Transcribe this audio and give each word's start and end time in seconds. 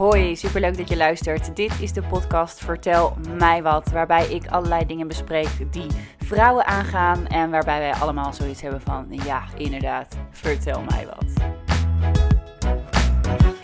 Hoi, 0.00 0.36
superleuk 0.36 0.76
dat 0.76 0.88
je 0.88 0.96
luistert. 0.96 1.56
Dit 1.56 1.80
is 1.80 1.92
de 1.92 2.02
podcast 2.02 2.58
Vertel 2.58 3.16
mij 3.38 3.62
wat, 3.62 3.90
waarbij 3.90 4.26
ik 4.26 4.46
allerlei 4.46 4.86
dingen 4.86 5.08
bespreek 5.08 5.72
die 5.72 5.86
vrouwen 6.18 6.66
aangaan 6.66 7.26
en 7.26 7.50
waarbij 7.50 7.78
wij 7.78 7.92
allemaal 7.92 8.32
zoiets 8.32 8.60
hebben 8.60 8.80
van, 8.80 9.06
ja, 9.10 9.42
inderdaad, 9.56 10.16
vertel 10.30 10.82
mij 10.88 11.06
wat. 11.06 11.59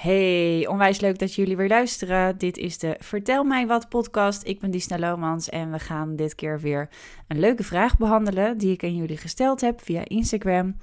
Hey, 0.07 0.67
onwijs 0.67 1.01
leuk 1.01 1.19
dat 1.19 1.35
jullie 1.35 1.57
weer 1.57 1.69
luisteren. 1.69 2.39
Dit 2.39 2.57
is 2.57 2.79
de 2.79 2.97
Vertel 2.99 3.45
mij 3.45 3.67
wat 3.67 3.89
podcast. 3.89 4.47
Ik 4.47 4.61
ben 4.61 4.71
Disna 4.71 4.99
Lomans 4.99 5.49
en 5.49 5.71
we 5.71 5.79
gaan 5.79 6.17
dit 6.17 6.35
keer 6.35 6.61
weer 6.61 6.89
een 7.29 7.39
leuke 7.39 7.63
vraag 7.63 7.97
behandelen 7.97 8.59
die 8.59 8.73
ik 8.73 8.85
aan 8.85 8.97
jullie 8.97 9.17
gesteld 9.17 9.61
heb 9.61 9.81
via 9.81 10.05
Instagram. 10.05 10.77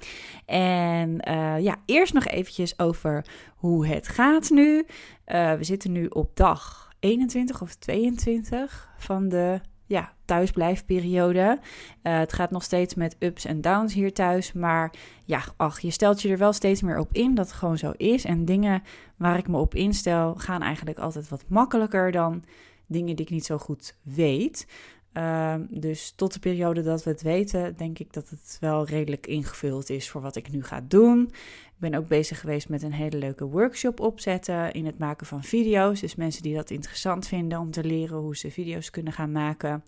En 0.45 1.29
uh, 1.29 1.59
ja, 1.59 1.75
eerst 1.85 2.13
nog 2.13 2.25
eventjes 2.25 2.79
over 2.79 3.25
hoe 3.55 3.87
het 3.87 4.07
gaat 4.07 4.49
nu. 4.49 4.85
Uh, 5.27 5.53
we 5.53 5.63
zitten 5.63 5.91
nu 5.91 6.05
op 6.05 6.35
dag 6.35 6.91
21 6.99 7.61
of 7.61 7.75
22 7.75 8.89
van 8.97 9.29
de 9.29 9.59
ja, 9.93 10.13
thuisblijfperiode. 10.25 11.59
Uh, 12.03 12.17
het 12.17 12.33
gaat 12.33 12.51
nog 12.51 12.63
steeds 12.63 12.95
met 12.95 13.15
ups 13.19 13.45
en 13.45 13.61
downs 13.61 13.93
hier 13.93 14.13
thuis. 14.13 14.53
Maar 14.53 14.93
ja, 15.25 15.41
ach, 15.55 15.79
je 15.79 15.91
stelt 15.91 16.21
je 16.21 16.29
er 16.29 16.37
wel 16.37 16.53
steeds 16.53 16.81
meer 16.81 16.99
op 16.99 17.09
in 17.11 17.35
dat 17.35 17.45
het 17.45 17.55
gewoon 17.55 17.77
zo 17.77 17.91
is. 17.97 18.25
En 18.25 18.45
dingen 18.45 18.83
waar 19.17 19.37
ik 19.37 19.47
me 19.47 19.57
op 19.57 19.75
instel 19.75 20.35
gaan 20.35 20.61
eigenlijk 20.61 20.99
altijd 20.99 21.29
wat 21.29 21.43
makkelijker 21.47 22.11
dan 22.11 22.43
dingen 22.87 23.15
die 23.15 23.25
ik 23.25 23.31
niet 23.31 23.45
zo 23.45 23.57
goed 23.57 23.95
weet. 24.01 24.67
Uh, 25.13 25.55
dus 25.69 26.13
tot 26.15 26.33
de 26.33 26.39
periode 26.39 26.81
dat 26.81 27.03
we 27.03 27.09
het 27.09 27.21
weten, 27.21 27.77
denk 27.77 27.99
ik 27.99 28.13
dat 28.13 28.29
het 28.29 28.57
wel 28.59 28.85
redelijk 28.85 29.27
ingevuld 29.27 29.89
is 29.89 30.09
voor 30.09 30.21
wat 30.21 30.35
ik 30.35 30.51
nu 30.51 30.63
ga 30.63 30.81
doen. 30.87 31.31
Ben 31.83 31.95
ook 31.95 32.07
bezig 32.07 32.39
geweest 32.39 32.69
met 32.69 32.83
een 32.83 32.93
hele 32.93 33.17
leuke 33.17 33.45
workshop 33.45 33.99
opzetten 33.99 34.71
in 34.71 34.85
het 34.85 34.97
maken 34.97 35.27
van 35.27 35.43
video's. 35.43 35.99
Dus 35.99 36.15
mensen 36.15 36.43
die 36.43 36.55
dat 36.55 36.69
interessant 36.69 37.27
vinden 37.27 37.59
om 37.59 37.71
te 37.71 37.83
leren 37.83 38.17
hoe 38.17 38.37
ze 38.37 38.51
video's 38.51 38.89
kunnen 38.89 39.13
gaan 39.13 39.31
maken. 39.31 39.83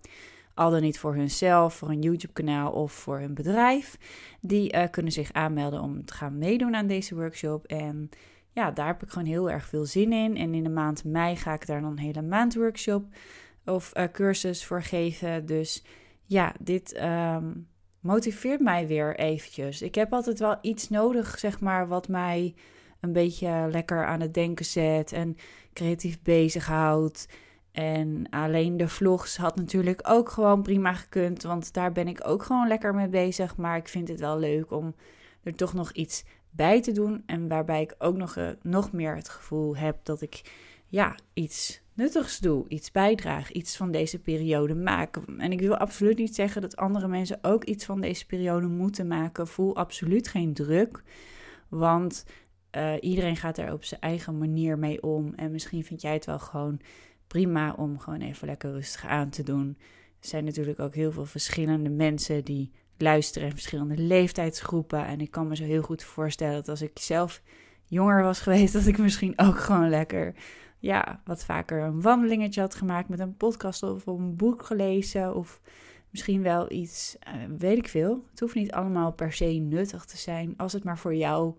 Al 0.54 0.70
dan 0.70 0.80
niet 0.80 0.98
voor 0.98 1.14
hunzelf, 1.14 1.74
voor 1.74 1.88
een 1.88 2.02
YouTube-kanaal 2.02 2.72
of 2.72 2.92
voor 2.92 3.18
hun 3.18 3.34
bedrijf. 3.34 3.98
Die 4.40 4.74
uh, 4.74 4.84
kunnen 4.90 5.12
zich 5.12 5.32
aanmelden 5.32 5.80
om 5.80 6.04
te 6.04 6.14
gaan 6.14 6.38
meedoen 6.38 6.74
aan 6.74 6.86
deze 6.86 7.14
workshop. 7.14 7.66
En 7.66 8.10
ja, 8.52 8.70
daar 8.70 8.86
heb 8.86 9.02
ik 9.02 9.08
gewoon 9.08 9.28
heel 9.28 9.50
erg 9.50 9.66
veel 9.66 9.84
zin 9.84 10.12
in. 10.12 10.36
En 10.36 10.54
in 10.54 10.62
de 10.62 10.70
maand 10.70 11.04
mei 11.04 11.36
ga 11.36 11.54
ik 11.54 11.66
daar 11.66 11.80
dan 11.80 11.90
een 11.90 11.98
hele 11.98 12.22
maand 12.22 12.54
workshop 12.54 13.04
of 13.64 13.92
uh, 13.96 14.04
cursus 14.12 14.64
voor 14.64 14.82
geven. 14.82 15.46
Dus 15.46 15.84
ja, 16.24 16.54
dit 16.60 17.02
um, 17.02 17.66
motiveert 18.06 18.60
mij 18.60 18.86
weer 18.86 19.16
eventjes. 19.16 19.82
Ik 19.82 19.94
heb 19.94 20.12
altijd 20.12 20.38
wel 20.38 20.58
iets 20.60 20.88
nodig, 20.88 21.38
zeg 21.38 21.60
maar, 21.60 21.88
wat 21.88 22.08
mij 22.08 22.54
een 23.00 23.12
beetje 23.12 23.68
lekker 23.70 24.06
aan 24.06 24.20
het 24.20 24.34
denken 24.34 24.64
zet 24.64 25.12
en 25.12 25.36
creatief 25.72 26.22
bezighoudt. 26.22 27.28
En 27.72 28.26
alleen 28.30 28.76
de 28.76 28.88
vlogs 28.88 29.36
had 29.36 29.56
natuurlijk 29.56 30.00
ook 30.08 30.28
gewoon 30.28 30.62
prima 30.62 30.92
gekund, 30.92 31.42
want 31.42 31.72
daar 31.72 31.92
ben 31.92 32.08
ik 32.08 32.28
ook 32.28 32.42
gewoon 32.42 32.68
lekker 32.68 32.94
mee 32.94 33.08
bezig. 33.08 33.56
Maar 33.56 33.76
ik 33.76 33.88
vind 33.88 34.08
het 34.08 34.20
wel 34.20 34.38
leuk 34.38 34.70
om 34.70 34.94
er 35.42 35.54
toch 35.54 35.74
nog 35.74 35.92
iets 35.92 36.24
bij 36.50 36.82
te 36.82 36.92
doen. 36.92 37.22
En 37.26 37.48
waarbij 37.48 37.82
ik 37.82 37.94
ook 37.98 38.16
nog, 38.16 38.36
uh, 38.36 38.48
nog 38.62 38.92
meer 38.92 39.16
het 39.16 39.28
gevoel 39.28 39.76
heb 39.76 39.98
dat 40.02 40.20
ik 40.20 40.42
ja, 40.86 41.14
iets 41.32 41.80
nuttigs 41.96 42.38
doe, 42.38 42.68
iets 42.68 42.90
bijdraag, 42.90 43.52
iets 43.52 43.76
van 43.76 43.90
deze 43.90 44.18
periode 44.18 44.74
maken. 44.74 45.40
En 45.40 45.52
ik 45.52 45.60
wil 45.60 45.76
absoluut 45.76 46.18
niet 46.18 46.34
zeggen 46.34 46.62
dat 46.62 46.76
andere 46.76 47.08
mensen 47.08 47.38
ook 47.42 47.64
iets 47.64 47.84
van 47.84 48.00
deze 48.00 48.26
periode 48.26 48.66
moeten 48.66 49.06
maken. 49.06 49.46
Voel 49.46 49.76
absoluut 49.76 50.28
geen 50.28 50.54
druk, 50.54 51.02
want 51.68 52.24
uh, 52.76 52.92
iedereen 53.00 53.36
gaat 53.36 53.58
er 53.58 53.72
op 53.72 53.84
zijn 53.84 54.00
eigen 54.00 54.38
manier 54.38 54.78
mee 54.78 55.02
om. 55.02 55.34
En 55.34 55.50
misschien 55.50 55.84
vind 55.84 56.02
jij 56.02 56.12
het 56.12 56.26
wel 56.26 56.38
gewoon 56.38 56.80
prima 57.26 57.74
om 57.76 57.98
gewoon 57.98 58.20
even 58.20 58.46
lekker 58.46 58.72
rustig 58.72 59.06
aan 59.06 59.30
te 59.30 59.42
doen. 59.42 59.76
Er 60.20 60.28
zijn 60.28 60.44
natuurlijk 60.44 60.80
ook 60.80 60.94
heel 60.94 61.12
veel 61.12 61.26
verschillende 61.26 61.90
mensen 61.90 62.44
die 62.44 62.72
luisteren 62.98 63.48
in 63.48 63.54
verschillende 63.54 63.96
leeftijdsgroepen. 63.96 65.06
En 65.06 65.20
ik 65.20 65.30
kan 65.30 65.48
me 65.48 65.56
zo 65.56 65.64
heel 65.64 65.82
goed 65.82 66.04
voorstellen 66.04 66.54
dat 66.54 66.68
als 66.68 66.82
ik 66.82 66.98
zelf 66.98 67.42
jonger 67.84 68.22
was 68.22 68.40
geweest, 68.40 68.72
dat 68.78 68.86
ik 68.86 68.98
misschien 68.98 69.32
ook 69.36 69.58
gewoon 69.58 69.88
lekker 69.88 70.34
ja, 70.86 71.20
wat 71.24 71.44
vaker 71.44 71.82
een 71.82 72.02
wandelingetje 72.02 72.60
had 72.60 72.74
gemaakt 72.74 73.08
met 73.08 73.18
een 73.18 73.36
podcast 73.36 73.82
of 73.82 74.06
een 74.06 74.36
boek 74.36 74.62
gelezen. 74.62 75.34
Of 75.34 75.60
misschien 76.10 76.42
wel 76.42 76.72
iets, 76.72 77.16
uh, 77.28 77.34
weet 77.58 77.78
ik 77.78 77.88
veel. 77.88 78.24
Het 78.30 78.40
hoeft 78.40 78.54
niet 78.54 78.72
allemaal 78.72 79.12
per 79.12 79.32
se 79.32 79.44
nuttig 79.44 80.04
te 80.04 80.16
zijn. 80.16 80.54
Als 80.56 80.72
het 80.72 80.84
maar 80.84 80.98
voor 80.98 81.14
jou 81.14 81.54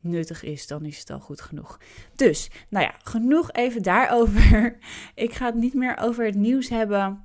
nuttig 0.00 0.42
is, 0.42 0.66
dan 0.66 0.84
is 0.84 0.98
het 0.98 1.10
al 1.10 1.20
goed 1.20 1.40
genoeg. 1.40 1.80
Dus, 2.14 2.50
nou 2.68 2.84
ja, 2.84 2.94
genoeg 3.02 3.52
even 3.52 3.82
daarover. 3.82 4.78
Ik 5.14 5.32
ga 5.32 5.46
het 5.46 5.54
niet 5.54 5.74
meer 5.74 5.96
over 5.98 6.24
het 6.24 6.34
nieuws 6.34 6.68
hebben. 6.68 7.24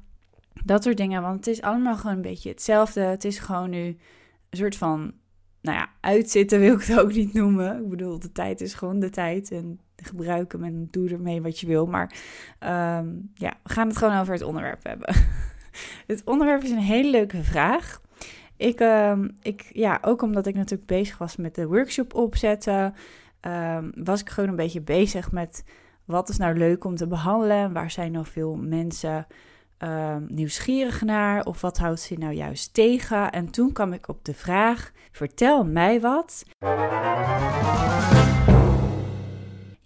Dat 0.64 0.84
soort 0.84 0.98
dingen, 0.98 1.22
want 1.22 1.36
het 1.36 1.48
is 1.48 1.62
allemaal 1.62 1.98
gewoon 1.98 2.16
een 2.16 2.22
beetje 2.22 2.50
hetzelfde. 2.50 3.02
Het 3.02 3.24
is 3.26 3.40
gewoon 3.40 3.70
nu 3.70 3.86
een 4.50 4.58
soort 4.58 4.76
van, 4.76 5.14
nou 5.68 5.80
ja, 5.80 5.90
uitzitten 6.00 6.60
wil 6.60 6.74
ik 6.74 6.84
het 6.84 7.00
ook 7.00 7.14
niet 7.14 7.34
noemen. 7.34 7.84
Ik 7.84 7.90
bedoel, 7.90 8.20
de 8.20 8.32
tijd 8.32 8.62
is 8.62 8.74
gewoon 8.74 9.00
de 9.00 9.10
tijd 9.10 9.52
en 9.52 9.80
gebruiken 9.96 10.64
en 10.64 10.88
doe 10.92 11.10
ermee 11.10 11.42
wat 11.42 11.60
je 11.60 11.68
wil. 11.68 11.86
Maar 11.86 12.14
um, 12.60 13.32
ja, 13.34 13.54
we 13.64 13.74
gaan 13.74 13.88
het 13.88 13.98
gewoon 13.98 14.20
over 14.20 14.34
het 14.34 14.44
onderwerp 14.44 14.84
hebben. 14.84 15.16
het 16.08 16.22
onderwerp 16.26 16.64
is 16.64 16.70
een 16.70 16.78
hele 16.78 17.10
leuke 17.10 17.44
vraag. 17.44 18.02
Ik, 18.58 18.80
um, 18.80 19.38
ik, 19.42 19.70
ja, 19.74 20.00
ook 20.02 20.22
omdat 20.22 20.48
ik 20.48 20.56
natuurlijk 20.56 20.90
bezig 20.90 21.18
was 21.18 21.36
met 21.36 21.56
de 21.56 21.68
workshop 21.68 22.14
opzetten, 22.14 22.94
um, 23.42 23.92
was 23.96 24.22
ik 24.22 24.30
gewoon 24.30 24.50
een 24.50 24.56
beetje 24.56 24.82
bezig 24.82 25.32
met 25.32 25.64
wat 26.06 26.30
is 26.30 26.38
nou 26.38 26.58
leuk 26.58 26.84
om 26.84 26.96
te 26.96 27.08
behandelen. 27.08 27.74
Waar 27.74 27.92
zijn 27.92 28.12
nog 28.12 28.28
veel 28.28 28.56
mensen 28.56 29.28
nieuwsgierig 30.28 31.02
naar? 31.02 31.46
Of 31.46 31.62
wat 31.62 31.78
houdt 31.78 32.00
ze 32.00 32.14
nou 32.14 32.34
juist 32.34 32.74
tegen? 32.74 33.32
En 33.32 33.52
toen 33.52 33.72
kwam 33.72 33.94
ik 33.94 34.08
op 34.08 34.26
de 34.26 34.34
vraag: 34.34 34.92
vertel 35.12 35.66
mij 35.66 36.02
wat 36.02 36.44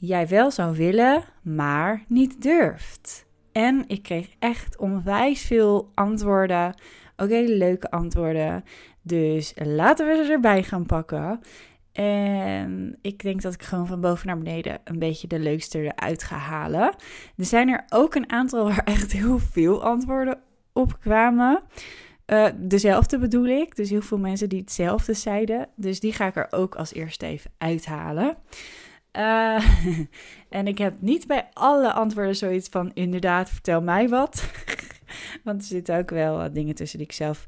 jij 0.02 0.28
wel 0.28 0.52
zou 0.52 0.76
willen, 0.76 1.24
maar 1.42 2.04
niet 2.08 2.42
durft. 2.42 3.26
En 3.52 3.84
ik 3.88 4.04
kreeg 4.04 4.30
echt 4.40 4.78
onwijs 4.78 5.42
veel 5.42 5.92
antwoorden. 5.94 6.76
Ook 7.16 7.30
hele 7.30 7.56
leuke 7.56 7.92
antwoorden. 7.92 8.64
Dus 9.02 9.54
laten 9.56 10.08
we 10.08 10.26
ze 10.26 10.32
erbij 10.32 10.64
gaan 10.64 10.86
pakken. 10.86 11.40
En 11.92 12.98
ik 13.02 13.22
denk 13.22 13.42
dat 13.42 13.54
ik 13.54 13.64
gewoon 13.64 13.88
van 13.88 14.02
boven 14.02 14.28
naar 14.28 14.38
beneden 14.38 14.80
een 14.84 15.00
beetje 15.00 15.28
de 15.28 15.40
leukste 15.40 15.80
eruit 15.80 16.24
ga 16.24 16.36
halen. 16.36 16.96
Er 17.38 17.46
zijn 17.46 17.70
er 17.70 17.86
ook 17.90 18.16
een 18.16 18.32
aantal 18.32 18.64
waar 18.64 18.84
echt 18.84 19.12
heel 19.12 19.40
veel 19.40 19.84
antwoorden 19.84 20.40
op 20.74 21.00
kwamen. 21.00 21.64
Uh, 22.28 22.48
dezelfde 22.56 23.18
bedoel 23.18 23.46
ik. 23.46 23.76
Dus 23.76 23.90
heel 23.90 24.02
veel 24.02 24.18
mensen 24.18 24.50
die 24.50 24.60
hetzelfde 24.60 25.14
zeiden. 25.14 25.68
Dus 25.76 26.00
die 26.00 26.14
ga 26.14 26.28
ik 26.28 26.36
er 26.36 26.48
ook 26.50 26.76
als 26.76 26.94
eerste 26.94 27.26
even 27.26 27.52
uithalen. 27.58 28.38
Uh, 29.18 29.66
en 30.50 30.68
ik 30.68 30.78
heb 30.78 30.94
niet 31.00 31.28
bij 31.28 31.50
alle 31.54 31.94
antwoorden 31.94 32.36
zoiets 32.36 32.70
van 32.70 32.92
inderdaad, 32.94 33.50
vertel 33.50 33.82
mij 33.82 34.10
wat. 34.10 34.52
Want 35.44 35.62
er 35.62 35.68
zitten 35.68 35.98
ook 35.98 36.10
wel 36.10 36.54
dingen 36.54 36.76
tussen 36.76 36.98
die 36.98 37.08
ik 37.08 37.14
zelf, 37.14 37.48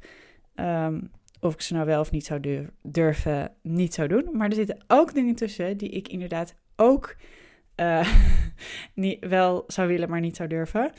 um, 0.56 1.12
of 1.44 1.54
ik 1.54 1.62
ze 1.62 1.74
nou 1.74 1.86
wel 1.86 2.00
of 2.00 2.12
niet 2.12 2.26
zou 2.26 2.68
durven, 2.82 3.52
niet 3.62 3.94
zou 3.94 4.08
doen. 4.08 4.30
Maar 4.32 4.50
er 4.50 4.56
zitten 4.56 4.84
ook 4.88 5.14
dingen 5.14 5.36
tussen 5.36 5.78
die 5.78 5.90
ik 5.90 6.08
inderdaad 6.08 6.56
ook 6.76 7.16
uh, 7.76 8.14
niet, 8.94 9.26
wel 9.26 9.64
zou 9.68 9.88
willen, 9.88 10.10
maar 10.10 10.20
niet 10.20 10.36
zou 10.36 10.50
durven. 10.50 10.92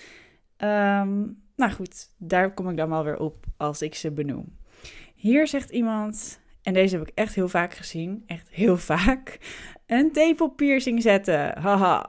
Um, 0.58 1.42
nou 1.56 1.72
goed, 1.72 2.08
daar 2.18 2.54
kom 2.54 2.68
ik 2.68 2.76
dan 2.76 2.88
wel 2.88 3.04
weer 3.04 3.18
op 3.18 3.46
als 3.56 3.82
ik 3.82 3.94
ze 3.94 4.10
benoem. 4.10 4.58
Hier 5.14 5.46
zegt 5.46 5.70
iemand, 5.70 6.40
en 6.62 6.72
deze 6.72 6.96
heb 6.96 7.08
ik 7.08 7.14
echt 7.14 7.34
heel 7.34 7.48
vaak 7.48 7.74
gezien, 7.74 8.22
echt 8.26 8.48
heel 8.50 8.76
vaak. 8.94 9.38
Een 9.86 10.12
tepelpiercing 10.12 11.02
zetten. 11.02 11.58
Haha. 11.58 12.08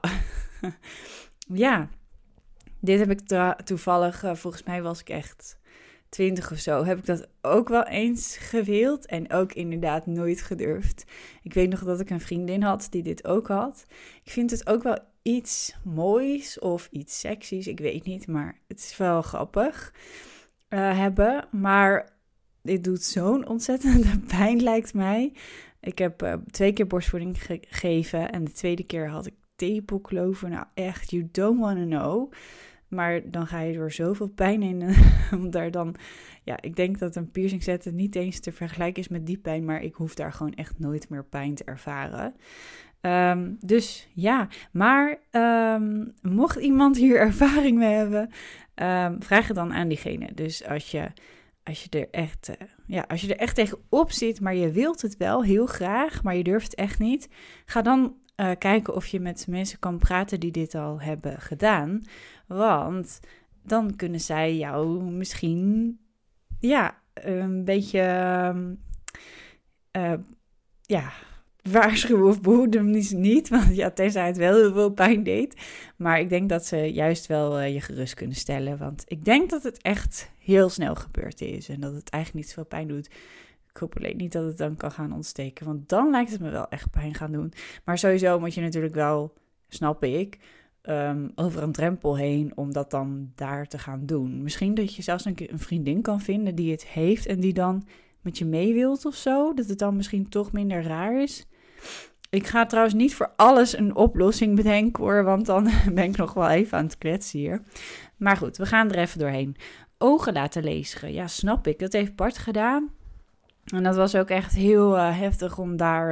ja, 1.65 1.89
dit 2.79 2.99
heb 2.99 3.11
ik 3.11 3.19
toevallig, 3.63 4.23
uh, 4.23 4.35
volgens 4.35 4.63
mij 4.63 4.81
was 4.81 4.99
ik 4.99 5.09
echt 5.09 5.59
twintig 6.09 6.51
of 6.51 6.57
zo, 6.57 6.83
heb 6.83 6.97
ik 6.97 7.05
dat 7.05 7.27
ook 7.41 7.69
wel 7.69 7.83
eens 7.83 8.37
gewild 8.37 9.05
en 9.05 9.31
ook 9.31 9.53
inderdaad 9.53 10.05
nooit 10.05 10.41
gedurfd. 10.41 11.05
Ik 11.43 11.53
weet 11.53 11.69
nog 11.69 11.83
dat 11.83 11.99
ik 11.99 12.09
een 12.09 12.21
vriendin 12.21 12.61
had 12.61 12.87
die 12.89 13.03
dit 13.03 13.27
ook 13.27 13.47
had. 13.47 13.85
Ik 14.23 14.31
vind 14.31 14.51
het 14.51 14.67
ook 14.67 14.83
wel 14.83 14.97
iets 15.21 15.75
moois 15.83 16.59
of 16.59 16.87
iets 16.91 17.19
seksies, 17.19 17.67
ik 17.67 17.79
weet 17.79 18.05
niet, 18.05 18.27
maar 18.27 18.59
het 18.67 18.79
is 18.79 18.97
wel 18.97 19.21
grappig 19.21 19.93
uh, 20.69 20.97
hebben. 20.97 21.47
Maar 21.51 22.09
dit 22.61 22.83
doet 22.83 23.03
zo'n 23.03 23.47
ontzettende 23.47 24.19
pijn, 24.37 24.63
lijkt 24.63 24.93
mij. 24.93 25.33
Ik 25.81 25.97
heb 25.97 26.23
uh, 26.23 26.33
twee 26.51 26.73
keer 26.73 26.87
borstvoeding 26.87 27.37
gegeven 27.43 28.31
en 28.31 28.43
de 28.43 28.51
tweede 28.51 28.83
keer 28.83 29.09
had 29.09 29.25
ik 29.25 29.33
tepelkloven. 29.55 30.49
Nou 30.49 30.65
echt, 30.73 31.11
you 31.11 31.27
don't 31.31 31.59
want 31.59 31.77
to 31.77 31.85
know. 31.85 32.31
Maar 32.95 33.21
dan 33.31 33.47
ga 33.47 33.59
je 33.59 33.73
door 33.73 33.91
zoveel 33.91 34.27
pijn 34.29 34.61
in 34.61 34.95
om 35.37 35.49
daar 35.49 35.71
dan... 35.71 35.95
Ja, 36.43 36.61
ik 36.61 36.75
denk 36.75 36.99
dat 36.99 37.15
een 37.15 37.31
piercing 37.31 37.63
zetten 37.63 37.95
niet 37.95 38.15
eens 38.15 38.39
te 38.39 38.51
vergelijken 38.51 39.01
is 39.01 39.07
met 39.07 39.25
die 39.25 39.37
pijn, 39.37 39.65
maar 39.65 39.81
ik 39.81 39.93
hoef 39.93 40.15
daar 40.15 40.33
gewoon 40.33 40.53
echt 40.53 40.79
nooit 40.79 41.09
meer 41.09 41.25
pijn 41.25 41.55
te 41.55 41.63
ervaren. 41.63 42.35
Ehm, 43.05 43.51
dus 43.59 44.07
ja, 44.13 44.47
maar 44.71 45.19
ehm, 45.31 46.05
mocht 46.21 46.59
iemand 46.59 46.97
hier 46.97 47.17
ervaring 47.27 47.77
mee 47.77 47.93
hebben, 47.93 48.29
um, 48.75 49.23
vraag 49.23 49.47
het 49.47 49.55
dan 49.55 49.73
aan 49.73 49.87
diegene. 49.87 50.29
Dus 50.33 50.65
als 50.67 50.91
je, 50.91 51.11
als 51.63 51.83
je 51.83 51.89
er 51.89 52.07
echt, 52.11 52.49
uh, 52.49 52.67
ja, 52.87 53.05
als 53.07 53.21
je 53.21 53.33
er 53.33 53.39
echt 53.39 53.55
tegenop 53.55 54.11
zit, 54.11 54.41
maar 54.41 54.55
je 54.55 54.71
wilt 54.71 55.01
het 55.01 55.17
wel 55.17 55.43
heel 55.43 55.65
graag, 55.65 56.23
maar 56.23 56.35
je 56.35 56.43
durft 56.43 56.65
het 56.65 56.75
echt 56.75 56.99
niet, 56.99 57.29
ga 57.65 57.81
dan 57.81 58.15
uh, 58.37 58.51
kijken 58.57 58.95
of 58.95 59.07
je 59.07 59.19
met 59.19 59.47
mensen 59.49 59.79
kan 59.79 59.97
praten 59.97 60.39
die 60.39 60.51
dit 60.51 60.75
al 60.75 61.01
hebben 61.01 61.41
gedaan. 61.41 62.03
Want 62.47 63.19
dan 63.63 63.95
kunnen 63.95 64.19
zij 64.19 64.55
jou 64.55 65.03
misschien, 65.03 65.97
ja, 66.59 67.01
een 67.13 67.63
beetje, 67.63 68.01
uh, 69.91 70.13
ja 70.81 71.11
waarschuwen 71.71 72.27
of 72.27 72.41
behoeden 72.41 72.89
niet. 73.21 73.49
Want 73.49 73.75
ja, 73.75 73.91
tenzij 73.91 74.27
het 74.27 74.37
wel 74.37 74.55
heel 74.55 74.73
veel 74.73 74.91
pijn 74.91 75.23
deed. 75.23 75.55
Maar 75.95 76.19
ik 76.19 76.29
denk 76.29 76.49
dat 76.49 76.65
ze 76.65 76.77
juist 76.77 77.27
wel 77.27 77.59
uh, 77.59 77.73
je 77.73 77.81
gerust 77.81 78.13
kunnen 78.13 78.35
stellen. 78.35 78.77
Want 78.77 79.03
ik 79.07 79.25
denk 79.25 79.49
dat 79.49 79.63
het 79.63 79.81
echt 79.81 80.31
heel 80.39 80.69
snel 80.69 80.95
gebeurd 80.95 81.41
is. 81.41 81.69
En 81.69 81.79
dat 81.79 81.93
het 81.93 82.09
eigenlijk 82.09 82.45
niet 82.45 82.53
zoveel 82.53 82.69
pijn 82.69 82.87
doet. 82.87 83.05
Ik 83.69 83.77
hoop 83.81 83.97
alleen 83.97 84.17
niet 84.17 84.31
dat 84.31 84.45
het 84.45 84.57
dan 84.57 84.75
kan 84.75 84.91
gaan 84.91 85.13
ontsteken. 85.13 85.65
Want 85.65 85.89
dan 85.89 86.09
lijkt 86.09 86.31
het 86.31 86.41
me 86.41 86.49
wel 86.49 86.69
echt 86.69 86.91
pijn 86.91 87.13
gaan 87.13 87.31
doen. 87.31 87.53
Maar 87.85 87.97
sowieso 87.97 88.39
moet 88.39 88.53
je 88.53 88.61
natuurlijk 88.61 88.95
wel, 88.95 89.33
snap 89.67 90.03
ik, 90.03 90.39
um, 90.89 91.31
over 91.35 91.63
een 91.63 91.71
drempel 91.71 92.17
heen 92.17 92.51
om 92.55 92.73
dat 92.73 92.91
dan 92.91 93.31
daar 93.35 93.67
te 93.67 93.79
gaan 93.79 94.05
doen. 94.05 94.43
Misschien 94.43 94.73
dat 94.73 94.95
je 94.95 95.01
zelfs 95.01 95.25
een, 95.25 95.37
vriendin 95.53 96.01
kan 96.01 96.21
vinden 96.21 96.55
die 96.55 96.71
het 96.71 96.85
heeft 96.85 97.25
en 97.25 97.39
die 97.39 97.53
dan 97.53 97.87
met 98.21 98.37
je 98.37 98.45
mee 98.45 98.73
wilt 98.73 99.05
of 99.05 99.15
zo. 99.15 99.53
Dat 99.53 99.67
het 99.67 99.79
dan 99.79 99.95
misschien 99.95 100.29
toch 100.29 100.51
minder 100.51 100.83
raar 100.83 101.21
is. 101.21 101.45
Ik 102.29 102.47
ga 102.47 102.65
trouwens 102.65 102.95
niet 102.95 103.15
voor 103.15 103.33
alles 103.35 103.77
een 103.77 103.95
oplossing 103.95 104.55
bedenken 104.55 105.03
hoor, 105.03 105.23
want 105.23 105.45
dan 105.45 105.69
ben 105.93 106.03
ik 106.03 106.17
nog 106.17 106.33
wel 106.33 106.49
even 106.49 106.77
aan 106.77 106.85
het 106.85 106.97
kletsen 106.97 107.39
hier. 107.39 107.61
Maar 108.17 108.37
goed, 108.37 108.57
we 108.57 108.65
gaan 108.65 108.91
er 108.91 108.97
even 108.97 109.19
doorheen. 109.19 109.55
Ogen 109.97 110.33
laten 110.33 110.63
lezen. 110.63 111.13
Ja, 111.13 111.27
snap 111.27 111.67
ik. 111.67 111.79
Dat 111.79 111.93
heeft 111.93 112.15
Bart 112.15 112.37
gedaan. 112.37 112.89
En 113.65 113.83
dat 113.83 113.95
was 113.95 114.15
ook 114.15 114.29
echt 114.29 114.53
heel 114.53 114.95
uh, 114.95 115.19
heftig 115.19 115.57
om 115.57 115.77
daar 115.77 116.11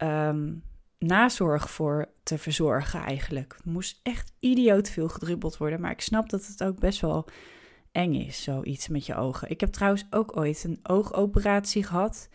uh, 0.00 0.28
um, 0.28 0.62
nazorg 1.06 1.70
voor 1.70 2.08
te 2.22 2.38
verzorgen 2.38 3.00
eigenlijk. 3.00 3.56
Moest 3.64 4.00
echt 4.02 4.32
idioot 4.40 4.90
veel 4.90 5.08
gedrubbeld 5.08 5.56
worden. 5.56 5.80
Maar 5.80 5.90
ik 5.90 6.00
snap 6.00 6.30
dat 6.30 6.46
het 6.46 6.64
ook 6.64 6.78
best 6.78 7.00
wel 7.00 7.28
eng 7.92 8.14
is, 8.14 8.42
zoiets 8.42 8.88
met 8.88 9.06
je 9.06 9.14
ogen. 9.14 9.50
Ik 9.50 9.60
heb 9.60 9.72
trouwens 9.72 10.06
ook 10.10 10.36
ooit 10.36 10.64
een 10.64 10.78
oogoperatie 10.82 11.84
gehad. 11.84 12.28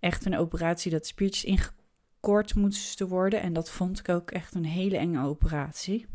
Echt 0.00 0.24
een 0.24 0.36
operatie 0.36 0.90
dat 0.90 1.06
spiertjes 1.06 1.44
ingekort 1.44 2.54
moesten 2.54 3.08
worden. 3.08 3.40
En 3.40 3.52
dat 3.52 3.70
vond 3.70 3.98
ik 3.98 4.08
ook 4.08 4.30
echt 4.30 4.54
een 4.54 4.64
hele 4.64 4.96
enge 4.96 5.24
operatie. 5.24 6.06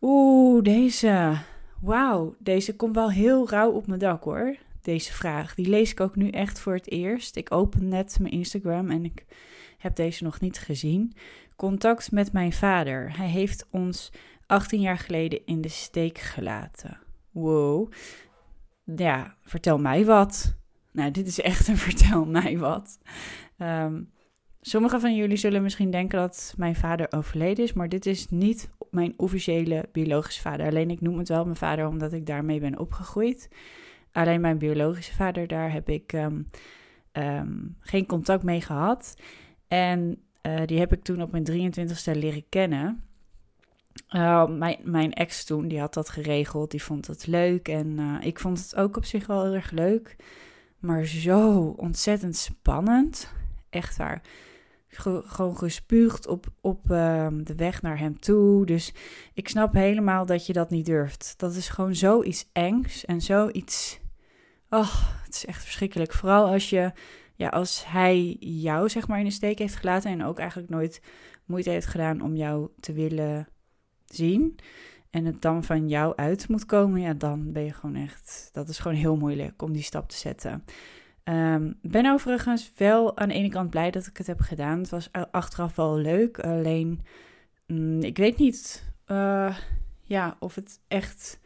Oeh, 0.00 0.62
deze. 0.62 1.36
Wauw, 1.80 2.34
deze 2.38 2.76
komt 2.76 2.94
wel 2.94 3.10
heel 3.10 3.48
rauw 3.48 3.70
op 3.70 3.86
mijn 3.86 3.98
dak 3.98 4.24
hoor. 4.24 4.56
Deze 4.82 5.12
vraag. 5.12 5.54
Die 5.54 5.68
lees 5.68 5.90
ik 5.90 6.00
ook 6.00 6.16
nu 6.16 6.28
echt 6.28 6.58
voor 6.58 6.74
het 6.74 6.90
eerst. 6.90 7.36
Ik 7.36 7.52
open 7.52 7.88
net 7.88 8.16
mijn 8.20 8.32
Instagram 8.32 8.90
en 8.90 9.04
ik 9.04 9.24
heb 9.82 9.96
deze 9.96 10.24
nog 10.24 10.40
niet 10.40 10.58
gezien. 10.58 11.12
Contact 11.56 12.10
met 12.10 12.32
mijn 12.32 12.52
vader. 12.52 13.16
Hij 13.16 13.28
heeft 13.28 13.66
ons 13.70 14.12
18 14.46 14.80
jaar 14.80 14.98
geleden 14.98 15.46
in 15.46 15.60
de 15.60 15.68
steek 15.68 16.18
gelaten. 16.18 16.98
Wow. 17.30 17.92
Ja, 18.96 19.36
vertel 19.42 19.78
mij 19.78 20.04
wat. 20.04 20.56
Nou, 20.92 21.10
dit 21.10 21.26
is 21.26 21.40
echt 21.40 21.68
een 21.68 21.76
vertel 21.88 22.24
mij 22.24 22.58
wat. 22.58 22.98
Um, 23.58 24.10
sommigen 24.60 25.00
van 25.00 25.14
jullie 25.16 25.36
zullen 25.36 25.62
misschien 25.62 25.90
denken 25.90 26.18
dat 26.18 26.54
mijn 26.56 26.76
vader 26.76 27.06
overleden 27.12 27.64
is, 27.64 27.72
maar 27.72 27.88
dit 27.88 28.06
is 28.06 28.28
niet 28.30 28.70
mijn 28.90 29.14
officiële 29.16 29.88
biologische 29.92 30.40
vader. 30.40 30.66
Alleen 30.66 30.90
ik 30.90 31.00
noem 31.00 31.18
het 31.18 31.28
wel 31.28 31.44
mijn 31.44 31.56
vader 31.56 31.86
omdat 31.86 32.12
ik 32.12 32.26
daarmee 32.26 32.60
ben 32.60 32.78
opgegroeid. 32.78 33.48
Alleen 34.12 34.40
mijn 34.40 34.58
biologische 34.58 35.14
vader, 35.14 35.46
daar 35.46 35.72
heb 35.72 35.88
ik 35.88 36.12
um, 36.12 36.50
um, 37.12 37.76
geen 37.80 38.06
contact 38.06 38.42
mee 38.42 38.60
gehad. 38.60 39.14
En 39.72 40.22
uh, 40.42 40.60
die 40.66 40.78
heb 40.78 40.92
ik 40.92 41.02
toen 41.02 41.22
op 41.22 41.30
mijn 41.30 41.72
23ste 41.72 42.12
leren 42.12 42.48
kennen. 42.48 43.04
Uh, 44.10 44.48
mijn, 44.48 44.78
mijn 44.82 45.12
ex 45.12 45.44
toen, 45.44 45.68
die 45.68 45.80
had 45.80 45.94
dat 45.94 46.08
geregeld. 46.08 46.70
Die 46.70 46.82
vond 46.82 47.06
het 47.06 47.26
leuk. 47.26 47.68
En 47.68 47.86
uh, 47.86 48.16
ik 48.20 48.38
vond 48.38 48.58
het 48.58 48.76
ook 48.76 48.96
op 48.96 49.04
zich 49.04 49.26
wel 49.26 49.44
heel 49.44 49.54
erg 49.54 49.70
leuk. 49.70 50.16
Maar 50.78 51.04
zo 51.04 51.60
ontzettend 51.76 52.36
spannend. 52.36 53.32
Echt 53.70 53.96
waar. 53.96 54.22
gewoon 54.88 55.56
gespuugd 55.56 56.26
op, 56.26 56.46
op 56.60 56.90
uh, 56.90 57.26
de 57.32 57.54
weg 57.54 57.82
naar 57.82 57.98
hem 57.98 58.20
toe. 58.20 58.66
Dus 58.66 58.92
ik 59.34 59.48
snap 59.48 59.72
helemaal 59.72 60.26
dat 60.26 60.46
je 60.46 60.52
dat 60.52 60.70
niet 60.70 60.86
durft. 60.86 61.34
Dat 61.36 61.54
is 61.54 61.68
gewoon 61.68 61.94
zoiets 61.94 62.48
engs 62.52 63.04
en 63.04 63.20
zoiets. 63.20 64.00
Oh, 64.68 64.94
het 65.24 65.34
is 65.34 65.46
echt 65.46 65.62
verschrikkelijk. 65.62 66.12
Vooral 66.12 66.46
als 66.46 66.70
je, 66.70 66.92
ja, 67.34 67.48
als 67.48 67.84
hij 67.86 68.36
jou 68.40 68.88
zeg 68.88 69.08
maar 69.08 69.18
in 69.18 69.24
de 69.24 69.30
steek 69.30 69.58
heeft 69.58 69.76
gelaten. 69.76 70.10
En 70.10 70.24
ook 70.24 70.38
eigenlijk 70.38 70.70
nooit 70.70 71.02
moeite 71.44 71.70
heeft 71.70 71.86
gedaan 71.86 72.20
om 72.20 72.36
jou 72.36 72.68
te 72.80 72.92
willen 72.92 73.48
zien 74.06 74.58
en 75.12 75.24
het 75.24 75.42
dan 75.42 75.64
van 75.64 75.88
jou 75.88 76.16
uit 76.16 76.48
moet 76.48 76.66
komen, 76.66 77.00
ja, 77.00 77.12
dan 77.14 77.52
ben 77.52 77.64
je 77.64 77.72
gewoon 77.72 77.96
echt. 77.96 78.48
Dat 78.52 78.68
is 78.68 78.78
gewoon 78.78 78.96
heel 78.96 79.16
moeilijk 79.16 79.62
om 79.62 79.72
die 79.72 79.82
stap 79.82 80.08
te 80.08 80.16
zetten. 80.16 80.64
Um, 81.24 81.78
ben 81.82 82.12
overigens 82.12 82.72
wel 82.76 83.16
aan 83.16 83.28
de 83.28 83.34
ene 83.34 83.48
kant 83.48 83.70
blij 83.70 83.90
dat 83.90 84.06
ik 84.06 84.16
het 84.16 84.26
heb 84.26 84.40
gedaan. 84.40 84.78
Het 84.78 84.88
was 84.88 85.08
achteraf 85.30 85.76
wel 85.76 85.96
leuk. 85.96 86.38
Alleen, 86.38 87.00
mm, 87.66 88.00
ik 88.00 88.16
weet 88.16 88.38
niet 88.38 88.92
uh, 89.06 89.56
ja, 90.02 90.36
of 90.38 90.54
het 90.54 90.80
echt 90.88 91.40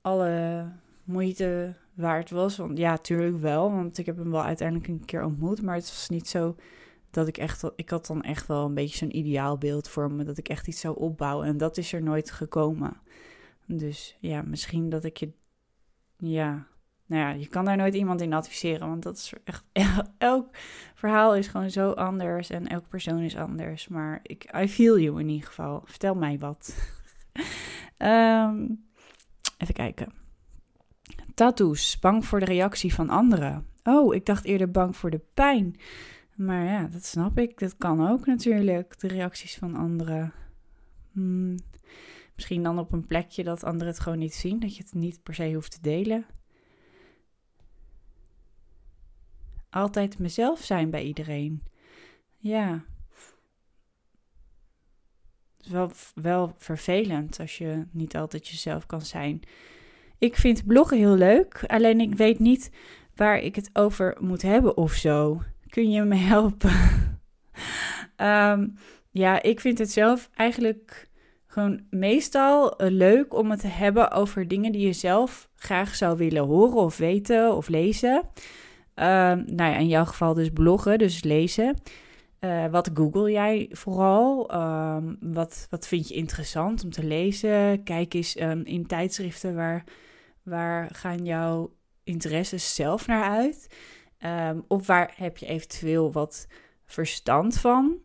alle 0.00 0.66
moeite 1.04 1.74
waard 1.94 2.30
was. 2.30 2.56
Want 2.56 2.78
ja, 2.78 2.96
tuurlijk 2.96 3.40
wel. 3.40 3.72
Want 3.72 3.98
ik 3.98 4.06
heb 4.06 4.16
hem 4.16 4.30
wel 4.30 4.44
uiteindelijk 4.44 4.88
een 4.88 5.04
keer 5.04 5.24
ontmoet. 5.24 5.62
Maar 5.62 5.74
het 5.74 5.88
was 5.88 6.08
niet 6.08 6.28
zo 6.28 6.56
dat 7.10 7.28
ik 7.28 7.38
echt, 7.38 7.70
ik 7.76 7.90
had 7.90 8.06
dan 8.06 8.22
echt 8.22 8.46
wel 8.46 8.64
een 8.64 8.74
beetje 8.74 8.96
zo'n 8.96 9.16
ideaalbeeld 9.16 9.88
voor 9.88 10.12
me, 10.12 10.24
dat 10.24 10.38
ik 10.38 10.48
echt 10.48 10.66
iets 10.66 10.80
zou 10.80 10.96
opbouwen. 10.96 11.46
En 11.46 11.56
dat 11.56 11.76
is 11.76 11.92
er 11.92 12.02
nooit 12.02 12.30
gekomen. 12.30 12.96
Dus 13.66 14.16
ja, 14.20 14.42
misschien 14.42 14.88
dat 14.88 15.04
ik 15.04 15.16
je, 15.16 15.32
ja, 16.16 16.66
nou 17.06 17.22
ja, 17.22 17.30
je 17.30 17.48
kan 17.48 17.64
daar 17.64 17.76
nooit 17.76 17.94
iemand 17.94 18.20
in 18.20 18.32
adviseren, 18.32 18.88
want 18.88 19.02
dat 19.02 19.16
is 19.16 19.32
echt, 19.44 19.64
elk 20.18 20.48
verhaal 20.94 21.36
is 21.36 21.48
gewoon 21.48 21.70
zo 21.70 21.90
anders 21.90 22.50
en 22.50 22.66
elke 22.66 22.88
persoon 22.88 23.20
is 23.20 23.36
anders. 23.36 23.88
Maar 23.88 24.20
ik, 24.22 24.56
I 24.56 24.68
feel 24.68 24.98
you 24.98 25.20
in 25.20 25.28
ieder 25.28 25.46
geval. 25.46 25.82
Vertel 25.84 26.14
mij 26.14 26.38
wat. 26.38 26.76
um, 27.98 28.84
even 29.58 29.74
kijken. 29.74 30.21
Tattoos, 31.34 31.98
bang 31.98 32.24
voor 32.24 32.38
de 32.38 32.44
reactie 32.44 32.94
van 32.94 33.10
anderen. 33.10 33.66
Oh, 33.82 34.14
ik 34.14 34.26
dacht 34.26 34.44
eerder 34.44 34.70
bang 34.70 34.96
voor 34.96 35.10
de 35.10 35.20
pijn. 35.34 35.76
Maar 36.34 36.64
ja, 36.64 36.86
dat 36.86 37.04
snap 37.04 37.38
ik. 37.38 37.58
Dat 37.58 37.76
kan 37.76 38.08
ook 38.08 38.26
natuurlijk, 38.26 39.00
de 39.00 39.08
reacties 39.08 39.56
van 39.56 39.76
anderen. 39.76 40.32
Hmm, 41.12 41.56
misschien 42.34 42.62
dan 42.62 42.78
op 42.78 42.92
een 42.92 43.06
plekje 43.06 43.44
dat 43.44 43.64
anderen 43.64 43.92
het 43.92 44.00
gewoon 44.00 44.18
niet 44.18 44.34
zien, 44.34 44.60
dat 44.60 44.76
je 44.76 44.82
het 44.82 44.94
niet 44.94 45.22
per 45.22 45.34
se 45.34 45.52
hoeft 45.54 45.70
te 45.72 45.80
delen. 45.80 46.26
Altijd 49.70 50.18
mezelf 50.18 50.60
zijn 50.60 50.90
bij 50.90 51.04
iedereen. 51.04 51.62
Ja. 52.36 52.84
Het 55.56 55.66
is 55.66 55.72
wel, 55.72 55.90
wel 56.14 56.54
vervelend 56.56 57.40
als 57.40 57.58
je 57.58 57.86
niet 57.90 58.16
altijd 58.16 58.48
jezelf 58.48 58.86
kan 58.86 59.02
zijn. 59.02 59.42
Ik 60.22 60.36
vind 60.36 60.66
bloggen 60.66 60.96
heel 60.96 61.14
leuk, 61.16 61.64
alleen 61.66 62.00
ik 62.00 62.14
weet 62.14 62.38
niet 62.38 62.70
waar 63.14 63.38
ik 63.38 63.56
het 63.56 63.70
over 63.72 64.16
moet 64.20 64.42
hebben 64.42 64.76
of 64.76 64.92
zo. 64.92 65.42
Kun 65.68 65.90
je 65.90 66.02
me 66.02 66.14
helpen? 66.34 66.72
um, 68.16 68.74
ja, 69.10 69.42
ik 69.42 69.60
vind 69.60 69.78
het 69.78 69.92
zelf 69.92 70.30
eigenlijk 70.34 71.08
gewoon 71.46 71.80
meestal 71.90 72.82
uh, 72.82 72.90
leuk 72.90 73.34
om 73.34 73.50
het 73.50 73.60
te 73.60 73.66
hebben 73.66 74.10
over 74.10 74.48
dingen 74.48 74.72
die 74.72 74.86
je 74.86 74.92
zelf 74.92 75.48
graag 75.54 75.94
zou 75.94 76.16
willen 76.16 76.44
horen 76.44 76.82
of 76.82 76.96
weten 76.96 77.56
of 77.56 77.68
lezen. 77.68 78.16
Um, 78.16 79.44
nou 79.46 79.70
ja, 79.70 79.76
in 79.76 79.88
jouw 79.88 80.04
geval 80.04 80.34
dus 80.34 80.50
bloggen, 80.50 80.98
dus 80.98 81.22
lezen. 81.22 81.76
Uh, 82.40 82.66
wat 82.66 82.90
google 82.94 83.30
jij 83.30 83.68
vooral? 83.70 84.54
Um, 84.54 85.16
wat, 85.20 85.66
wat 85.70 85.88
vind 85.88 86.08
je 86.08 86.14
interessant 86.14 86.84
om 86.84 86.90
te 86.90 87.04
lezen? 87.04 87.82
Kijk 87.82 88.14
eens 88.14 88.36
in 88.64 88.86
tijdschriften 88.86 89.54
waar, 89.54 89.84
waar 90.42 90.88
gaan 90.94 91.24
jouw 91.24 91.72
interesses 92.04 92.74
zelf 92.74 93.06
naar 93.06 93.24
uit? 93.24 93.76
Um, 94.26 94.64
of 94.68 94.86
waar 94.86 95.12
heb 95.16 95.36
je 95.36 95.46
eventueel 95.46 96.12
wat 96.12 96.46
verstand 96.84 97.58
van? 97.58 97.98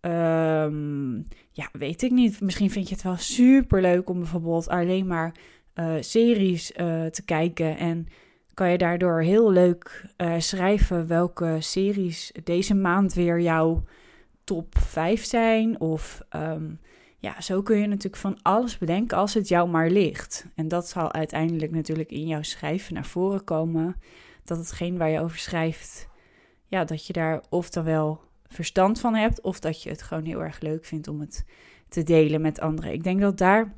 Um, 0.00 1.26
ja, 1.50 1.68
weet 1.72 2.02
ik 2.02 2.10
niet. 2.10 2.40
Misschien 2.40 2.70
vind 2.70 2.88
je 2.88 2.94
het 2.94 3.04
wel 3.04 3.16
super 3.16 3.80
leuk 3.80 4.08
om 4.08 4.18
bijvoorbeeld 4.18 4.68
alleen 4.68 5.06
maar 5.06 5.34
uh, 5.74 5.94
series 6.00 6.70
uh, 6.70 7.06
te 7.06 7.24
kijken. 7.24 7.76
En 7.76 8.06
kan 8.54 8.70
je 8.70 8.78
daardoor 8.78 9.20
heel 9.22 9.50
leuk 9.50 10.04
uh, 10.16 10.34
schrijven 10.38 11.06
welke 11.06 11.56
series 11.58 12.32
deze 12.44 12.74
maand 12.74 13.14
weer 13.14 13.40
jou 13.40 13.80
top 14.44 14.78
5 14.78 15.24
zijn. 15.24 15.80
Of 15.80 16.20
ehm, 16.28 16.70
ja, 17.24 17.40
zo 17.40 17.62
kun 17.62 17.78
je 17.78 17.86
natuurlijk 17.86 18.22
van 18.22 18.38
alles 18.42 18.78
bedenken 18.78 19.16
als 19.16 19.34
het 19.34 19.48
jou 19.48 19.68
maar 19.68 19.90
ligt. 19.90 20.46
En 20.54 20.68
dat 20.68 20.88
zal 20.88 21.12
uiteindelijk 21.12 21.72
natuurlijk 21.72 22.10
in 22.10 22.26
jouw 22.26 22.42
schrijven 22.42 22.94
naar 22.94 23.06
voren 23.06 23.44
komen. 23.44 23.96
Dat 24.44 24.58
hetgeen 24.58 24.98
waar 24.98 25.10
je 25.10 25.20
over 25.20 25.38
schrijft, 25.38 26.08
ja, 26.66 26.84
dat 26.84 27.06
je 27.06 27.12
daar 27.12 27.42
of 27.50 27.70
dan 27.70 27.84
wel 27.84 28.20
verstand 28.46 29.00
van 29.00 29.14
hebt, 29.14 29.40
of 29.40 29.60
dat 29.60 29.82
je 29.82 29.90
het 29.90 30.02
gewoon 30.02 30.24
heel 30.24 30.42
erg 30.42 30.60
leuk 30.60 30.84
vindt 30.84 31.08
om 31.08 31.20
het 31.20 31.44
te 31.88 32.02
delen 32.02 32.40
met 32.40 32.60
anderen. 32.60 32.92
Ik 32.92 33.04
denk 33.04 33.20
dat 33.20 33.38
daar 33.38 33.74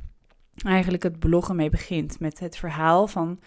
eigenlijk 0.64 1.02
het 1.02 1.18
bloggen 1.18 1.56
mee 1.56 1.70
begint. 1.70 2.20
Met 2.20 2.38
het 2.38 2.56
verhaal 2.56 3.06
van 3.06 3.40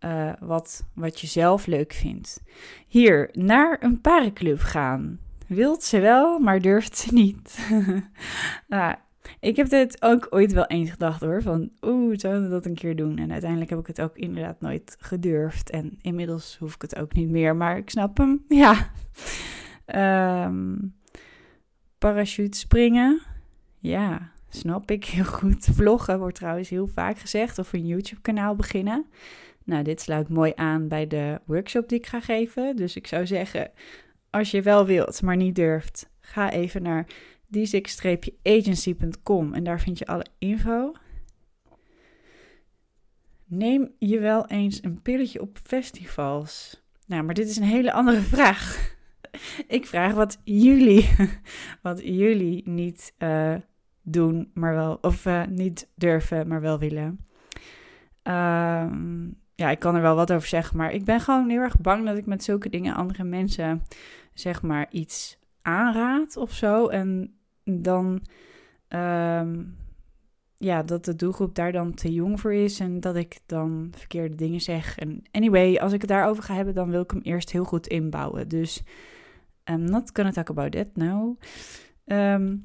uh, 0.00 0.32
wat, 0.40 0.86
wat 0.94 1.20
je 1.20 1.26
zelf 1.26 1.66
leuk 1.66 1.92
vindt. 1.92 2.42
Hier, 2.86 3.28
naar 3.32 3.76
een 3.80 4.00
parenclub 4.00 4.60
gaan. 4.60 5.18
Wilt 5.46 5.82
ze 5.82 6.00
wel, 6.00 6.38
maar 6.38 6.60
durft 6.60 6.96
ze 6.96 7.14
niet. 7.14 7.68
nou, 8.68 8.94
ik 9.40 9.56
heb 9.56 9.68
dit 9.68 10.02
ook 10.02 10.26
ooit 10.30 10.52
wel 10.52 10.66
eens 10.66 10.90
gedacht 10.90 11.20
hoor. 11.20 11.42
Van 11.42 11.70
oeh, 11.82 12.14
zouden 12.16 12.42
we 12.42 12.48
dat 12.48 12.66
een 12.66 12.74
keer 12.74 12.96
doen? 12.96 13.18
En 13.18 13.32
uiteindelijk 13.32 13.70
heb 13.70 13.78
ik 13.78 13.86
het 13.86 14.00
ook 14.00 14.16
inderdaad 14.16 14.60
nooit 14.60 14.96
gedurfd. 14.98 15.70
En 15.70 15.98
inmiddels 16.02 16.56
hoef 16.58 16.74
ik 16.74 16.82
het 16.82 16.98
ook 16.98 17.12
niet 17.12 17.28
meer. 17.28 17.56
Maar 17.56 17.76
ik 17.76 17.90
snap 17.90 18.16
hem. 18.16 18.44
Ja. 18.48 18.90
Um, 20.46 20.94
parachute 21.98 22.58
springen. 22.58 23.20
Ja, 23.78 24.30
snap 24.48 24.90
ik 24.90 25.04
heel 25.04 25.24
goed. 25.24 25.64
Vloggen 25.72 26.18
wordt 26.18 26.36
trouwens 26.36 26.68
heel 26.68 26.86
vaak 26.86 27.18
gezegd. 27.18 27.58
Of 27.58 27.72
een 27.72 27.86
YouTube 27.86 28.20
kanaal 28.20 28.54
beginnen. 28.54 29.06
Nou, 29.64 29.82
dit 29.82 30.00
sluit 30.00 30.28
mooi 30.28 30.52
aan 30.54 30.88
bij 30.88 31.06
de 31.06 31.40
workshop 31.44 31.88
die 31.88 31.98
ik 31.98 32.06
ga 32.06 32.20
geven. 32.20 32.76
Dus 32.76 32.96
ik 32.96 33.06
zou 33.06 33.26
zeggen, 33.26 33.70
als 34.30 34.50
je 34.50 34.62
wel 34.62 34.86
wilt, 34.86 35.22
maar 35.22 35.36
niet 35.36 35.54
durft, 35.54 36.10
ga 36.20 36.50
even 36.50 36.82
naar 36.82 37.06
d6-agency.com 37.54 39.54
en 39.54 39.64
daar 39.64 39.80
vind 39.80 39.98
je 39.98 40.06
alle 40.06 40.26
info. 40.38 40.92
Neem 43.44 43.92
je 43.98 44.18
wel 44.18 44.46
eens 44.46 44.82
een 44.82 45.02
pilletje 45.02 45.40
op 45.40 45.58
festivals? 45.62 46.82
Nou, 47.06 47.22
maar 47.22 47.34
dit 47.34 47.48
is 47.48 47.56
een 47.56 47.62
hele 47.62 47.92
andere 47.92 48.20
vraag. 48.34 48.92
Ik 49.66 49.86
vraag 49.86 50.12
wat 50.12 50.40
jullie, 50.44 51.10
wat 51.82 52.00
jullie 52.04 52.68
niet 52.68 53.14
uh, 53.18 53.54
doen, 54.02 54.50
maar 54.54 54.74
wel, 54.74 54.98
of 55.00 55.26
uh, 55.26 55.46
niet 55.46 55.88
durven, 55.94 56.48
maar 56.48 56.60
wel 56.60 56.78
willen. 56.78 57.26
Um, 58.22 59.42
ja, 59.54 59.70
ik 59.70 59.78
kan 59.78 59.94
er 59.94 60.02
wel 60.02 60.14
wat 60.14 60.32
over 60.32 60.48
zeggen, 60.48 60.76
maar 60.76 60.92
ik 60.92 61.04
ben 61.04 61.20
gewoon 61.20 61.48
heel 61.48 61.60
erg 61.60 61.80
bang 61.80 62.06
dat 62.06 62.16
ik 62.16 62.26
met 62.26 62.44
zulke 62.44 62.68
dingen 62.68 62.94
andere 62.94 63.24
mensen, 63.24 63.82
zeg 64.34 64.62
maar, 64.62 64.86
iets 64.90 65.38
aanraad 65.62 66.36
of 66.36 66.52
zo. 66.52 66.88
En 66.88 67.34
dan, 67.64 68.22
um, 68.88 69.76
ja, 70.58 70.82
dat 70.82 71.04
de 71.04 71.16
doelgroep 71.16 71.54
daar 71.54 71.72
dan 71.72 71.94
te 71.94 72.12
jong 72.12 72.40
voor 72.40 72.54
is 72.54 72.80
en 72.80 73.00
dat 73.00 73.16
ik 73.16 73.40
dan 73.46 73.92
verkeerde 73.96 74.34
dingen 74.34 74.60
zeg. 74.60 74.98
En 74.98 75.22
anyway, 75.30 75.76
als 75.76 75.92
ik 75.92 76.00
het 76.00 76.10
daarover 76.10 76.42
ga 76.42 76.54
hebben, 76.54 76.74
dan 76.74 76.90
wil 76.90 77.02
ik 77.02 77.10
hem 77.10 77.20
eerst 77.20 77.50
heel 77.52 77.64
goed 77.64 77.86
inbouwen. 77.86 78.48
Dus 78.48 78.82
I'm 79.70 79.84
not 79.84 80.10
gonna 80.12 80.30
talk 80.30 80.50
about 80.50 80.72
that 80.72 80.88
now. 80.94 81.40
Um, 82.06 82.64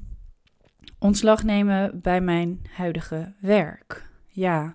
ontslag 0.98 1.44
nemen 1.44 2.00
bij 2.02 2.20
mijn 2.20 2.60
huidige 2.70 3.34
werk. 3.40 4.08
Ja, 4.28 4.74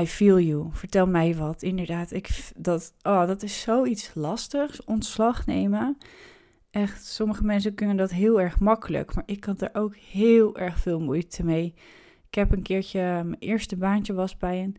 I 0.00 0.06
feel 0.06 0.40
you. 0.40 0.68
Vertel 0.72 1.06
mij 1.06 1.36
wat. 1.36 1.62
Inderdaad, 1.62 2.12
ik, 2.12 2.50
dat, 2.56 2.94
oh, 3.02 3.26
dat 3.26 3.42
is 3.42 3.60
zoiets 3.60 4.10
lastigs. 4.14 4.84
Ontslag 4.84 5.46
nemen. 5.46 5.98
Echt, 6.70 7.06
sommige 7.06 7.44
mensen 7.44 7.74
kunnen 7.74 7.96
dat 7.96 8.10
heel 8.10 8.40
erg 8.40 8.60
makkelijk. 8.60 9.14
Maar 9.14 9.24
ik 9.26 9.44
had 9.44 9.62
er 9.62 9.70
ook 9.72 9.96
heel 9.96 10.56
erg 10.56 10.78
veel 10.78 11.00
moeite 11.00 11.44
mee. 11.44 11.74
Ik 12.26 12.34
heb 12.34 12.52
een 12.52 12.62
keertje, 12.62 13.00
mijn 13.00 13.36
eerste 13.38 13.76
baantje 13.76 14.12
was 14.12 14.36
bij 14.36 14.62
een 14.62 14.76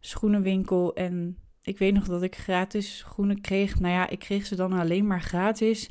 schoenenwinkel. 0.00 0.94
En 0.94 1.38
ik 1.62 1.78
weet 1.78 1.94
nog 1.94 2.04
dat 2.04 2.22
ik 2.22 2.36
gratis 2.36 2.98
schoenen 2.98 3.40
kreeg. 3.40 3.80
Nou 3.80 3.94
ja, 3.94 4.08
ik 4.08 4.18
kreeg 4.18 4.46
ze 4.46 4.56
dan 4.56 4.72
alleen 4.72 5.06
maar 5.06 5.22
gratis. 5.22 5.90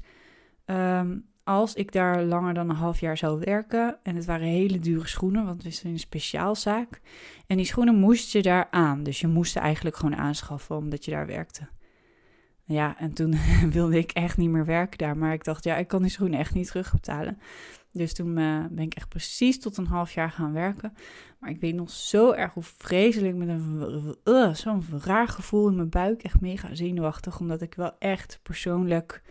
Um, 0.65 1.29
als 1.43 1.73
ik 1.73 1.91
daar 1.91 2.23
langer 2.23 2.53
dan 2.53 2.69
een 2.69 2.75
half 2.75 2.99
jaar 2.99 3.17
zou 3.17 3.39
werken, 3.39 3.99
en 4.03 4.15
het 4.15 4.25
waren 4.25 4.47
hele 4.47 4.79
dure 4.79 5.07
schoenen, 5.07 5.45
want 5.45 5.63
het 5.63 5.71
is 5.71 5.83
een 5.83 5.99
speciaalzaak, 5.99 7.01
en 7.47 7.57
die 7.57 7.65
schoenen 7.65 7.95
moest 7.95 8.31
je 8.31 8.41
daar 8.41 8.67
aan. 8.71 9.03
Dus 9.03 9.19
je 9.19 9.27
moest 9.27 9.51
ze 9.51 9.59
eigenlijk 9.59 9.95
gewoon 9.95 10.15
aanschaffen 10.15 10.75
omdat 10.75 11.05
je 11.05 11.11
daar 11.11 11.27
werkte. 11.27 11.67
Ja, 12.71 12.97
en 12.97 13.13
toen 13.13 13.35
wilde 13.71 13.97
ik 13.97 14.11
echt 14.11 14.37
niet 14.37 14.49
meer 14.49 14.65
werken 14.65 14.97
daar, 14.97 15.17
maar 15.17 15.33
ik 15.33 15.43
dacht, 15.43 15.63
ja, 15.63 15.75
ik 15.75 15.87
kan 15.87 16.01
die 16.01 16.11
schoenen 16.11 16.39
echt 16.39 16.53
niet 16.53 16.67
terugbetalen. 16.67 17.39
Dus 17.91 18.13
toen 18.13 18.37
uh, 18.37 18.65
ben 18.71 18.85
ik 18.85 18.93
echt 18.93 19.09
precies 19.09 19.59
tot 19.59 19.77
een 19.77 19.87
half 19.87 20.13
jaar 20.13 20.31
gaan 20.31 20.53
werken. 20.53 20.93
Maar 21.39 21.49
ik 21.49 21.59
weet 21.59 21.75
nog 21.75 21.89
zo 21.89 22.31
erg 22.31 22.53
hoe 22.53 22.63
vreselijk 22.63 23.35
met 23.35 23.47
een 23.47 24.15
uh, 24.23 24.53
zo'n 24.53 24.83
raar 25.03 25.27
gevoel 25.27 25.69
in 25.69 25.75
mijn 25.75 25.89
buik, 25.89 26.23
echt 26.23 26.41
mega 26.41 26.75
zenuwachtig, 26.75 27.39
omdat 27.39 27.61
ik 27.61 27.73
wel 27.73 27.97
echt 27.99 28.39
persoonlijk 28.43 29.21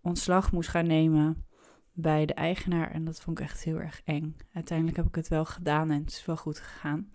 ontslag 0.00 0.52
moest 0.52 0.68
gaan 0.68 0.86
nemen 0.86 1.44
bij 1.92 2.26
de 2.26 2.34
eigenaar. 2.34 2.90
En 2.90 3.04
dat 3.04 3.20
vond 3.20 3.38
ik 3.38 3.44
echt 3.44 3.64
heel 3.64 3.78
erg 3.78 4.00
eng. 4.04 4.36
Uiteindelijk 4.52 4.96
heb 4.96 5.06
ik 5.06 5.14
het 5.14 5.28
wel 5.28 5.44
gedaan 5.44 5.90
en 5.90 6.00
het 6.00 6.10
is 6.10 6.24
wel 6.24 6.36
goed 6.36 6.60
gegaan. 6.60 7.10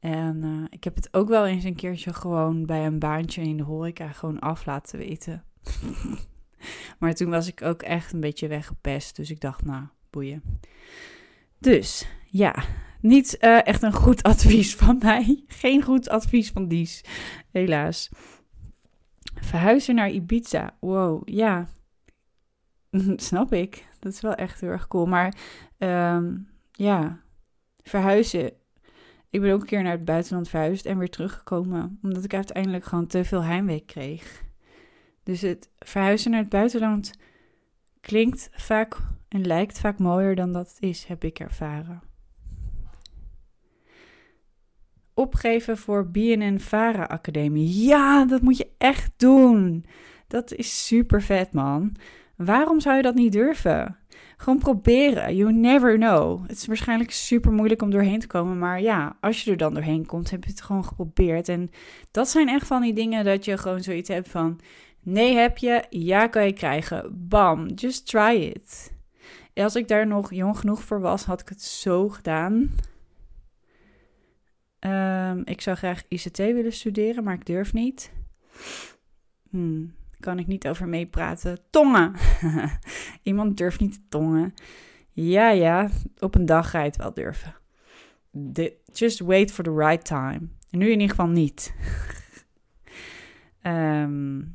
En 0.00 0.44
uh, 0.44 0.64
ik 0.70 0.84
heb 0.84 0.94
het 0.94 1.14
ook 1.14 1.28
wel 1.28 1.46
eens 1.46 1.64
een 1.64 1.74
keertje 1.74 2.12
gewoon 2.12 2.66
bij 2.66 2.86
een 2.86 2.98
baantje 2.98 3.42
in 3.42 3.56
de 3.56 3.62
horeca 3.62 4.12
gewoon 4.12 4.38
af 4.38 4.66
laten 4.66 4.98
weten. 4.98 5.44
maar 6.98 7.14
toen 7.14 7.30
was 7.30 7.46
ik 7.46 7.62
ook 7.62 7.82
echt 7.82 8.12
een 8.12 8.20
beetje 8.20 8.48
weggepest. 8.48 9.16
Dus 9.16 9.30
ik 9.30 9.40
dacht, 9.40 9.64
nou, 9.64 9.84
boeien. 10.10 10.42
Dus 11.58 12.08
ja, 12.26 12.64
niet 13.00 13.36
uh, 13.40 13.66
echt 13.66 13.82
een 13.82 13.92
goed 13.92 14.22
advies 14.32 14.74
van 14.76 14.98
mij. 14.98 15.44
Geen 15.46 15.82
goed 15.82 16.08
advies 16.08 16.50
van 16.50 16.68
Dies, 16.68 17.04
helaas. 17.50 18.10
Verhuizen 19.34 19.94
naar 19.94 20.10
Ibiza. 20.10 20.76
Wow, 20.80 21.28
ja. 21.28 21.68
Snap 23.16 23.52
ik. 23.52 23.88
Dat 23.98 24.12
is 24.12 24.20
wel 24.20 24.34
echt 24.34 24.60
heel 24.60 24.70
erg 24.70 24.88
cool. 24.88 25.06
Maar 25.06 25.34
um, 25.78 26.48
ja, 26.72 27.20
verhuizen. 27.82 28.52
Ik 29.30 29.40
ben 29.40 29.52
ook 29.52 29.60
een 29.60 29.66
keer 29.66 29.82
naar 29.82 29.92
het 29.92 30.04
buitenland 30.04 30.48
verhuisd 30.48 30.86
en 30.86 30.98
weer 30.98 31.10
teruggekomen. 31.10 31.98
Omdat 32.02 32.24
ik 32.24 32.34
uiteindelijk 32.34 32.84
gewoon 32.84 33.06
te 33.06 33.24
veel 33.24 33.42
heimwee 33.42 33.84
kreeg. 33.86 34.42
Dus 35.22 35.40
het 35.40 35.70
verhuizen 35.78 36.30
naar 36.30 36.40
het 36.40 36.48
buitenland 36.48 37.12
klinkt 38.00 38.50
vaak 38.52 38.96
en 39.28 39.46
lijkt 39.46 39.78
vaak 39.78 39.98
mooier 39.98 40.34
dan 40.34 40.52
dat 40.52 40.68
het 40.68 40.80
is, 40.80 41.04
heb 41.04 41.24
ik 41.24 41.38
ervaren. 41.38 42.02
Opgeven 45.14 45.76
voor 45.78 46.10
BNN 46.10 46.58
Vara 46.58 47.04
Academie. 47.04 47.84
Ja, 47.86 48.24
dat 48.24 48.40
moet 48.40 48.56
je 48.56 48.70
echt 48.78 49.12
doen. 49.16 49.84
Dat 50.26 50.52
is 50.52 50.86
super 50.86 51.22
vet, 51.22 51.52
man. 51.52 51.96
Waarom 52.36 52.80
zou 52.80 52.96
je 52.96 53.02
dat 53.02 53.14
niet 53.14 53.32
durven? 53.32 53.98
Gewoon 54.36 54.58
proberen. 54.58 55.36
You 55.36 55.52
never 55.52 55.96
know. 55.96 56.42
Het 56.42 56.56
is 56.56 56.66
waarschijnlijk 56.66 57.10
super 57.10 57.52
moeilijk 57.52 57.82
om 57.82 57.90
doorheen 57.90 58.20
te 58.20 58.26
komen. 58.26 58.58
Maar 58.58 58.80
ja, 58.80 59.16
als 59.20 59.44
je 59.44 59.50
er 59.50 59.56
dan 59.56 59.74
doorheen 59.74 60.06
komt, 60.06 60.30
heb 60.30 60.44
je 60.44 60.50
het 60.50 60.62
gewoon 60.62 60.84
geprobeerd. 60.84 61.48
En 61.48 61.70
dat 62.10 62.28
zijn 62.28 62.48
echt 62.48 62.66
van 62.66 62.82
die 62.82 62.92
dingen 62.92 63.24
dat 63.24 63.44
je 63.44 63.58
gewoon 63.58 63.82
zoiets 63.82 64.08
hebt 64.08 64.28
van: 64.28 64.60
nee 65.00 65.34
heb 65.34 65.58
je, 65.58 65.84
ja 65.90 66.26
kan 66.26 66.44
je 66.44 66.52
krijgen. 66.52 67.28
Bam, 67.28 67.66
just 67.66 68.06
try 68.06 68.52
it. 68.54 68.92
als 69.54 69.76
ik 69.76 69.88
daar 69.88 70.06
nog 70.06 70.32
jong 70.32 70.58
genoeg 70.58 70.82
voor 70.82 71.00
was, 71.00 71.24
had 71.24 71.40
ik 71.40 71.48
het 71.48 71.62
zo 71.62 72.08
gedaan. 72.08 72.70
Um, 74.80 75.42
ik 75.44 75.60
zou 75.60 75.76
graag 75.76 76.02
ICT 76.08 76.36
willen 76.36 76.72
studeren, 76.72 77.24
maar 77.24 77.34
ik 77.34 77.46
durf 77.46 77.72
niet. 77.72 78.12
Hmm 79.50 79.98
kan 80.20 80.38
ik 80.38 80.46
niet 80.46 80.68
over 80.68 80.88
meepraten. 80.88 81.58
Tongen. 81.70 82.12
Iemand 83.22 83.56
durft 83.56 83.80
niet 83.80 83.92
te 83.92 84.00
tongen. 84.08 84.54
Ja, 85.12 85.50
ja, 85.50 85.88
op 86.18 86.34
een 86.34 86.46
dag 86.46 86.70
ga 86.70 86.78
je 86.78 86.84
het 86.84 86.96
wel 86.96 87.14
durven. 87.14 87.54
just 88.92 89.20
wait 89.20 89.52
for 89.52 89.64
the 89.64 89.74
right 89.74 90.04
time. 90.04 90.40
Nu 90.70 90.86
in 90.86 91.00
ieder 91.00 91.08
geval 91.08 91.28
niet. 91.28 91.74
um, 93.62 94.38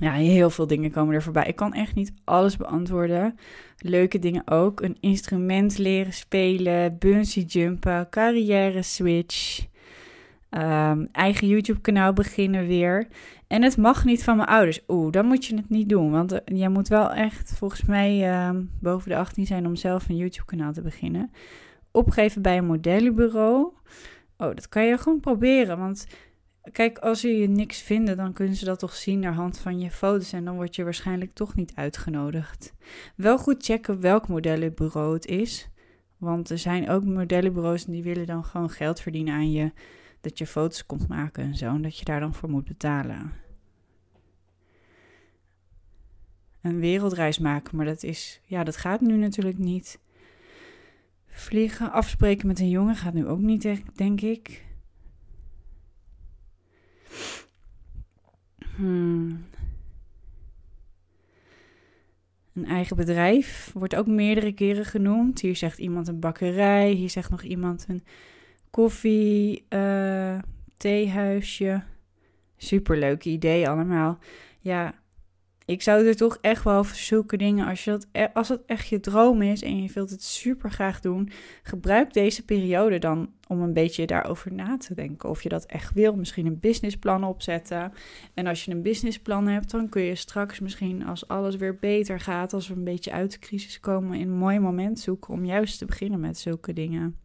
ja, 0.00 0.12
heel 0.12 0.50
veel 0.50 0.66
dingen 0.66 0.90
komen 0.90 1.14
er 1.14 1.22
voorbij. 1.22 1.46
Ik 1.46 1.56
kan 1.56 1.72
echt 1.72 1.94
niet 1.94 2.12
alles 2.24 2.56
beantwoorden. 2.56 3.38
Leuke 3.76 4.18
dingen 4.18 4.48
ook. 4.48 4.82
Een 4.82 4.96
instrument 5.00 5.78
leren 5.78 6.12
spelen, 6.12 6.98
bungee 6.98 7.44
jumpen, 7.44 8.08
carrière 8.10 8.82
switch. 8.82 9.68
Um, 10.50 11.08
eigen 11.12 11.48
YouTube 11.48 11.80
kanaal 11.80 12.12
beginnen 12.12 12.66
weer. 12.66 13.06
En 13.46 13.62
het 13.62 13.76
mag 13.76 14.04
niet 14.04 14.24
van 14.24 14.36
mijn 14.36 14.48
ouders. 14.48 14.80
Oeh, 14.88 15.12
dan 15.12 15.26
moet 15.26 15.46
je 15.46 15.56
het 15.56 15.68
niet 15.68 15.88
doen. 15.88 16.10
Want 16.10 16.32
uh, 16.32 16.38
jij 16.44 16.68
moet 16.68 16.88
wel 16.88 17.12
echt 17.12 17.52
volgens 17.56 17.84
mij 17.84 18.30
uh, 18.30 18.60
boven 18.80 19.08
de 19.08 19.16
18 19.16 19.46
zijn 19.46 19.66
om 19.66 19.76
zelf 19.76 20.08
een 20.08 20.16
YouTube 20.16 20.46
kanaal 20.46 20.72
te 20.72 20.82
beginnen. 20.82 21.30
Opgeven 21.90 22.42
bij 22.42 22.58
een 22.58 22.66
modellenbureau. 22.66 23.72
Oh, 24.36 24.54
dat 24.54 24.68
kan 24.68 24.84
je 24.84 24.98
gewoon 24.98 25.20
proberen. 25.20 25.78
Want 25.78 26.06
kijk, 26.72 26.98
als 26.98 27.20
ze 27.20 27.28
je 27.28 27.48
niks 27.48 27.82
vinden, 27.82 28.16
dan 28.16 28.32
kunnen 28.32 28.56
ze 28.56 28.64
dat 28.64 28.78
toch 28.78 28.94
zien 28.94 29.18
naar 29.18 29.34
hand 29.34 29.58
van 29.58 29.80
je 29.80 29.90
foto's 29.90 30.32
en 30.32 30.44
dan 30.44 30.54
word 30.54 30.76
je 30.76 30.84
waarschijnlijk 30.84 31.34
toch 31.34 31.54
niet 31.54 31.72
uitgenodigd. 31.74 32.74
Wel 33.16 33.38
goed 33.38 33.64
checken 33.64 34.00
welk 34.00 34.28
modellenbureau 34.28 35.14
het 35.14 35.26
is, 35.26 35.68
want 36.16 36.50
er 36.50 36.58
zijn 36.58 36.88
ook 36.88 37.04
modellenbureaus 37.04 37.84
die 37.84 38.02
willen 38.02 38.26
dan 38.26 38.44
gewoon 38.44 38.70
geld 38.70 39.00
verdienen 39.00 39.34
aan 39.34 39.52
je, 39.52 39.72
dat 40.20 40.38
je 40.38 40.46
foto's 40.46 40.86
komt 40.86 41.08
maken 41.08 41.44
en 41.44 41.54
zo, 41.54 41.66
en 41.66 41.82
dat 41.82 41.98
je 41.98 42.04
daar 42.04 42.20
dan 42.20 42.34
voor 42.34 42.50
moet 42.50 42.64
betalen. 42.64 43.32
Een 46.60 46.80
wereldreis 46.80 47.38
maken, 47.38 47.76
maar 47.76 47.86
dat 47.86 48.02
is, 48.02 48.40
ja, 48.44 48.64
dat 48.64 48.76
gaat 48.76 49.00
nu 49.00 49.16
natuurlijk 49.16 49.58
niet. 49.58 49.98
Vliegen, 51.26 51.92
afspreken 51.92 52.46
met 52.46 52.58
een 52.58 52.68
jongen 52.68 52.96
gaat 52.96 53.14
nu 53.14 53.26
ook 53.26 53.38
niet, 53.38 53.82
denk 53.94 54.20
ik. 54.20 54.64
Hmm. 58.76 59.44
Een 62.52 62.66
eigen 62.66 62.96
bedrijf 62.96 63.70
wordt 63.74 63.96
ook 63.96 64.06
meerdere 64.06 64.52
keren 64.52 64.84
genoemd. 64.84 65.40
Hier 65.40 65.56
zegt 65.56 65.78
iemand 65.78 66.08
een 66.08 66.20
bakkerij, 66.20 66.90
hier 66.90 67.10
zegt 67.10 67.30
nog 67.30 67.42
iemand 67.42 67.84
een 67.88 68.04
koffie, 68.70 69.66
uh, 69.68 70.38
theehuisje. 70.76 71.82
Superleuke 72.56 73.28
idee 73.28 73.68
allemaal. 73.68 74.18
Ja, 74.60 74.94
ik 75.70 75.82
zou 75.82 76.06
er 76.06 76.16
toch 76.16 76.38
echt 76.40 76.64
wel 76.64 76.84
voor 76.84 76.96
zulke 76.96 77.36
dingen, 77.36 77.66
als, 77.66 77.84
je 77.84 77.90
dat, 77.90 78.06
e- 78.12 78.28
als 78.34 78.48
het 78.48 78.64
echt 78.66 78.88
je 78.88 79.00
droom 79.00 79.42
is 79.42 79.62
en 79.62 79.82
je 79.82 79.92
wilt 79.92 80.10
het 80.10 80.22
super 80.22 80.70
graag 80.70 81.00
doen, 81.00 81.30
gebruik 81.62 82.12
deze 82.12 82.44
periode 82.44 82.98
dan 82.98 83.32
om 83.46 83.60
een 83.60 83.72
beetje 83.72 84.06
daarover 84.06 84.52
na 84.52 84.76
te 84.76 84.94
denken. 84.94 85.28
Of 85.28 85.42
je 85.42 85.48
dat 85.48 85.64
echt 85.64 85.92
wil, 85.92 86.16
misschien 86.16 86.46
een 86.46 86.60
businessplan 86.60 87.24
opzetten. 87.24 87.92
En 88.34 88.46
als 88.46 88.64
je 88.64 88.70
een 88.70 88.82
businessplan 88.82 89.46
hebt, 89.46 89.70
dan 89.70 89.88
kun 89.88 90.02
je 90.02 90.14
straks 90.14 90.60
misschien, 90.60 91.06
als 91.06 91.28
alles 91.28 91.56
weer 91.56 91.76
beter 91.76 92.20
gaat, 92.20 92.52
als 92.52 92.68
we 92.68 92.74
een 92.74 92.84
beetje 92.84 93.12
uit 93.12 93.32
de 93.32 93.38
crisis 93.38 93.80
komen, 93.80 94.20
een 94.20 94.32
mooi 94.32 94.58
moment 94.58 95.00
zoeken 95.00 95.34
om 95.34 95.44
juist 95.44 95.78
te 95.78 95.84
beginnen 95.84 96.20
met 96.20 96.38
zulke 96.38 96.72
dingen. 96.72 97.19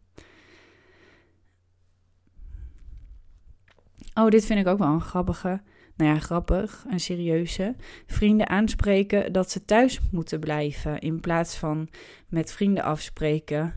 Oh, 4.18 4.28
dit 4.28 4.46
vind 4.46 4.60
ik 4.60 4.66
ook 4.66 4.78
wel 4.78 4.88
een 4.88 5.00
grappige 5.00 5.60
nou 5.96 6.10
ja, 6.10 6.18
grappig 6.18 6.84
en 6.90 7.00
serieuze, 7.00 7.74
vrienden 8.06 8.48
aanspreken 8.48 9.32
dat 9.32 9.50
ze 9.50 9.64
thuis 9.64 10.00
moeten 10.10 10.40
blijven 10.40 10.98
in 10.98 11.20
plaats 11.20 11.56
van 11.56 11.88
met 12.28 12.52
vrienden 12.52 12.84
afspreken. 12.84 13.74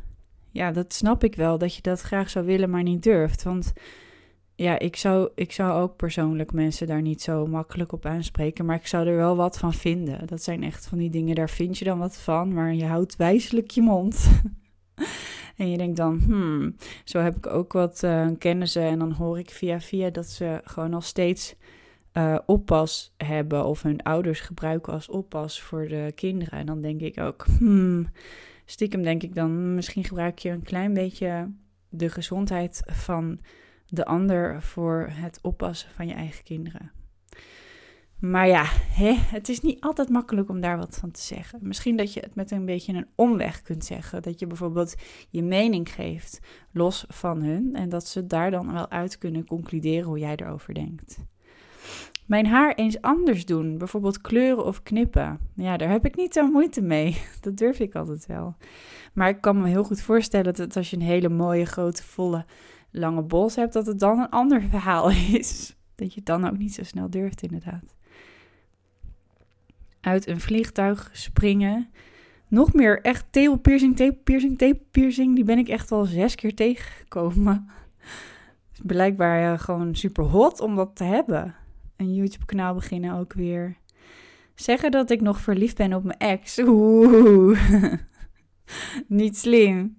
Ja, 0.52 0.72
dat 0.72 0.94
snap 0.94 1.24
ik 1.24 1.36
wel, 1.36 1.58
dat 1.58 1.76
je 1.76 1.82
dat 1.82 2.02
graag 2.02 2.30
zou 2.30 2.46
willen, 2.46 2.70
maar 2.70 2.84
niet 2.84 3.04
durft. 3.04 3.44
Want 3.44 3.74
ja, 4.56 4.80
ik 4.80 4.96
zou, 4.96 5.30
ik 5.36 5.52
zou 5.52 5.82
ook 5.82 5.96
persoonlijk 5.96 6.54
mensen 6.54 6.88
daar 6.88 7.02
niet 7.02 7.22
zo 7.22 7.46
makkelijk 7.46 7.92
op 7.92 8.06
aanspreken, 8.06 8.66
maar 8.66 8.76
ik 8.76 8.88
zou 8.88 9.08
er 9.08 9.16
wel 9.16 9.36
wat 9.36 9.58
van 9.58 9.74
vinden. 9.74 10.28
Dat 10.28 10.44
zijn 10.44 10.64
echt 10.64 10.88
van 10.88 10.98
die 10.98 11.10
dingen, 11.10 11.36
daar 11.36 11.50
vind 11.50 11.78
je 11.78 11.86
dan 11.86 12.00
wat 12.00 12.18
van, 12.18 12.54
maar 12.54 12.74
je 12.74 12.86
houdt 12.86 13.16
wijselijk 13.16 13.72
je 13.72 13.82
mond. 13.82 14.30
En 15.58 15.70
je 15.70 15.78
denkt 15.78 15.98
dan, 15.98 16.22
hmm, 16.26 16.76
zo 17.04 17.20
heb 17.20 17.36
ik 17.36 17.48
ook 17.48 17.74
wat 17.74 18.04
uh, 18.04 18.28
kennissen. 18.38 18.82
En 18.82 19.00
dan 19.00 19.12
hoor 19.12 19.40
ik 19.40 19.50
via 19.50 19.80
via 19.80 20.10
dat 20.10 20.26
ze 20.26 20.62
gewoon 20.64 20.90
nog 20.90 21.06
steeds 21.06 21.56
uh, 22.14 22.38
oppas 22.46 23.14
hebben 23.18 23.66
of 23.66 23.82
hun 23.82 24.04
ouders 24.04 24.40
gebruiken 24.40 24.94
als 24.94 25.10
oppas 25.10 25.62
voor 25.62 25.88
de 25.88 26.12
kinderen. 26.16 26.60
En 26.60 26.66
dan 26.66 26.82
denk 26.82 27.02
ik 27.02 27.20
ook, 27.20 27.46
hmm, 27.58 28.08
stiekem 28.66 29.04
denk 29.04 29.24
ik 29.24 29.36
dan, 29.36 29.74
misschien 29.74 30.04
gebruik 30.04 30.40
je 30.40 30.50
een 30.50 30.64
klein 30.64 30.94
beetje 30.94 31.52
de 31.90 32.10
gezondheid 32.10 32.82
van 32.86 33.40
de 33.86 34.06
ander 34.06 34.62
voor 34.62 35.08
het 35.12 35.40
oppassen 35.42 35.90
van 35.90 36.08
je 36.08 36.14
eigen 36.14 36.44
kinderen. 36.44 36.92
Maar 38.20 38.48
ja, 38.48 38.64
hè, 38.94 39.14
het 39.18 39.50
is 39.50 39.62
niet 39.62 39.82
altijd 39.82 40.10
makkelijk 40.10 40.50
om 40.50 40.62
daar 40.62 40.78
wat 40.78 40.98
van 40.98 41.12
te 41.12 41.22
zeggen. 41.22 41.60
Misschien 41.62 41.96
dat 41.98 42.14
je 42.14 42.20
het 42.20 42.36
met 42.36 42.52
een 42.52 42.66
beetje 42.66 42.94
een 42.94 43.08
omweg 43.16 43.62
kunt 43.62 43.86
zeggen. 43.86 44.22
Dat 44.22 44.40
je 44.40 44.48
bijvoorbeeld 44.48 44.96
je 45.30 45.44
mening 45.44 45.90
geeft 45.92 46.40
los 46.72 47.06
van 47.08 47.42
hun. 47.42 47.76
En 47.76 47.90
dat 47.90 48.08
ze 48.08 48.28
daar 48.28 48.52
dan 48.52 48.74
wel 48.74 48.90
uit 48.90 49.18
kunnen 49.18 49.46
concluderen 49.46 50.04
hoe 50.04 50.20
jij 50.20 50.36
erover 50.36 50.74
denkt. 50.74 51.18
Mijn 52.26 52.46
haar 52.46 52.74
eens 52.74 53.02
anders 53.02 53.46
doen, 53.46 53.78
bijvoorbeeld 53.78 54.22
kleuren 54.22 54.66
of 54.66 54.84
knippen. 54.84 55.40
Ja, 55.56 55.78
daar 55.78 55.90
heb 55.90 56.06
ik 56.06 56.16
niet 56.16 56.34
zo 56.34 56.48
moeite 56.48 56.82
mee. 56.82 57.22
Dat 57.42 57.58
durf 57.58 57.80
ik 57.80 57.96
altijd 57.96 58.26
wel. 58.26 58.56
Maar 59.14 59.30
ik 59.30 59.42
kan 59.42 59.62
me 59.62 59.68
heel 59.68 59.84
goed 59.84 60.02
voorstellen 60.02 60.54
dat 60.54 60.76
als 60.76 60.90
je 60.90 60.96
een 60.96 61.02
hele 61.02 61.30
mooie, 61.30 61.66
grote, 61.66 62.04
volle, 62.04 62.46
lange 62.92 63.22
bos 63.24 63.56
hebt, 63.56 63.74
dat 63.74 63.86
het 63.86 64.00
dan 64.00 64.20
een 64.20 64.30
ander 64.30 64.62
verhaal 64.72 65.10
is. 65.10 65.76
Dat 65.96 66.14
je 66.14 66.16
het 66.16 66.26
dan 66.26 66.48
ook 66.48 66.58
niet 66.58 66.74
zo 66.74 66.84
snel 66.84 67.10
durft, 67.10 67.42
inderdaad. 67.42 67.98
Uit 70.02 70.28
een 70.28 70.40
vliegtuig 70.40 71.10
springen. 71.14 71.90
Nog 72.48 72.74
meer 72.74 73.02
echt 73.02 73.26
tepelpiercing, 73.30 73.96
tepelpiercing, 73.96 74.58
tepelpiercing. 74.58 75.36
Die 75.36 75.44
ben 75.44 75.58
ik 75.58 75.70
echt 75.70 75.92
al 75.92 76.06
zes 76.06 76.36
keer 76.36 76.56
tegengekomen. 76.56 77.70
blijkbaar 78.84 79.54
uh, 79.54 79.60
gewoon 79.60 79.96
super 79.96 80.24
hot 80.24 80.60
om 80.60 80.76
dat 80.76 80.96
te 80.96 81.04
hebben 81.04 81.56
een 82.00 82.14
YouTube-kanaal 82.14 82.74
beginnen 82.74 83.18
ook 83.18 83.34
weer. 83.34 83.78
Zeggen 84.56 84.92
dat 84.92 85.10
ik 85.10 85.22
nog 85.22 85.42
verliefd 85.42 85.78
ben 85.78 85.94
op 85.94 86.04
mijn 86.04 86.18
ex. 86.18 86.58
Oeh, 86.58 87.60
niet 89.08 89.38
slim. 89.38 89.98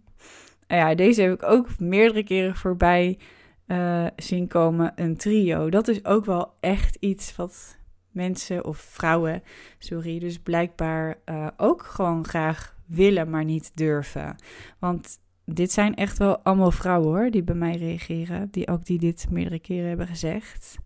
Ja, 0.66 0.94
deze 0.94 1.22
heb 1.22 1.32
ik 1.32 1.42
ook 1.42 1.78
meerdere 1.78 2.22
keren 2.22 2.56
voorbij 2.56 3.18
uh, 3.66 4.06
zien 4.16 4.46
komen. 4.48 4.92
Een 4.94 5.16
trio. 5.16 5.70
Dat 5.70 5.88
is 5.88 6.04
ook 6.04 6.24
wel 6.24 6.52
echt 6.60 6.96
iets 7.00 7.36
wat 7.36 7.78
mensen 8.10 8.64
of 8.64 8.78
vrouwen, 8.78 9.42
sorry, 9.78 10.18
dus 10.18 10.38
blijkbaar 10.38 11.18
uh, 11.26 11.46
ook 11.56 11.82
gewoon 11.82 12.24
graag 12.24 12.76
willen, 12.86 13.30
maar 13.30 13.44
niet 13.44 13.70
durven. 13.74 14.36
Want 14.78 15.18
dit 15.44 15.72
zijn 15.72 15.94
echt 15.94 16.18
wel 16.18 16.38
allemaal 16.38 16.70
vrouwen 16.70 17.08
hoor, 17.08 17.30
die 17.30 17.42
bij 17.42 17.54
mij 17.54 17.76
reageren, 17.76 18.48
die 18.50 18.68
ook 18.68 18.84
die 18.84 18.98
dit 18.98 19.26
meerdere 19.30 19.58
keren 19.58 19.88
hebben 19.88 20.06
gezegd. 20.06 20.78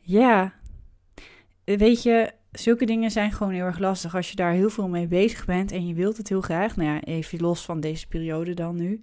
Ja, 0.00 0.52
weet 1.64 2.02
je, 2.02 2.32
zulke 2.52 2.86
dingen 2.86 3.10
zijn 3.10 3.32
gewoon 3.32 3.52
heel 3.52 3.64
erg 3.64 3.78
lastig. 3.78 4.14
Als 4.14 4.30
je 4.30 4.36
daar 4.36 4.52
heel 4.52 4.70
veel 4.70 4.88
mee 4.88 5.06
bezig 5.06 5.44
bent 5.44 5.72
en 5.72 5.86
je 5.86 5.94
wilt 5.94 6.16
het 6.16 6.28
heel 6.28 6.40
graag, 6.40 6.76
nou 6.76 6.88
ja, 6.88 7.00
even 7.02 7.40
los 7.40 7.64
van 7.64 7.80
deze 7.80 8.08
periode 8.08 8.54
dan 8.54 8.76
nu, 8.76 9.00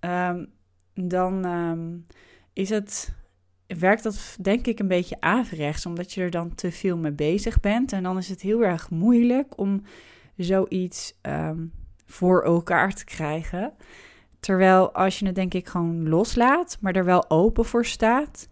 um, 0.00 0.52
dan 0.94 1.44
um, 1.44 2.06
is 2.52 2.70
het, 2.70 3.14
werkt 3.66 4.02
dat 4.02 4.36
denk 4.40 4.66
ik 4.66 4.78
een 4.78 4.88
beetje 4.88 5.20
averechts, 5.20 5.86
omdat 5.86 6.12
je 6.12 6.20
er 6.20 6.30
dan 6.30 6.54
te 6.54 6.72
veel 6.72 6.96
mee 6.96 7.12
bezig 7.12 7.60
bent. 7.60 7.92
En 7.92 8.02
dan 8.02 8.18
is 8.18 8.28
het 8.28 8.40
heel 8.40 8.64
erg 8.64 8.90
moeilijk 8.90 9.58
om 9.58 9.82
zoiets 10.36 11.18
um, 11.22 11.72
voor 12.06 12.42
elkaar 12.42 12.94
te 12.94 13.04
krijgen. 13.04 13.72
Terwijl 14.40 14.92
als 14.92 15.18
je 15.18 15.26
het 15.26 15.34
denk 15.34 15.54
ik 15.54 15.66
gewoon 15.66 16.08
loslaat, 16.08 16.78
maar 16.80 16.96
er 16.96 17.04
wel 17.04 17.30
open 17.30 17.64
voor 17.64 17.84
staat, 17.84 18.48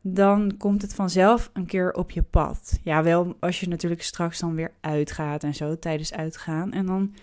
dan 0.00 0.56
komt 0.56 0.82
het 0.82 0.94
vanzelf 0.94 1.50
een 1.52 1.66
keer 1.66 1.92
op 1.92 2.10
je 2.10 2.22
pad. 2.22 2.78
Ja, 2.82 3.02
wel 3.02 3.36
als 3.40 3.60
je 3.60 3.68
natuurlijk 3.68 4.02
straks 4.02 4.38
dan 4.38 4.54
weer 4.54 4.72
uitgaat 4.80 5.44
en 5.44 5.54
zo 5.54 5.78
tijdens 5.78 6.12
uitgaan. 6.12 6.72
En 6.72 6.86
dan, 6.86 7.14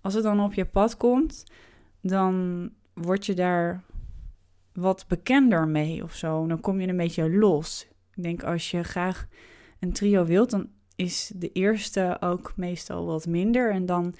als 0.00 0.14
het 0.14 0.22
dan 0.22 0.40
op 0.40 0.54
je 0.54 0.64
pad 0.64 0.96
komt, 0.96 1.44
dan 2.00 2.70
word 2.92 3.26
je 3.26 3.34
daar 3.34 3.82
wat 4.74 5.04
bekender 5.08 5.68
mee 5.68 6.02
of 6.02 6.14
zo. 6.14 6.46
Dan 6.46 6.60
kom 6.60 6.80
je 6.80 6.88
een 6.88 6.96
beetje 6.96 7.30
los. 7.30 7.86
Ik 8.14 8.22
denk 8.22 8.42
als 8.42 8.70
je 8.70 8.82
graag 8.82 9.26
een 9.80 9.92
trio 9.92 10.24
wilt, 10.24 10.50
dan 10.50 10.68
is 10.96 11.32
de 11.34 11.52
eerste 11.52 12.16
ook 12.20 12.52
meestal 12.56 13.06
wat 13.06 13.26
minder. 13.26 13.70
En 13.70 13.86
dan 13.86 14.14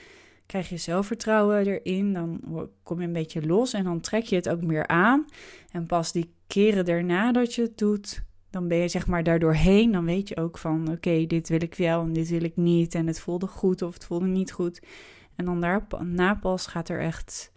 krijg 0.46 0.68
je 0.68 0.76
zelfvertrouwen 0.76 1.66
erin. 1.66 2.12
Dan 2.12 2.40
kom 2.82 3.00
je 3.00 3.06
een 3.06 3.12
beetje 3.12 3.46
los 3.46 3.72
en 3.72 3.84
dan 3.84 4.00
trek 4.00 4.24
je 4.24 4.36
het 4.36 4.48
ook 4.48 4.62
meer 4.62 4.86
aan. 4.86 5.24
En 5.70 5.86
pas 5.86 6.12
die 6.12 6.34
keren 6.46 6.84
daarna 6.84 7.32
dat 7.32 7.54
je 7.54 7.62
het 7.62 7.78
doet, 7.78 8.22
dan 8.50 8.68
ben 8.68 8.78
je 8.78 8.88
zeg 8.88 9.06
maar 9.06 9.22
daardoorheen. 9.22 9.92
Dan 9.92 10.04
weet 10.04 10.28
je 10.28 10.36
ook 10.36 10.58
van 10.58 10.90
oké, 10.90 11.26
dit 11.26 11.48
wil 11.48 11.62
ik 11.62 11.74
wel 11.74 12.02
en 12.02 12.12
dit 12.12 12.28
wil 12.28 12.42
ik 12.42 12.56
niet. 12.56 12.94
En 12.94 13.06
het 13.06 13.20
voelde 13.20 13.46
goed 13.46 13.82
of 13.82 13.94
het 13.94 14.04
voelde 14.04 14.26
niet 14.26 14.52
goed. 14.52 14.82
En 15.36 15.44
dan 15.44 15.60
daarna 15.60 16.34
pas 16.34 16.66
gaat 16.66 16.88
er 16.88 17.00
echt, 17.00 17.52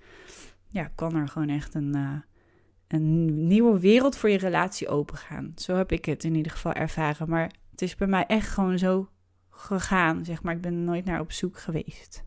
ja, 0.69 0.91
kan 0.95 1.15
er 1.15 1.27
gewoon 1.27 1.49
echt 1.49 1.73
een, 1.73 1.95
uh, 1.95 2.13
een 2.87 3.47
nieuwe 3.47 3.79
wereld 3.79 4.17
voor 4.17 4.29
je 4.29 4.37
relatie 4.37 4.87
opengaan. 4.87 5.51
Zo 5.55 5.75
heb 5.75 5.91
ik 5.91 6.05
het 6.05 6.23
in 6.23 6.35
ieder 6.35 6.51
geval 6.51 6.73
ervaren. 6.73 7.29
Maar 7.29 7.51
het 7.71 7.81
is 7.81 7.95
bij 7.95 8.07
mij 8.07 8.25
echt 8.25 8.49
gewoon 8.49 8.77
zo 8.77 9.09
gegaan, 9.49 10.25
zeg 10.25 10.43
maar. 10.43 10.55
Ik 10.55 10.61
ben 10.61 10.83
nooit 10.83 11.05
naar 11.05 11.19
op 11.19 11.31
zoek 11.31 11.57
geweest. 11.57 12.23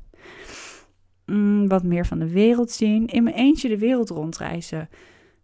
Mm, 1.26 1.68
wat 1.68 1.82
meer 1.82 2.06
van 2.06 2.18
de 2.18 2.30
wereld 2.30 2.70
zien. 2.70 3.06
In 3.06 3.22
mijn 3.22 3.36
eentje 3.36 3.68
de 3.68 3.78
wereld 3.78 4.10
rondreizen 4.10 4.88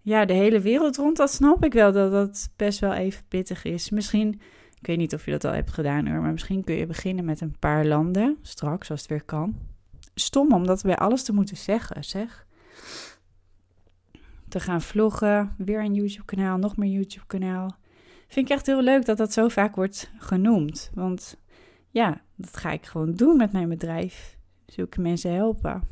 ja, 0.06 0.24
de 0.24 0.32
hele 0.32 0.60
wereld 0.60 0.96
rond, 0.96 1.16
dat 1.16 1.32
snap 1.32 1.64
ik 1.64 1.72
wel 1.72 1.92
dat 1.92 2.10
dat 2.10 2.50
best 2.56 2.78
wel 2.78 2.92
even 2.92 3.24
pittig 3.28 3.64
is. 3.64 3.90
Misschien, 3.90 4.40
ik 4.80 4.86
weet 4.86 4.96
niet 4.96 5.14
of 5.14 5.24
je 5.24 5.30
dat 5.30 5.44
al 5.44 5.52
hebt 5.52 5.70
gedaan 5.70 6.06
hoor, 6.06 6.20
maar 6.20 6.32
misschien 6.32 6.64
kun 6.64 6.74
je 6.74 6.86
beginnen 6.86 7.24
met 7.24 7.40
een 7.40 7.56
paar 7.58 7.84
landen, 7.84 8.36
straks 8.42 8.90
als 8.90 9.00
het 9.00 9.10
weer 9.10 9.22
kan. 9.22 9.56
Stom 10.14 10.52
om 10.52 10.66
dat 10.66 10.82
bij 10.82 10.96
alles 10.96 11.22
te 11.22 11.32
moeten 11.32 11.56
zeggen, 11.56 12.04
zeg. 12.04 12.46
Te 14.48 14.60
gaan 14.60 14.82
vloggen. 14.82 15.54
Weer 15.58 15.80
een 15.80 15.94
YouTube-kanaal, 15.94 16.58
nog 16.58 16.76
meer 16.76 16.90
YouTube-kanaal. 16.90 17.76
Vind 18.28 18.46
ik 18.50 18.56
echt 18.56 18.66
heel 18.66 18.82
leuk 18.82 19.04
dat 19.04 19.16
dat 19.16 19.32
zo 19.32 19.48
vaak 19.48 19.74
wordt 19.74 20.10
genoemd. 20.18 20.90
Want 20.94 21.40
ja, 21.90 22.20
dat 22.34 22.56
ga 22.56 22.70
ik 22.70 22.86
gewoon 22.86 23.12
doen 23.12 23.36
met 23.36 23.52
mijn 23.52 23.68
bedrijf. 23.68 24.36
Zulke 24.66 25.00
mensen 25.00 25.34
helpen. 25.34 25.82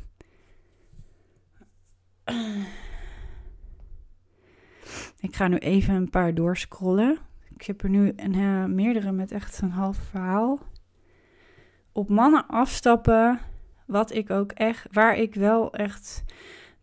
Ik 5.19 5.35
ga 5.35 5.47
nu 5.47 5.57
even 5.57 5.93
een 5.93 6.09
paar 6.09 6.33
doorscrollen. 6.33 7.17
Ik 7.49 7.61
heb 7.61 7.81
er 7.81 7.89
nu 7.89 8.13
een, 8.15 8.33
uh, 8.33 8.65
meerdere 8.65 9.11
met 9.11 9.31
echt 9.31 9.61
een 9.61 9.71
half 9.71 9.97
verhaal. 9.97 10.59
Op 11.91 12.09
mannen 12.09 12.47
afstappen, 12.47 13.39
wat 13.85 14.13
ik 14.13 14.29
ook 14.29 14.51
echt, 14.51 14.87
waar 14.91 15.17
ik 15.17 15.35
wel 15.35 15.73
echt 15.73 16.23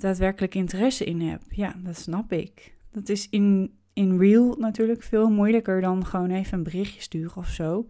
daadwerkelijk 0.02 0.54
interesse 0.54 1.04
in 1.04 1.20
heb. 1.20 1.40
Ja, 1.48 1.74
dat 1.84 1.96
snap 1.96 2.32
ik. 2.32 2.74
Dat 2.90 3.08
is 3.08 3.28
in, 3.28 3.74
in 3.92 4.18
real 4.18 4.56
natuurlijk 4.58 5.02
veel 5.02 5.30
moeilijker 5.30 5.80
dan 5.80 6.06
gewoon 6.06 6.30
even 6.30 6.58
een 6.58 6.64
berichtje 6.64 7.00
sturen 7.00 7.36
of 7.36 7.48
zo. 7.48 7.86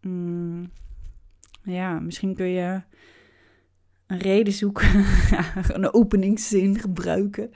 Mm, 0.00 0.70
ja, 1.62 2.00
misschien 2.00 2.34
kun 2.34 2.48
je 2.48 2.80
een 4.06 4.18
reden 4.18 4.52
zoeken, 4.52 5.04
een 5.76 5.92
openingszin 5.92 6.78
gebruiken. 6.78 7.50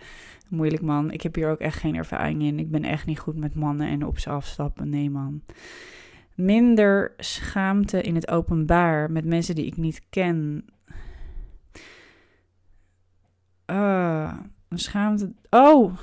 Moeilijk 0.48 0.82
man, 0.82 1.10
ik 1.10 1.22
heb 1.22 1.34
hier 1.34 1.50
ook 1.50 1.58
echt 1.58 1.78
geen 1.78 1.96
ervaring 1.96 2.42
in. 2.42 2.58
Ik 2.58 2.70
ben 2.70 2.84
echt 2.84 3.06
niet 3.06 3.18
goed 3.18 3.36
met 3.36 3.54
mannen 3.54 3.88
en 3.88 4.06
op 4.06 4.18
ze 4.18 4.30
afstappen. 4.30 4.88
Nee 4.88 5.10
man. 5.10 5.42
Minder 6.34 7.14
schaamte 7.16 8.02
in 8.02 8.14
het 8.14 8.28
openbaar 8.28 9.10
met 9.10 9.24
mensen 9.24 9.54
die 9.54 9.66
ik 9.66 9.76
niet 9.76 10.02
ken. 10.10 10.64
Uh, 13.72 14.32
schaamte. 14.70 15.32
Oh, 15.50 15.98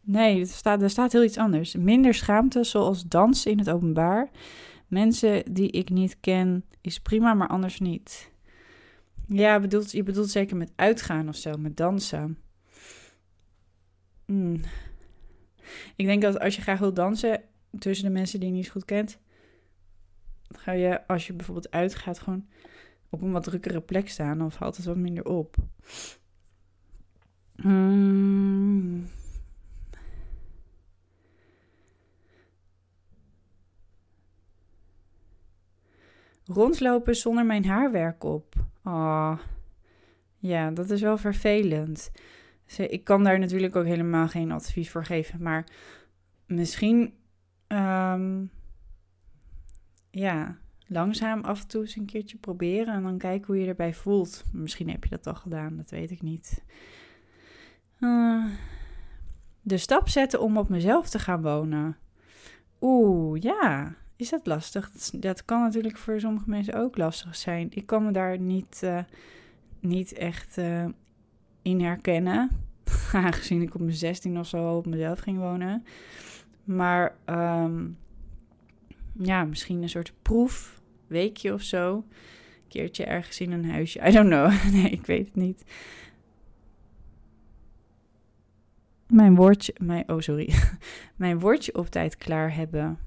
nee, 0.00 0.40
er 0.40 0.46
staat, 0.46 0.82
er 0.82 0.90
staat 0.90 1.12
heel 1.12 1.24
iets 1.24 1.38
anders. 1.38 1.74
Minder 1.74 2.14
schaamte, 2.14 2.64
zoals 2.64 3.04
dansen 3.04 3.50
in 3.50 3.58
het 3.58 3.70
openbaar. 3.70 4.30
Mensen 4.86 5.52
die 5.52 5.70
ik 5.70 5.90
niet 5.90 6.16
ken, 6.20 6.64
is 6.80 7.00
prima, 7.00 7.34
maar 7.34 7.48
anders 7.48 7.80
niet. 7.80 8.30
Ja, 9.26 9.60
bedoelt, 9.60 9.90
je 9.92 10.02
bedoelt 10.02 10.30
zeker 10.30 10.56
met 10.56 10.72
uitgaan 10.76 11.28
of 11.28 11.36
zo, 11.36 11.56
met 11.56 11.76
dansen. 11.76 12.38
Hmm. 14.24 14.60
Ik 15.96 16.06
denk 16.06 16.22
dat 16.22 16.38
als 16.40 16.56
je 16.56 16.62
graag 16.62 16.78
wilt 16.78 16.96
dansen 16.96 17.42
tussen 17.78 18.06
de 18.06 18.12
mensen 18.12 18.40
die 18.40 18.48
je 18.48 18.54
niet 18.54 18.70
goed 18.70 18.84
kent, 18.84 19.18
ga 20.48 20.72
je 20.72 21.06
als 21.06 21.26
je 21.26 21.32
bijvoorbeeld 21.32 21.70
uitgaat 21.70 22.18
gewoon 22.18 22.46
op 23.08 23.22
een 23.22 23.32
wat 23.32 23.42
drukkere 23.42 23.80
plek 23.80 24.08
staan 24.08 24.42
of 24.42 24.58
het 24.58 24.84
wat 24.84 24.96
minder 24.96 25.24
op. 25.24 25.56
Hmm. 27.62 29.04
Rondlopen 36.44 37.16
zonder 37.16 37.46
mijn 37.46 37.66
haarwerk 37.66 38.24
op. 38.24 38.54
Oh, 38.84 39.38
ja, 40.38 40.70
dat 40.70 40.90
is 40.90 41.00
wel 41.00 41.16
vervelend. 41.16 42.10
Ik 42.76 43.04
kan 43.04 43.24
daar 43.24 43.38
natuurlijk 43.38 43.76
ook 43.76 43.84
helemaal 43.84 44.28
geen 44.28 44.50
advies 44.50 44.90
voor 44.90 45.04
geven, 45.04 45.42
maar 45.42 45.66
misschien, 46.46 47.14
um, 47.68 48.50
ja, 50.10 50.58
langzaam 50.86 51.40
af 51.40 51.60
en 51.60 51.68
toe 51.68 51.80
eens 51.80 51.96
een 51.96 52.06
keertje 52.06 52.38
proberen 52.38 52.94
en 52.94 53.02
dan 53.02 53.18
kijken 53.18 53.46
hoe 53.46 53.58
je 53.58 53.68
erbij 53.68 53.94
voelt. 53.94 54.44
Misschien 54.52 54.90
heb 54.90 55.04
je 55.04 55.10
dat 55.10 55.26
al 55.26 55.34
gedaan, 55.34 55.76
dat 55.76 55.90
weet 55.90 56.10
ik 56.10 56.22
niet. 56.22 56.64
Uh, 58.00 58.44
de 59.60 59.76
stap 59.76 60.08
zetten 60.08 60.40
om 60.40 60.56
op 60.56 60.68
mezelf 60.68 61.08
te 61.08 61.18
gaan 61.18 61.42
wonen. 61.42 61.96
Oeh, 62.80 63.40
ja. 63.40 63.94
Is 64.16 64.30
dat 64.30 64.46
lastig? 64.46 64.90
Dat, 65.12 65.44
kan 65.44 65.60
natuurlijk 65.60 65.96
voor 65.96 66.20
sommige 66.20 66.50
mensen 66.50 66.74
ook 66.74 66.96
lastig 66.96 67.36
zijn. 67.36 67.68
Ik 67.70 67.86
kan 67.86 68.04
me 68.04 68.12
daar 68.12 68.38
niet, 68.38 68.80
uh, 68.84 68.98
niet 69.80 70.12
echt 70.12 70.58
uh, 70.58 70.84
in 71.62 71.80
herkennen. 71.80 72.50
Aangezien 73.12 73.62
ik 73.62 73.74
op 73.74 73.80
mijn 73.80 73.94
16 73.94 74.38
of 74.38 74.46
zo 74.46 74.76
op 74.76 74.86
mezelf 74.86 75.18
ging 75.18 75.38
wonen. 75.38 75.84
Maar 76.64 77.16
um, 77.26 77.98
ja, 79.18 79.44
misschien 79.44 79.82
een 79.82 79.88
soort 79.88 80.12
proef, 80.22 80.80
weekje 81.06 81.52
of 81.52 81.62
zo. 81.62 81.94
Een 81.94 82.68
keertje 82.68 83.04
ergens 83.04 83.40
in 83.40 83.52
een 83.52 83.70
huisje. 83.70 84.08
I 84.08 84.10
don't 84.10 84.28
know. 84.28 84.64
nee, 84.82 84.90
ik 84.90 85.06
weet 85.06 85.26
het 85.26 85.36
niet. 85.36 85.64
Mijn 89.10 89.34
woordje, 89.34 89.74
mijn, 89.80 90.08
oh 90.08 90.20
sorry. 90.20 90.54
mijn 91.16 91.38
woordje 91.38 91.74
op 91.74 91.86
tijd 91.86 92.16
klaar 92.16 92.54
hebben. 92.54 92.98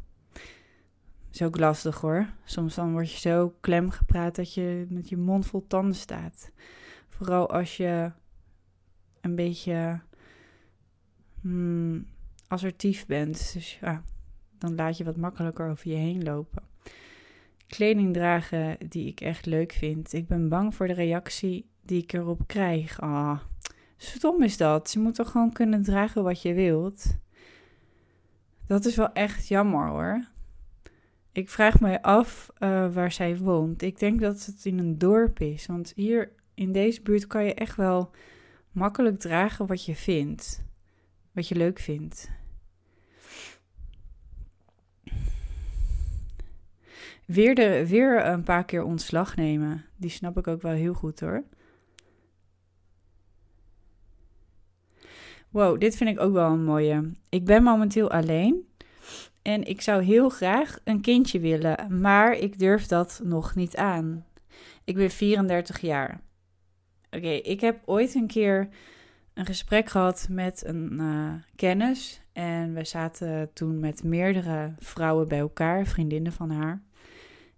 Is 1.32 1.42
ook 1.42 1.58
lastig 1.58 2.02
hoor. 2.02 2.28
Soms 2.44 2.76
dan 2.76 2.92
word 2.92 3.12
je 3.12 3.20
zo 3.20 3.56
klem 3.62 3.90
gepraat 3.90 4.36
dat 4.36 4.54
je 4.54 4.86
met 4.90 5.10
je 5.10 5.18
mond 5.18 5.46
vol 5.46 5.68
tanden 5.68 5.96
staat. 5.96 6.52
Vooral 7.10 7.50
als 7.50 7.78
je 7.78 8.12
een 9.22 9.36
beetje 9.36 10.02
hmm, 11.42 12.08
assertief 12.48 13.06
bent. 13.06 13.54
Dus 13.54 13.78
ja, 13.82 14.04
dan 14.58 14.76
laat 14.76 14.98
je 14.98 15.04
wat 15.04 15.18
makkelijker 15.18 15.70
over 15.70 15.90
je 15.90 15.96
heen 15.96 16.24
lopen. 16.24 16.64
Kleding 17.68 18.14
dragen 18.14 18.78
die 18.90 19.08
ik 19.08 19.22
echt 19.22 19.46
leuk 19.46 19.72
vind. 19.72 20.14
Ik 20.14 20.28
ben 20.28 20.50
bang 20.50 20.76
voor 20.76 20.88
de 20.88 20.94
reactie 20.94 21.70
die 21.82 22.02
ik 22.02 22.14
erop 22.14 22.48
krijg. 22.48 23.02
Ah, 23.02 23.40
stom 24.04 24.44
is 24.44 24.58
dat. 24.58 24.92
Je 24.94 25.00
moet 25.00 25.16
toch 25.16 25.32
gewoon 25.32 25.54
kunnen 25.54 25.84
dragen 25.84 26.24
wat 26.24 26.42
je 26.42 26.54
wilt. 26.54 27.18
Dat 28.68 28.86
is 28.86 28.96
wel 28.96 29.14
echt 29.14 29.48
jammer 29.48 29.88
hoor. 29.88 30.28
Ik 31.32 31.50
vraag 31.50 31.80
me 31.80 32.02
af 32.02 32.50
uh, 32.60 32.94
waar 32.94 33.12
zij 33.12 33.38
woont. 33.38 33.82
Ik 33.82 34.00
denk 34.00 34.20
dat 34.20 34.46
het 34.46 34.66
in 34.66 34.80
een 34.80 34.98
dorp 34.98 35.40
is. 35.40 35.66
Want 35.66 35.94
hier 35.96 36.32
in 36.54 36.72
deze 36.72 37.02
buurt 37.02 37.28
kan 37.28 37.46
je 37.46 37.54
echt 37.54 37.76
wel 37.76 38.12
makkelijk 38.72 39.20
dragen 39.20 39.68
wat 39.68 39.86
je 39.86 39.96
vindt. 39.96 40.64
Wat 41.32 41.48
je 41.48 41.56
leuk 41.56 41.80
vindt. 41.80 42.32
Weer, 47.26 47.56
de, 47.56 47.88
weer 47.88 48.26
een 48.26 48.44
paar 48.44 48.66
keer 48.66 48.84
ontslag 48.84 49.36
nemen. 49.36 49.86
Die 49.96 50.10
snap 50.10 50.38
ik 50.38 50.48
ook 50.48 50.62
wel 50.62 50.74
heel 50.74 50.94
goed 50.94 51.20
hoor. 51.20 51.44
Wow, 55.54 55.80
dit 55.80 55.96
vind 55.96 56.10
ik 56.10 56.20
ook 56.20 56.34
wel 56.34 56.52
een 56.52 56.64
mooie. 56.64 57.12
Ik 57.30 57.46
ben 57.46 57.64
momenteel 57.64 58.12
alleen. 58.12 58.68
En 59.42 59.64
ik 59.64 59.82
zou 59.82 60.04
heel 60.04 60.30
graag 60.30 60.80
een 60.84 61.02
kindje 61.02 61.40
willen, 61.40 62.00
maar 62.02 62.38
ik 62.38 62.60
durf 62.60 62.86
dat 62.86 63.22
nog 63.24 63.56
niet 63.56 63.76
aan. 63.76 64.26
Ik 64.84 64.96
ben 64.96 65.10
34 65.10 65.80
jaar. 65.80 66.22
Oké, 67.12 67.28
ik 67.28 67.62
heb 67.62 67.82
ooit 67.86 68.16
een 68.16 68.28
keer 68.28 68.70
een 69.34 69.46
gesprek 69.46 69.90
gehad 69.90 70.28
met 70.30 70.64
een 70.66 70.94
uh, 70.94 71.34
kennis. 71.56 72.22
En 72.32 72.74
we 72.74 72.86
zaten 72.86 73.54
toen 73.54 73.80
met 73.80 74.04
meerdere 74.04 74.74
vrouwen 74.78 75.28
bij 75.28 75.40
elkaar, 75.40 75.86
vriendinnen 75.86 76.32
van 76.32 76.50
haar. 76.50 76.82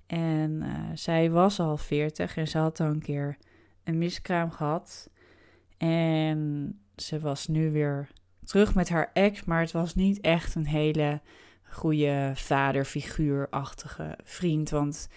En 0.08 0.52
uh, 0.52 0.70
zij 0.94 1.32
was 1.32 1.60
al 1.60 1.78
40 1.78 2.38
en 2.38 2.48
ze 2.48 2.58
had 2.58 2.80
al 2.80 2.88
een 2.88 3.02
keer 3.02 3.38
een 3.84 3.98
miskraam 3.98 4.52
gehad. 4.52 5.10
En 5.78 6.80
ze 6.96 7.20
was 7.20 7.48
nu 7.48 7.72
weer 7.72 8.08
terug 8.44 8.76
met 8.76 8.90
haar 8.90 9.10
ex, 9.14 9.44
maar 9.44 9.62
het 9.62 9.72
was 9.72 9.96
niet 9.96 10.22
echt 10.22 10.56
een 10.56 10.68
hele 10.68 11.22
goede 11.64 12.32
vaderfiguurachtige 12.34 14.18
vriend. 14.24 14.70
Want 14.70 15.10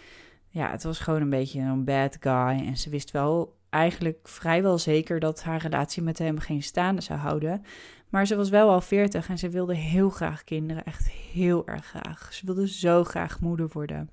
ja, 0.49 0.71
het 0.71 0.83
was 0.83 0.99
gewoon 0.99 1.21
een 1.21 1.31
beetje 1.31 1.61
een 1.61 1.85
bad 1.85 2.17
guy. 2.21 2.67
En 2.67 2.77
ze 2.77 2.91
wist 2.91 3.11
wel 3.11 3.57
eigenlijk 3.71 4.29
vrijwel 4.29 4.79
zeker 4.79 5.21
dat 5.21 5.43
haar 5.43 5.61
relatie 5.61 6.03
met 6.03 6.19
hem 6.19 6.39
geen 6.39 6.63
staande 6.63 7.01
zou 7.01 7.19
houden. 7.19 7.63
Maar 8.09 8.27
ze 8.27 8.37
was 8.37 8.49
wel 8.49 8.71
al 8.71 8.81
40 8.81 9.29
en 9.29 9.39
ze 9.39 9.49
wilde 9.49 9.75
heel 9.75 10.11
graag 10.11 10.45
kinderen. 10.45 10.85
Echt 10.85 11.11
heel 11.11 11.67
erg 11.67 11.85
graag. 11.87 12.35
Ze 12.35 12.47
wilde 12.47 12.69
zo 12.69 13.05
graag 13.05 13.41
moeder 13.41 13.69
worden. 13.73 14.11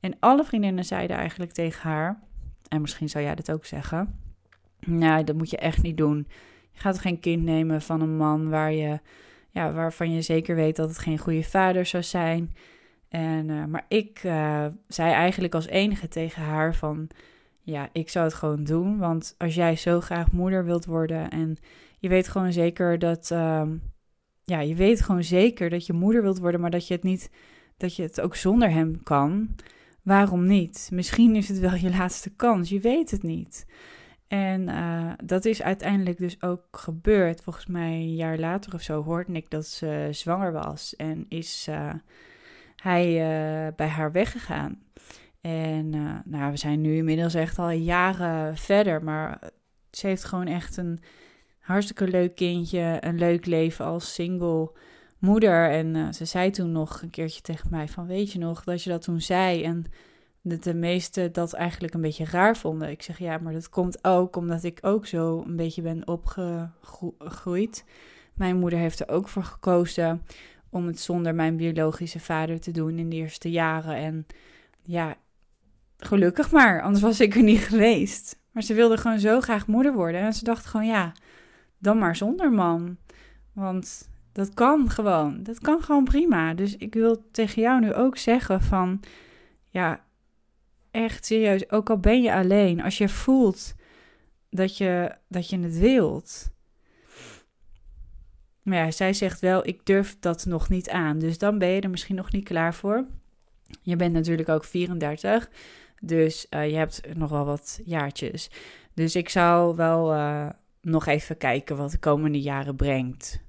En 0.00 0.16
alle 0.20 0.44
vriendinnen 0.44 0.84
zeiden 0.84 1.16
eigenlijk 1.16 1.52
tegen 1.52 1.90
haar. 1.90 2.20
En 2.68 2.80
misschien 2.80 3.08
zou 3.08 3.24
jij 3.24 3.34
dit 3.34 3.52
ook 3.52 3.64
zeggen. 3.64 4.18
Nou, 4.80 5.24
dat 5.24 5.36
moet 5.36 5.50
je 5.50 5.56
echt 5.56 5.82
niet 5.82 5.96
doen. 5.96 6.26
Gaat 6.80 6.98
geen 6.98 7.20
kind 7.20 7.42
nemen 7.42 7.82
van 7.82 8.00
een 8.00 8.16
man 8.16 8.48
waar 8.48 8.72
je, 8.72 8.98
ja, 9.50 9.72
waarvan 9.72 10.12
je 10.12 10.22
zeker 10.22 10.54
weet 10.54 10.76
dat 10.76 10.88
het 10.88 10.98
geen 10.98 11.18
goede 11.18 11.42
vader 11.42 11.86
zou 11.86 12.02
zijn. 12.02 12.54
En, 13.08 13.48
uh, 13.48 13.64
maar 13.64 13.84
ik 13.88 14.22
uh, 14.24 14.66
zei 14.88 15.12
eigenlijk 15.12 15.54
als 15.54 15.66
enige 15.66 16.08
tegen 16.08 16.42
haar 16.42 16.74
van 16.74 17.08
ja, 17.60 17.88
ik 17.92 18.08
zou 18.08 18.24
het 18.24 18.34
gewoon 18.34 18.64
doen. 18.64 18.98
Want 18.98 19.34
als 19.38 19.54
jij 19.54 19.76
zo 19.76 20.00
graag 20.00 20.32
moeder 20.32 20.64
wilt 20.64 20.84
worden 20.84 21.30
en 21.30 21.56
je 21.98 22.08
weet 22.08 22.28
gewoon 22.28 22.52
zeker 22.52 22.98
dat, 22.98 23.30
uh, 23.32 23.62
ja, 24.44 24.60
je 24.60 24.74
weet 24.74 25.02
gewoon 25.02 25.24
zeker 25.24 25.70
dat 25.70 25.86
je 25.86 25.92
moeder 25.92 26.22
wilt 26.22 26.38
worden, 26.38 26.60
maar 26.60 26.70
dat 26.70 26.86
je 26.86 26.94
het 26.94 27.02
niet, 27.02 27.30
dat 27.76 27.96
je 27.96 28.02
het 28.02 28.20
ook 28.20 28.36
zonder 28.36 28.70
hem 28.70 29.02
kan. 29.02 29.48
Waarom 30.02 30.46
niet? 30.46 30.88
Misschien 30.92 31.36
is 31.36 31.48
het 31.48 31.58
wel 31.58 31.74
je 31.74 31.90
laatste 31.90 32.30
kans, 32.30 32.68
je 32.68 32.80
weet 32.80 33.10
het 33.10 33.22
niet. 33.22 33.66
En 34.30 34.68
uh, 34.68 35.12
dat 35.24 35.44
is 35.44 35.62
uiteindelijk 35.62 36.18
dus 36.18 36.42
ook 36.42 36.64
gebeurd. 36.72 37.40
Volgens 37.40 37.66
mij 37.66 37.92
een 37.92 38.14
jaar 38.14 38.38
later 38.38 38.74
of 38.74 38.82
zo 38.82 39.02
hoorde 39.02 39.32
ik 39.32 39.50
dat 39.50 39.66
ze 39.66 40.08
zwanger 40.10 40.52
was. 40.52 40.96
En 40.96 41.26
is 41.28 41.66
uh, 41.70 41.92
hij 42.76 43.08
uh, 43.08 43.72
bij 43.76 43.86
haar 43.86 44.12
weggegaan. 44.12 44.82
En 45.40 45.90
nou, 46.24 46.50
we 46.50 46.56
zijn 46.56 46.80
nu 46.80 46.96
inmiddels 46.96 47.34
echt 47.34 47.58
al 47.58 47.70
jaren 47.70 48.56
verder. 48.56 49.04
Maar 49.04 49.38
ze 49.90 50.06
heeft 50.06 50.24
gewoon 50.24 50.46
echt 50.46 50.76
een 50.76 51.00
hartstikke 51.58 52.08
leuk 52.08 52.34
kindje. 52.34 52.96
Een 53.00 53.18
leuk 53.18 53.46
leven 53.46 53.84
als 53.84 54.14
single 54.14 54.72
moeder. 55.18 55.70
En 55.70 56.14
ze 56.14 56.24
zei 56.24 56.50
toen 56.50 56.72
nog 56.72 57.02
een 57.02 57.10
keertje 57.10 57.40
tegen 57.40 57.70
mij 57.70 57.88
van... 57.88 58.06
Weet 58.06 58.32
je 58.32 58.38
nog 58.38 58.64
dat 58.64 58.82
je 58.82 58.90
dat 58.90 59.02
toen 59.02 59.20
zei? 59.20 59.64
En 59.64 59.84
dat 60.42 60.62
de 60.62 60.74
meesten 60.74 61.32
dat 61.32 61.52
eigenlijk 61.52 61.94
een 61.94 62.00
beetje 62.00 62.24
raar 62.24 62.56
vonden. 62.56 62.90
Ik 62.90 63.02
zeg 63.02 63.18
ja, 63.18 63.38
maar 63.38 63.52
dat 63.52 63.68
komt 63.68 64.04
ook 64.04 64.36
omdat 64.36 64.62
ik 64.64 64.78
ook 64.82 65.06
zo 65.06 65.42
een 65.46 65.56
beetje 65.56 65.82
ben 65.82 66.08
opgegroeid. 66.08 67.84
Mijn 68.34 68.58
moeder 68.58 68.78
heeft 68.78 69.00
er 69.00 69.08
ook 69.08 69.28
voor 69.28 69.44
gekozen 69.44 70.22
om 70.70 70.86
het 70.86 71.00
zonder 71.00 71.34
mijn 71.34 71.56
biologische 71.56 72.20
vader 72.20 72.60
te 72.60 72.70
doen 72.70 72.98
in 72.98 73.10
de 73.10 73.16
eerste 73.16 73.50
jaren. 73.50 73.94
En 73.94 74.26
ja, 74.82 75.16
gelukkig 75.96 76.50
maar, 76.50 76.82
anders 76.82 77.02
was 77.02 77.20
ik 77.20 77.34
er 77.34 77.42
niet 77.42 77.60
geweest. 77.60 78.38
Maar 78.50 78.62
ze 78.62 78.74
wilde 78.74 78.96
gewoon 78.96 79.18
zo 79.18 79.40
graag 79.40 79.66
moeder 79.66 79.92
worden. 79.92 80.20
En 80.20 80.32
ze 80.32 80.44
dacht 80.44 80.66
gewoon 80.66 80.86
ja, 80.86 81.12
dan 81.78 81.98
maar 81.98 82.16
zonder 82.16 82.52
man. 82.52 82.96
Want 83.52 84.08
dat 84.32 84.54
kan 84.54 84.90
gewoon. 84.90 85.42
Dat 85.42 85.58
kan 85.58 85.82
gewoon 85.82 86.04
prima. 86.04 86.54
Dus 86.54 86.76
ik 86.76 86.94
wil 86.94 87.28
tegen 87.30 87.62
jou 87.62 87.80
nu 87.80 87.94
ook 87.94 88.16
zeggen 88.16 88.62
van 88.62 89.00
ja, 89.68 90.04
echt 90.90 91.26
serieus, 91.26 91.70
ook 91.70 91.90
al 91.90 91.98
ben 91.98 92.22
je 92.22 92.32
alleen, 92.32 92.82
als 92.82 92.98
je 92.98 93.08
voelt 93.08 93.74
dat 94.50 94.76
je, 94.76 95.14
dat 95.28 95.50
je 95.50 95.58
het 95.58 95.78
wilt. 95.78 96.50
Maar 98.62 98.78
ja, 98.78 98.90
zij 98.90 99.12
zegt 99.12 99.40
wel, 99.40 99.66
ik 99.66 99.86
durf 99.86 100.16
dat 100.20 100.44
nog 100.44 100.68
niet 100.68 100.90
aan. 100.90 101.18
Dus 101.18 101.38
dan 101.38 101.58
ben 101.58 101.68
je 101.68 101.80
er 101.80 101.90
misschien 101.90 102.16
nog 102.16 102.32
niet 102.32 102.44
klaar 102.44 102.74
voor. 102.74 103.06
Je 103.82 103.96
bent 103.96 104.12
natuurlijk 104.12 104.48
ook 104.48 104.64
34, 104.64 105.50
dus 106.00 106.46
uh, 106.50 106.70
je 106.70 106.76
hebt 106.76 107.00
nog 107.14 107.30
wel 107.30 107.44
wat 107.44 107.80
jaartjes. 107.84 108.50
Dus 108.94 109.16
ik 109.16 109.28
zou 109.28 109.76
wel 109.76 110.14
uh, 110.14 110.48
nog 110.80 111.06
even 111.06 111.36
kijken 111.36 111.76
wat 111.76 111.90
de 111.90 111.98
komende 111.98 112.40
jaren 112.40 112.76
brengt. 112.76 113.42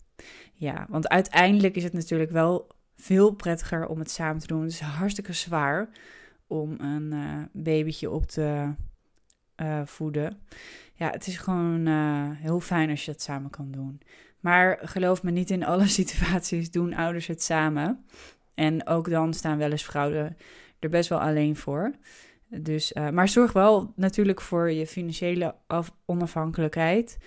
Ja, 0.53 0.85
want 0.89 1.09
uiteindelijk 1.09 1.75
is 1.75 1.83
het 1.83 1.93
natuurlijk 1.93 2.31
wel 2.31 2.67
veel 2.95 3.31
prettiger 3.31 3.87
om 3.87 3.99
het 3.99 4.11
samen 4.11 4.41
te 4.41 4.47
doen. 4.47 4.61
Het 4.61 4.71
is 4.71 4.79
hartstikke 4.79 5.33
zwaar 5.33 5.89
om 6.51 6.75
een 6.79 7.11
uh, 7.13 7.43
babytje 7.51 8.09
op 8.09 8.25
te 8.25 8.73
uh, 9.61 9.81
voeden. 9.85 10.37
Ja, 10.93 11.09
het 11.09 11.27
is 11.27 11.37
gewoon 11.37 11.87
uh, 11.87 12.29
heel 12.31 12.59
fijn 12.59 12.89
als 12.89 13.05
je 13.05 13.11
dat 13.11 13.21
samen 13.21 13.49
kan 13.49 13.71
doen. 13.71 14.01
Maar 14.39 14.79
geloof 14.81 15.23
me, 15.23 15.31
niet 15.31 15.49
in 15.49 15.65
alle 15.65 15.87
situaties 16.01 16.71
doen 16.71 16.93
ouders 16.93 17.27
het 17.27 17.43
samen. 17.43 18.05
En 18.53 18.87
ook 18.87 19.09
dan 19.09 19.33
staan 19.33 19.57
wel 19.57 19.71
eens 19.71 19.83
vrouwen 19.83 20.37
er 20.79 20.89
best 20.89 21.09
wel 21.09 21.19
alleen 21.19 21.55
voor. 21.55 21.91
Dus, 22.47 22.93
maar 22.93 23.29
zorg 23.29 23.53
wel 23.53 23.93
natuurlijk 23.95 24.41
voor 24.41 24.71
je 24.71 24.87
financiële 24.87 25.55
af 25.67 25.95
onafhankelijkheid. 26.05 27.17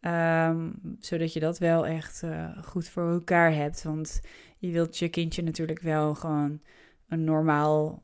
Um, 0.00 0.80
zodat 0.98 1.32
je 1.32 1.40
dat 1.40 1.58
wel 1.58 1.86
echt 1.86 2.22
goed 2.64 2.88
voor 2.88 3.10
elkaar 3.10 3.54
hebt. 3.54 3.82
Want 3.82 4.20
je 4.58 4.70
wilt 4.70 4.98
je 4.98 5.08
kindje 5.08 5.42
natuurlijk 5.42 5.80
wel 5.80 6.14
gewoon 6.14 6.60
een 7.08 7.24
normaal 7.24 8.02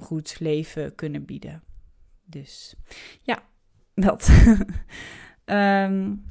goed 0.00 0.40
leven 0.40 0.94
kunnen 0.94 1.24
bieden. 1.24 1.62
Dus 2.24 2.74
ja, 3.22 3.42
dat. 3.94 4.30
um, 5.44 6.22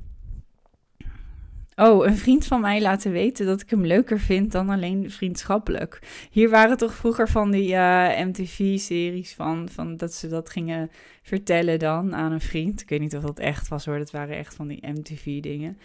oh, 1.76 2.06
een 2.06 2.18
vriend 2.18 2.46
van 2.46 2.62
mij 2.62 2.82
laten 2.82 3.12
weten 3.12 3.46
dat 3.46 3.62
ik 3.62 3.70
hem 3.70 3.86
leuker 3.86 4.20
vind 4.20 4.52
dan 4.52 4.70
alleen 4.70 5.12
vriendschappelijk. 5.12 6.00
Hier 6.32 6.50
waren 6.50 6.78
toch 6.78 6.94
vroeger 6.94 7.30
van 7.30 7.52
die 7.52 7.74
uh, 7.74 8.20
MTV-series 8.20 9.34
van, 9.34 9.70
van 9.70 9.98
dat 9.98 10.14
ze 10.14 10.28
dat 10.28 10.50
gingen 10.50 10.92
vertellen 11.22 11.80
dan 11.80 12.16
aan 12.16 12.32
een 12.32 12.42
vriend. 12.42 12.82
Ik 12.82 12.90
weet 12.90 13.00
niet 13.00 13.16
of 13.16 13.24
dat 13.24 13.40
echt 13.40 13.68
was 13.68 13.86
hoor, 13.86 13.98
dat 13.98 14.12
waren 14.12 14.38
echt 14.38 14.56
van 14.56 14.68
die 14.68 14.88
MTV-dingen. 14.88 15.78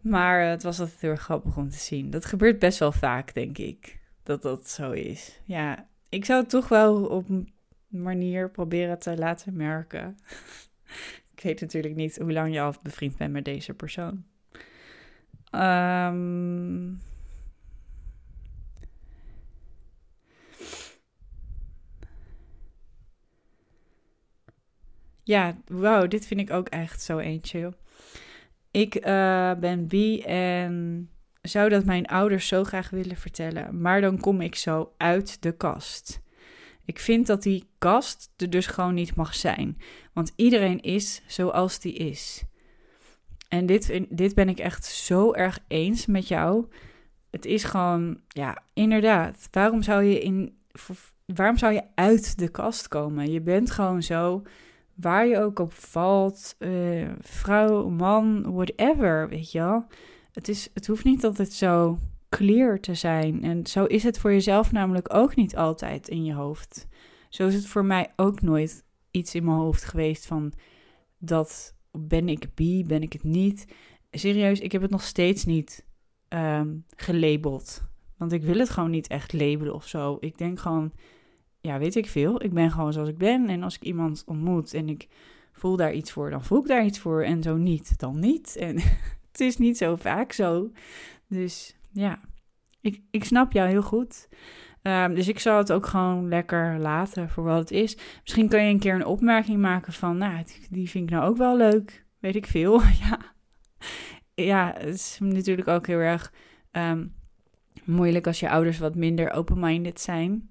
Maar 0.00 0.48
het 0.48 0.62
was 0.62 0.80
altijd 0.80 1.00
heel 1.00 1.16
grappig 1.16 1.56
om 1.56 1.70
te 1.70 1.78
zien. 1.78 2.10
Dat 2.10 2.24
gebeurt 2.24 2.58
best 2.58 2.78
wel 2.78 2.92
vaak, 2.92 3.34
denk 3.34 3.58
ik, 3.58 3.98
dat 4.22 4.42
dat 4.42 4.70
zo 4.70 4.90
is. 4.90 5.40
Ja, 5.44 5.86
ik 6.08 6.24
zou 6.24 6.40
het 6.40 6.50
toch 6.50 6.68
wel 6.68 7.06
op 7.06 7.28
een 7.28 7.52
manier 7.88 8.50
proberen 8.50 8.98
te 8.98 9.16
laten 9.16 9.56
merken. 9.56 10.18
ik 11.34 11.42
weet 11.42 11.60
natuurlijk 11.60 11.94
niet 11.94 12.18
hoe 12.18 12.32
lang 12.32 12.54
je 12.54 12.60
al 12.60 12.74
bevriend 12.82 13.16
bent 13.16 13.32
met 13.32 13.44
deze 13.44 13.74
persoon. 13.74 14.24
Um, 15.50 17.00
ja, 25.22 25.56
wow, 25.66 26.10
dit 26.10 26.26
vind 26.26 26.40
ik 26.40 26.50
ook 26.50 26.68
echt 26.68 27.02
zo 27.02 27.18
eentje. 27.18 27.72
Ik 28.70 28.94
uh, 29.06 29.54
ben 29.54 29.86
bi 29.86 30.20
en 30.22 31.08
zou 31.48 31.68
dat 31.68 31.84
mijn 31.84 32.06
ouders 32.06 32.48
zo 32.48 32.64
graag 32.64 32.90
willen 32.90 33.16
vertellen, 33.16 33.80
maar 33.80 34.00
dan 34.00 34.20
kom 34.20 34.40
ik 34.40 34.54
zo 34.54 34.92
uit 34.96 35.42
de 35.42 35.52
kast. 35.52 36.20
Ik 36.84 36.98
vind 36.98 37.26
dat 37.26 37.42
die 37.42 37.68
kast 37.78 38.32
er 38.36 38.50
dus 38.50 38.66
gewoon 38.66 38.94
niet 38.94 39.14
mag 39.14 39.34
zijn, 39.34 39.78
want 40.12 40.32
iedereen 40.36 40.80
is 40.80 41.22
zoals 41.26 41.80
die 41.80 41.92
is. 41.92 42.44
En 43.48 43.66
dit, 43.66 44.00
dit 44.08 44.34
ben 44.34 44.48
ik 44.48 44.58
echt 44.58 44.84
zo 44.84 45.32
erg 45.32 45.58
eens 45.68 46.06
met 46.06 46.28
jou. 46.28 46.66
Het 47.30 47.44
is 47.44 47.64
gewoon, 47.64 48.20
ja, 48.28 48.62
inderdaad. 48.74 49.48
Waarom 49.50 49.82
zou 49.82 50.02
je 50.02 50.20
in, 50.20 50.58
waarom 51.24 51.56
zou 51.56 51.72
je 51.72 51.82
uit 51.94 52.38
de 52.38 52.48
kast 52.48 52.88
komen? 52.88 53.30
Je 53.30 53.40
bent 53.40 53.70
gewoon 53.70 54.02
zo, 54.02 54.42
waar 54.94 55.26
je 55.26 55.38
ook 55.38 55.58
op 55.58 55.72
valt, 55.72 56.54
uh, 56.58 57.08
vrouw, 57.20 57.88
man, 57.88 58.52
whatever, 58.52 59.28
weet 59.28 59.52
je 59.52 59.58
wel 59.58 59.86
het, 60.36 60.48
is, 60.48 60.68
het 60.74 60.86
hoeft 60.86 61.04
niet 61.04 61.24
altijd 61.24 61.52
zo 61.52 61.98
clear 62.28 62.80
te 62.80 62.94
zijn. 62.94 63.42
En 63.42 63.66
zo 63.66 63.84
is 63.84 64.02
het 64.02 64.18
voor 64.18 64.32
jezelf 64.32 64.72
namelijk 64.72 65.14
ook 65.14 65.36
niet 65.36 65.56
altijd 65.56 66.08
in 66.08 66.24
je 66.24 66.34
hoofd. 66.34 66.86
Zo 67.28 67.46
is 67.46 67.54
het 67.54 67.66
voor 67.66 67.84
mij 67.84 68.12
ook 68.16 68.42
nooit 68.42 68.84
iets 69.10 69.34
in 69.34 69.44
mijn 69.44 69.56
hoofd 69.56 69.84
geweest 69.84 70.26
van 70.26 70.52
dat 71.18 71.74
ben 71.90 72.28
ik 72.28 72.54
bi, 72.54 72.84
ben 72.84 73.02
ik 73.02 73.12
het 73.12 73.22
niet. 73.22 73.66
Serieus, 74.10 74.60
ik 74.60 74.72
heb 74.72 74.82
het 74.82 74.90
nog 74.90 75.02
steeds 75.02 75.44
niet 75.44 75.86
um, 76.28 76.84
gelabeld. 76.96 77.82
Want 78.16 78.32
ik 78.32 78.42
wil 78.42 78.58
het 78.58 78.70
gewoon 78.70 78.90
niet 78.90 79.06
echt 79.06 79.32
labelen 79.32 79.74
of 79.74 79.86
zo. 79.88 80.16
Ik 80.20 80.38
denk 80.38 80.60
gewoon, 80.60 80.92
ja, 81.60 81.78
weet 81.78 81.96
ik 81.96 82.06
veel. 82.06 82.42
Ik 82.42 82.52
ben 82.52 82.70
gewoon 82.70 82.92
zoals 82.92 83.08
ik 83.08 83.18
ben. 83.18 83.48
En 83.48 83.62
als 83.62 83.74
ik 83.74 83.82
iemand 83.82 84.22
ontmoet 84.26 84.74
en 84.74 84.88
ik 84.88 85.08
voel 85.52 85.76
daar 85.76 85.92
iets 85.92 86.12
voor, 86.12 86.30
dan 86.30 86.44
voel 86.44 86.58
ik 86.58 86.66
daar 86.66 86.84
iets 86.84 86.98
voor. 86.98 87.22
En 87.22 87.42
zo 87.42 87.56
niet, 87.56 87.98
dan 87.98 88.20
niet. 88.20 88.56
En 88.56 88.78
het 89.38 89.46
is 89.46 89.56
niet 89.56 89.76
zo 89.76 89.96
vaak 89.96 90.32
zo. 90.32 90.70
Dus 91.28 91.76
ja, 91.92 92.20
ik, 92.80 93.00
ik 93.10 93.24
snap 93.24 93.52
jou 93.52 93.68
heel 93.68 93.82
goed. 93.82 94.28
Um, 94.82 95.14
dus 95.14 95.28
ik 95.28 95.38
zal 95.38 95.58
het 95.58 95.72
ook 95.72 95.86
gewoon 95.86 96.28
lekker 96.28 96.78
laten 96.78 97.30
voor 97.30 97.44
wat 97.44 97.58
het 97.58 97.70
is. 97.70 97.96
Misschien 98.22 98.48
kan 98.48 98.64
je 98.64 98.70
een 98.70 98.78
keer 98.78 98.94
een 98.94 99.06
opmerking 99.06 99.58
maken 99.58 99.92
van, 99.92 100.16
nou, 100.16 100.44
die 100.70 100.90
vind 100.90 101.04
ik 101.04 101.10
nou 101.10 101.28
ook 101.28 101.36
wel 101.36 101.56
leuk. 101.56 102.04
Weet 102.18 102.36
ik 102.36 102.46
veel. 102.46 102.80
ja. 103.04 103.18
ja, 104.34 104.74
het 104.78 104.94
is 104.94 105.18
natuurlijk 105.20 105.68
ook 105.68 105.86
heel 105.86 105.98
erg 105.98 106.32
um, 106.72 107.14
moeilijk 107.84 108.26
als 108.26 108.40
je 108.40 108.50
ouders 108.50 108.78
wat 108.78 108.94
minder 108.94 109.32
open-minded 109.32 110.00
zijn. 110.00 110.50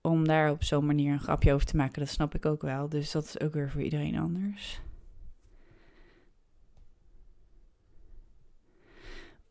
Om 0.00 0.26
daar 0.26 0.50
op 0.50 0.62
zo'n 0.62 0.86
manier 0.86 1.12
een 1.12 1.20
grapje 1.20 1.52
over 1.52 1.66
te 1.66 1.76
maken, 1.76 2.00
dat 2.00 2.08
snap 2.08 2.34
ik 2.34 2.46
ook 2.46 2.62
wel. 2.62 2.88
Dus 2.88 3.10
dat 3.10 3.24
is 3.24 3.40
ook 3.40 3.54
weer 3.54 3.70
voor 3.70 3.82
iedereen 3.82 4.18
anders. 4.18 4.80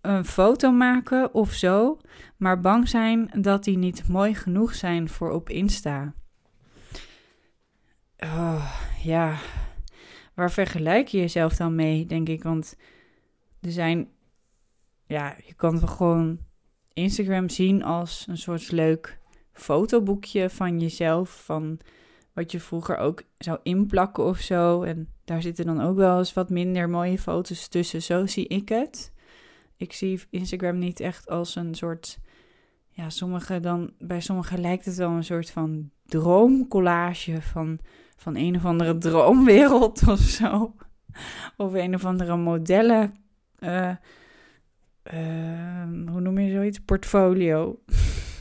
Een 0.01 0.25
foto 0.25 0.71
maken 0.71 1.33
of 1.33 1.51
zo, 1.51 1.99
maar 2.37 2.59
bang 2.59 2.89
zijn 2.89 3.31
dat 3.41 3.63
die 3.63 3.77
niet 3.77 4.07
mooi 4.07 4.35
genoeg 4.35 4.75
zijn 4.75 5.09
voor 5.09 5.31
op 5.31 5.49
Insta. 5.49 6.13
Oh, 8.17 8.71
ja, 9.03 9.37
waar 10.33 10.51
vergelijk 10.51 11.07
je 11.07 11.17
jezelf 11.17 11.55
dan 11.55 11.75
mee, 11.75 12.05
denk 12.05 12.29
ik? 12.29 12.43
Want 12.43 12.75
er 13.61 13.71
zijn, 13.71 14.09
ja, 15.05 15.35
je 15.45 15.53
kan 15.53 15.79
toch 15.79 15.95
gewoon 15.95 16.39
Instagram 16.93 17.49
zien 17.49 17.83
als 17.83 18.25
een 18.29 18.37
soort 18.37 18.71
leuk 18.71 19.19
fotoboekje 19.53 20.49
van 20.49 20.79
jezelf, 20.79 21.43
van 21.45 21.79
wat 22.33 22.51
je 22.51 22.59
vroeger 22.59 22.97
ook 22.97 23.23
zou 23.37 23.59
inplakken 23.63 24.23
of 24.23 24.37
zo. 24.37 24.83
En 24.83 25.13
daar 25.25 25.41
zitten 25.41 25.65
dan 25.65 25.81
ook 25.81 25.95
wel 25.95 26.17
eens 26.17 26.33
wat 26.33 26.49
minder 26.49 26.89
mooie 26.89 27.17
foto's 27.17 27.67
tussen, 27.67 28.01
zo 28.01 28.25
zie 28.25 28.47
ik 28.47 28.69
het 28.69 29.10
ik 29.81 29.93
zie 29.93 30.21
Instagram 30.29 30.77
niet 30.77 30.99
echt 30.99 31.29
als 31.29 31.55
een 31.55 31.75
soort. 31.75 32.19
Ja, 32.89 33.09
sommige 33.09 33.59
dan, 33.59 33.93
bij 33.99 34.21
sommigen 34.21 34.61
lijkt 34.61 34.85
het 34.85 34.95
wel 34.95 35.09
een 35.09 35.23
soort 35.23 35.51
van 35.51 35.89
droomcollage 36.05 37.41
van 37.41 37.79
van 38.21 38.35
een 38.35 38.55
of 38.55 38.65
andere 38.65 38.97
droomwereld 38.97 40.07
of 40.07 40.19
zo. 40.19 40.75
Of 41.57 41.73
een 41.73 41.95
of 41.95 42.05
andere 42.05 42.37
modellen. 42.37 43.13
Uh, 43.59 43.91
hoe 46.07 46.21
noem 46.21 46.39
je 46.39 46.51
zoiets? 46.51 46.79
Portfolio. 46.79 47.79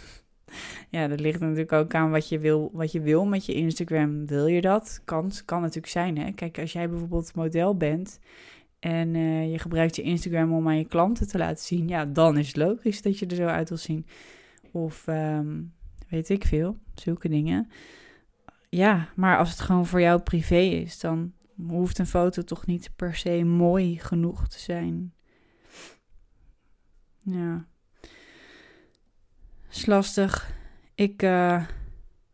ja, 0.91 1.09
dat 1.09 1.21
ligt 1.21 1.41
natuurlijk 1.41 1.73
ook 1.73 1.95
aan 1.95 2.11
wat 2.11 2.29
je, 2.29 2.39
wil, 2.39 2.71
wat 2.73 2.93
je 2.93 3.01
wil 3.01 3.25
met 3.27 3.47
je 3.47 3.55
Instagram. 3.55 4.27
Wil 4.27 4.47
je 4.47 4.61
dat? 4.61 5.01
Kan, 5.05 5.33
kan 5.45 5.61
natuurlijk 5.61 5.93
zijn. 5.93 6.19
Hè? 6.19 6.33
Kijk, 6.33 6.59
als 6.59 6.73
jij 6.73 6.89
bijvoorbeeld 6.89 7.35
model 7.35 7.77
bent 7.77 8.19
en 8.81 9.15
uh, 9.15 9.51
je 9.51 9.59
gebruikt 9.59 9.97
je 9.97 10.03
Instagram 10.03 10.53
om 10.53 10.69
aan 10.69 10.79
je 10.79 10.85
klanten 10.85 11.29
te 11.29 11.39
laten 11.39 11.65
zien, 11.65 11.89
ja, 11.89 12.05
dan 12.05 12.39
is 12.39 12.47
het 12.47 12.57
logisch 12.57 13.03
dat 13.03 13.19
je 13.19 13.27
er 13.27 13.37
zo 13.37 13.47
uit 13.47 13.69
wil 13.69 13.79
zien. 13.79 14.07
Of 14.73 15.07
um, 15.07 15.75
weet 16.09 16.29
ik 16.29 16.45
veel, 16.45 16.79
zulke 16.95 17.29
dingen. 17.29 17.71
Ja, 18.69 19.09
maar 19.17 19.39
als 19.39 19.51
het 19.51 19.61
gewoon 19.61 19.87
voor 19.87 20.01
jou 20.01 20.21
privé 20.21 20.59
is, 20.59 21.01
dan 21.01 21.33
hoeft 21.67 21.99
een 21.99 22.07
foto 22.07 22.43
toch 22.43 22.67
niet 22.67 22.91
per 22.97 23.15
se 23.15 23.45
mooi 23.45 23.99
genoeg 23.99 24.49
te 24.49 24.59
zijn. 24.59 25.15
Ja. 27.19 27.67
Is 29.71 29.87
lastig. 29.87 30.53
Ik 30.95 31.23
uh, 31.23 31.67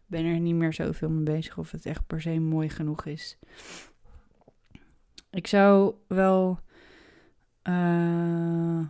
ben 0.06 0.24
er 0.24 0.40
niet 0.40 0.54
meer 0.54 0.72
zoveel 0.72 1.10
mee 1.10 1.22
bezig 1.22 1.58
of 1.58 1.70
het 1.70 1.86
echt 1.86 2.06
per 2.06 2.20
se 2.20 2.38
mooi 2.38 2.68
genoeg 2.68 3.04
is. 3.04 3.38
Ik 5.30 5.46
zou 5.46 5.94
wel 6.08 6.58
uh, 7.68 8.80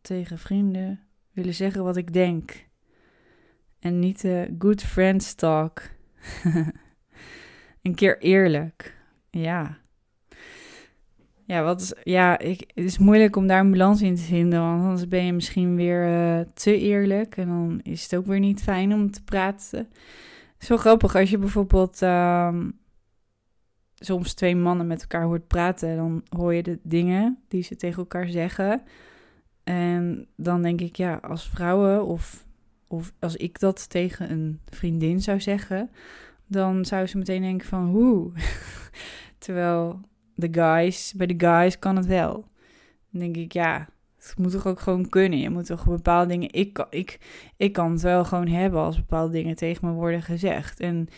tegen 0.00 0.38
vrienden 0.38 1.00
willen 1.32 1.54
zeggen 1.54 1.84
wat 1.84 1.96
ik 1.96 2.12
denk. 2.12 2.66
En 3.78 3.98
niet 3.98 4.20
de 4.20 4.54
good 4.58 4.82
friends 4.82 5.34
talk. 5.34 5.82
een 7.82 7.94
keer 7.94 8.18
eerlijk. 8.18 8.96
Ja. 9.30 9.78
Ja, 11.46 11.62
wat 11.62 11.96
ja 12.02 12.38
ik, 12.38 12.70
het 12.74 12.84
is 12.84 12.98
moeilijk 12.98 13.36
om 13.36 13.46
daar 13.46 13.60
een 13.60 13.70
balans 13.70 14.02
in 14.02 14.14
te 14.14 14.22
vinden. 14.22 14.60
Want 14.60 14.82
anders 14.82 15.08
ben 15.08 15.24
je 15.24 15.32
misschien 15.32 15.76
weer 15.76 16.08
uh, 16.08 16.40
te 16.54 16.78
eerlijk. 16.78 17.36
En 17.36 17.46
dan 17.46 17.80
is 17.82 18.02
het 18.02 18.16
ook 18.16 18.26
weer 18.26 18.40
niet 18.40 18.62
fijn 18.62 18.92
om 18.92 19.10
te 19.10 19.22
praten. 19.22 19.88
Wel 20.68 20.78
grappig 20.78 21.16
als 21.16 21.30
je 21.30 21.38
bijvoorbeeld 21.38 22.00
um, 22.00 22.78
soms 23.94 24.34
twee 24.34 24.56
mannen 24.56 24.86
met 24.86 25.00
elkaar 25.00 25.24
hoort 25.24 25.46
praten. 25.46 25.96
Dan 25.96 26.22
hoor 26.28 26.54
je 26.54 26.62
de 26.62 26.78
dingen 26.82 27.38
die 27.48 27.62
ze 27.62 27.76
tegen 27.76 27.98
elkaar 27.98 28.28
zeggen. 28.28 28.82
En 29.64 30.26
dan 30.36 30.62
denk 30.62 30.80
ik, 30.80 30.96
ja, 30.96 31.14
als 31.14 31.48
vrouwen 31.48 32.06
of, 32.06 32.46
of 32.88 33.12
als 33.18 33.36
ik 33.36 33.58
dat 33.60 33.90
tegen 33.90 34.30
een 34.30 34.60
vriendin 34.70 35.20
zou 35.22 35.40
zeggen, 35.40 35.90
dan 36.46 36.84
zou 36.84 37.06
ze 37.06 37.18
meteen 37.18 37.42
denken 37.42 37.68
van 37.68 37.86
hoe. 37.88 38.32
Terwijl 39.38 40.00
de 40.34 40.48
guys, 40.50 41.12
bij 41.16 41.26
de 41.26 41.46
guys 41.46 41.78
kan 41.78 41.96
het 41.96 42.06
wel. 42.06 42.32
Dan 43.10 43.20
denk 43.20 43.36
ik, 43.36 43.52
ja, 43.52 43.88
het 44.16 44.38
moet 44.38 44.52
toch 44.52 44.66
ook 44.66 44.80
gewoon 44.80 45.08
kunnen. 45.08 45.38
Je 45.38 45.50
moet 45.50 45.66
toch 45.66 45.84
bepaalde 45.84 46.28
dingen. 46.28 46.52
Ik, 46.52 46.86
ik, 46.90 47.18
ik 47.56 47.72
kan 47.72 47.92
het 47.92 48.02
wel 48.02 48.24
gewoon 48.24 48.48
hebben 48.48 48.80
als 48.80 48.96
bepaalde 48.96 49.32
dingen 49.32 49.56
tegen 49.56 49.88
me 49.88 49.92
worden 49.92 50.22
gezegd. 50.22 50.80
En 50.80 51.08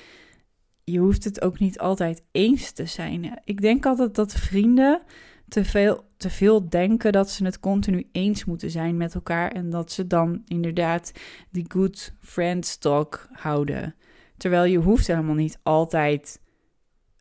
je 0.93 0.99
hoeft 0.99 1.25
het 1.25 1.43
ook 1.43 1.59
niet 1.59 1.79
altijd 1.79 2.25
eens 2.33 2.71
te 2.73 2.87
zijn. 2.87 3.41
Ik 3.45 3.61
denk 3.61 3.87
altijd 3.87 4.15
dat 4.15 4.33
vrienden 4.33 5.03
te 5.49 5.65
veel, 5.65 6.09
te 6.17 6.31
veel 6.31 6.69
denken 6.69 7.13
dat 7.13 7.31
ze 7.31 7.45
het 7.45 7.61
continu 7.61 8.09
eens 8.13 8.45
moeten 8.45 8.71
zijn 8.71 8.97
met 8.97 9.15
elkaar. 9.15 9.53
En 9.53 9.71
dat 9.71 9.93
ze 9.93 10.07
dan 10.07 10.43
inderdaad 10.45 11.13
die 11.51 11.65
good 11.69 12.13
friend 12.21 12.81
talk 12.81 13.29
houden. 13.33 13.95
Terwijl 14.37 14.65
je 14.65 14.79
hoeft 14.79 15.07
helemaal 15.07 15.35
niet 15.35 15.59
altijd 15.63 16.41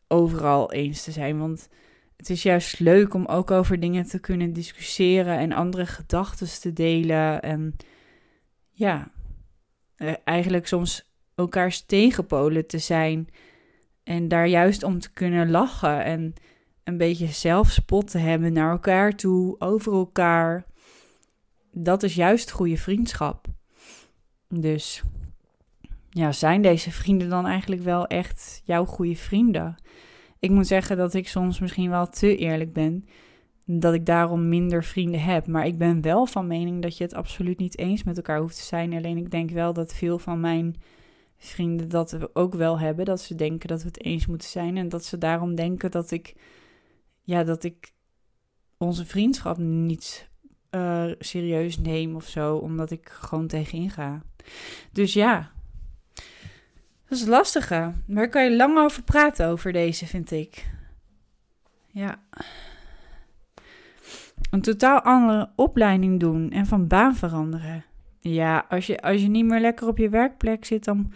overal 0.08 0.72
eens 0.72 1.04
te 1.04 1.12
zijn. 1.12 1.38
Want 1.38 1.68
het 2.16 2.30
is 2.30 2.42
juist 2.42 2.78
leuk 2.78 3.14
om 3.14 3.24
ook 3.24 3.50
over 3.50 3.80
dingen 3.80 4.06
te 4.06 4.18
kunnen 4.18 4.52
discussiëren 4.52 5.38
en 5.38 5.52
andere 5.52 5.86
gedachten 5.86 6.60
te 6.60 6.72
delen. 6.72 7.42
En 7.42 7.76
ja, 8.70 9.10
eh, 9.96 10.14
eigenlijk 10.24 10.66
soms 10.66 11.14
elkaars 11.34 11.80
tegenpolen 11.80 12.66
te 12.66 12.78
zijn. 12.78 13.28
En 14.06 14.28
daar 14.28 14.48
juist 14.48 14.82
om 14.82 14.98
te 14.98 15.12
kunnen 15.12 15.50
lachen 15.50 16.04
en 16.04 16.34
een 16.84 16.96
beetje 16.96 17.26
zelfspot 17.26 18.10
te 18.10 18.18
hebben 18.18 18.52
naar 18.52 18.70
elkaar 18.70 19.16
toe, 19.16 19.56
over 19.58 19.92
elkaar. 19.92 20.64
Dat 21.72 22.02
is 22.02 22.14
juist 22.14 22.50
goede 22.50 22.76
vriendschap. 22.76 23.46
Dus 24.48 25.02
ja, 26.10 26.32
zijn 26.32 26.62
deze 26.62 26.90
vrienden 26.90 27.28
dan 27.28 27.46
eigenlijk 27.46 27.82
wel 27.82 28.06
echt 28.06 28.62
jouw 28.64 28.84
goede 28.84 29.16
vrienden? 29.16 29.74
Ik 30.38 30.50
moet 30.50 30.66
zeggen 30.66 30.96
dat 30.96 31.14
ik 31.14 31.28
soms 31.28 31.58
misschien 31.58 31.90
wel 31.90 32.08
te 32.08 32.36
eerlijk 32.36 32.72
ben. 32.72 33.04
Dat 33.64 33.94
ik 33.94 34.06
daarom 34.06 34.48
minder 34.48 34.84
vrienden 34.84 35.20
heb. 35.22 35.46
Maar 35.46 35.66
ik 35.66 35.78
ben 35.78 36.02
wel 36.02 36.26
van 36.26 36.46
mening 36.46 36.82
dat 36.82 36.96
je 36.96 37.04
het 37.04 37.14
absoluut 37.14 37.58
niet 37.58 37.78
eens 37.78 38.02
met 38.02 38.16
elkaar 38.16 38.40
hoeft 38.40 38.56
te 38.56 38.64
zijn. 38.64 38.92
Alleen 38.92 39.16
ik 39.16 39.30
denk 39.30 39.50
wel 39.50 39.72
dat 39.72 39.94
veel 39.94 40.18
van 40.18 40.40
mijn 40.40 40.76
vrienden 41.38 41.88
dat 41.88 42.34
ook 42.36 42.54
wel 42.54 42.78
hebben. 42.78 43.04
Dat 43.04 43.20
ze 43.20 43.34
denken 43.34 43.68
dat 43.68 43.82
we 43.82 43.86
het 43.86 44.04
eens 44.04 44.26
moeten 44.26 44.48
zijn. 44.48 44.76
En 44.76 44.88
dat 44.88 45.04
ze 45.04 45.18
daarom 45.18 45.54
denken 45.54 45.90
dat 45.90 46.10
ik. 46.10 46.34
Ja, 47.22 47.44
dat 47.44 47.64
ik 47.64 47.92
onze 48.78 49.06
vriendschap 49.06 49.58
niet 49.58 50.28
uh, 50.70 51.12
serieus 51.18 51.78
neem 51.78 52.14
of 52.14 52.26
zo. 52.28 52.56
Omdat 52.56 52.90
ik 52.90 53.08
gewoon 53.08 53.46
tegenin 53.46 53.90
ga. 53.90 54.22
Dus 54.92 55.12
ja, 55.12 55.50
dat 57.08 57.18
is 57.18 57.26
lastige. 57.26 57.92
Daar 58.06 58.28
kan 58.28 58.44
je 58.44 58.56
lang 58.56 58.78
over 58.78 59.02
praten, 59.02 59.46
over 59.48 59.72
deze, 59.72 60.06
vind 60.06 60.30
ik. 60.30 60.70
Ja. 61.86 62.20
Een 64.50 64.60
totaal 64.60 65.00
andere 65.00 65.50
opleiding 65.56 66.20
doen 66.20 66.50
en 66.50 66.66
van 66.66 66.86
baan 66.86 67.16
veranderen. 67.16 67.84
Ja, 68.28 68.66
als 68.68 68.86
je, 68.86 69.00
als 69.00 69.22
je 69.22 69.28
niet 69.28 69.44
meer 69.44 69.60
lekker 69.60 69.88
op 69.88 69.98
je 69.98 70.08
werkplek 70.08 70.64
zit, 70.64 70.84
dan 70.84 71.12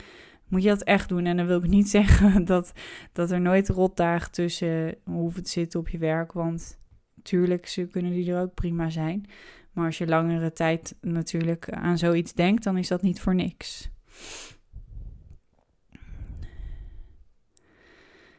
moet 0.49 0.63
je 0.63 0.69
dat 0.69 0.83
echt 0.83 1.09
doen. 1.09 1.27
En 1.27 1.37
dan 1.37 1.47
wil 1.47 1.59
ik 1.59 1.71
niet 1.71 1.89
zeggen 1.99 2.45
dat, 2.45 2.73
dat 3.13 3.31
er 3.31 3.41
nooit 3.41 3.69
rotdagen 3.69 4.33
tussen 4.33 4.95
hoeven 5.05 5.43
te 5.43 5.51
zitten 5.51 5.81
op 5.81 5.89
je 5.89 5.99
werk. 5.99 6.33
Want 6.33 6.79
natuurlijk, 7.15 7.67
ze 7.67 7.87
kunnen 7.87 8.13
die 8.13 8.33
er 8.33 8.41
ook 8.41 8.55
prima 8.55 8.91
zijn. 8.91 9.27
Maar 9.73 9.87
als 9.87 9.99
je 9.99 10.07
langere 10.07 10.53
tijd 10.53 10.97
natuurlijk 11.01 11.71
aan 11.71 11.99
zoiets 11.99 12.33
denkt, 12.33 12.65
dan 12.65 12.77
is 12.79 12.89
dat 12.89 13.03
niet 13.03 13.21
voor 13.21 13.35
niks. 13.35 13.91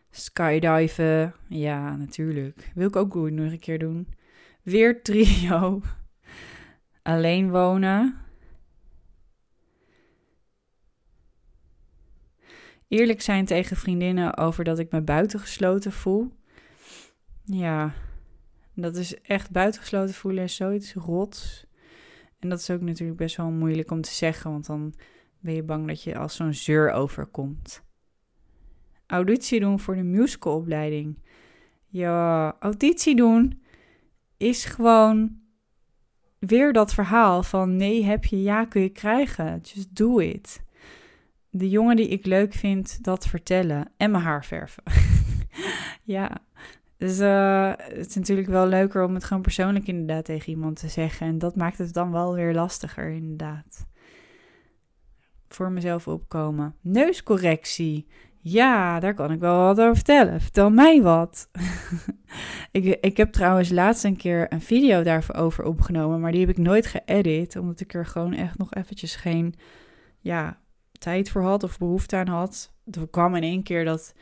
Skydiven, 0.09 1.33
ja, 1.47 1.95
natuurlijk. 1.95 2.71
Wil 2.73 2.87
ik 2.87 2.95
ook 2.95 3.15
nog 3.15 3.51
een 3.51 3.59
keer 3.59 3.79
doen. 3.79 4.07
Weer 4.63 5.01
trio. 5.01 5.81
Alleen 7.01 7.49
wonen. 7.49 8.20
Eerlijk 12.91 13.21
zijn 13.21 13.45
tegen 13.45 13.77
vriendinnen 13.77 14.37
over 14.37 14.63
dat 14.63 14.79
ik 14.79 14.91
me 14.91 15.01
buitengesloten 15.01 15.91
voel. 15.91 16.31
Ja, 17.45 17.93
dat 18.75 18.95
is 18.95 19.21
echt 19.21 19.51
buitengesloten 19.51 20.13
voelen 20.13 20.43
is 20.43 20.55
zoiets 20.55 20.93
rots. 20.93 21.65
En 22.39 22.49
dat 22.49 22.59
is 22.59 22.69
ook 22.69 22.81
natuurlijk 22.81 23.17
best 23.17 23.35
wel 23.35 23.51
moeilijk 23.51 23.91
om 23.91 24.01
te 24.01 24.13
zeggen, 24.13 24.51
want 24.51 24.65
dan 24.65 24.93
ben 25.39 25.53
je 25.53 25.63
bang 25.63 25.87
dat 25.87 26.03
je 26.03 26.17
als 26.17 26.35
zo'n 26.35 26.53
zeur 26.53 26.91
overkomt 26.91 27.83
auditie 29.11 29.59
doen 29.59 29.79
voor 29.79 29.95
de 29.95 30.03
musicalopleiding. 30.03 31.17
Ja, 31.87 32.55
auditie 32.59 33.15
doen 33.15 33.61
is 34.37 34.65
gewoon 34.65 35.39
weer 36.39 36.73
dat 36.73 36.93
verhaal 36.93 37.43
van 37.43 37.75
nee 37.75 38.03
heb 38.03 38.25
je, 38.25 38.41
ja 38.41 38.65
kun 38.65 38.81
je 38.81 38.89
krijgen. 38.89 39.59
Just 39.61 39.95
do 39.95 40.19
it. 40.19 40.61
De 41.53 41.69
jongen 41.69 41.95
die 41.95 42.07
ik 42.07 42.25
leuk 42.25 42.53
vind, 42.53 43.03
dat 43.03 43.27
vertellen. 43.27 43.91
En 43.97 44.11
mijn 44.11 44.23
haar 44.23 44.45
verven. 44.45 44.83
ja, 46.03 46.41
dus 46.97 47.19
uh, 47.19 47.71
het 47.75 48.07
is 48.07 48.15
natuurlijk 48.15 48.47
wel 48.47 48.67
leuker 48.67 49.03
om 49.03 49.13
het 49.13 49.23
gewoon 49.23 49.41
persoonlijk 49.41 49.87
inderdaad 49.87 50.25
tegen 50.25 50.49
iemand 50.49 50.79
te 50.79 50.87
zeggen. 50.87 51.27
En 51.27 51.37
dat 51.37 51.55
maakt 51.55 51.77
het 51.77 51.93
dan 51.93 52.11
wel 52.11 52.33
weer 52.33 52.53
lastiger 52.53 53.09
inderdaad. 53.09 53.87
Voor 55.47 55.71
mezelf 55.71 56.07
opkomen. 56.07 56.75
Neuscorrectie. 56.81 58.07
Ja, 58.39 58.99
daar 58.99 59.13
kan 59.13 59.31
ik 59.31 59.39
wel 59.39 59.57
wat 59.57 59.79
over 59.79 59.95
vertellen. 59.95 60.41
Vertel 60.41 60.69
mij 60.69 61.01
wat. 61.01 61.49
ik, 62.71 62.85
ik 62.85 63.17
heb 63.17 63.31
trouwens 63.31 63.69
laatst 63.69 64.03
een 64.03 64.17
keer 64.17 64.53
een 64.53 64.61
video 64.61 65.03
daarover 65.03 65.63
opgenomen, 65.63 66.19
maar 66.19 66.31
die 66.31 66.39
heb 66.39 66.49
ik 66.49 66.57
nooit 66.57 66.85
geëdit, 66.85 67.55
omdat 67.55 67.79
ik 67.79 67.93
er 67.93 68.05
gewoon 68.05 68.33
echt 68.33 68.57
nog 68.57 68.73
eventjes 68.73 69.15
geen 69.15 69.53
ja, 70.19 70.60
tijd 71.01 71.29
voor 71.29 71.41
had 71.41 71.63
of 71.63 71.77
behoefte 71.77 72.15
aan 72.15 72.27
had. 72.27 72.73
Er 72.91 73.07
kwam 73.07 73.35
in 73.35 73.43
één 73.43 73.63
keer 73.63 73.85
dat 73.85 74.13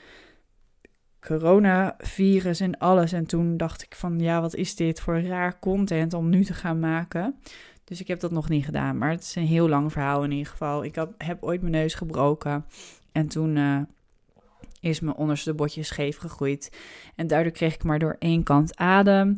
coronavirus 1.19 2.59
en 2.59 2.77
alles. 2.77 3.11
En 3.11 3.25
toen 3.25 3.57
dacht 3.57 3.83
ik 3.83 3.95
van, 3.95 4.19
ja, 4.19 4.41
wat 4.41 4.55
is 4.55 4.75
dit 4.75 5.01
voor 5.01 5.21
raar 5.21 5.59
content 5.59 6.13
om 6.13 6.29
nu 6.29 6.43
te 6.43 6.53
gaan 6.53 6.79
maken? 6.79 7.35
Dus 7.83 7.99
ik 7.99 8.07
heb 8.07 8.19
dat 8.19 8.31
nog 8.31 8.49
niet 8.49 8.65
gedaan, 8.65 8.97
maar 8.97 9.11
het 9.11 9.21
is 9.21 9.35
een 9.35 9.45
heel 9.45 9.69
lang 9.69 9.91
verhaal 9.91 10.23
in 10.23 10.31
ieder 10.31 10.51
geval. 10.51 10.83
Ik 10.83 10.95
heb 11.17 11.43
ooit 11.43 11.61
mijn 11.61 11.73
neus 11.73 11.93
gebroken 11.93 12.65
en 13.11 13.27
toen... 13.27 13.55
Uh, 13.55 13.81
is 14.79 14.99
mijn 14.99 15.15
onderste 15.15 15.53
botje 15.53 15.83
scheef 15.83 16.17
gegroeid. 16.17 16.77
En 17.15 17.27
daardoor 17.27 17.51
kreeg 17.51 17.73
ik 17.73 17.83
maar 17.83 17.99
door 17.99 18.15
één 18.19 18.43
kant 18.43 18.77
adem. 18.77 19.37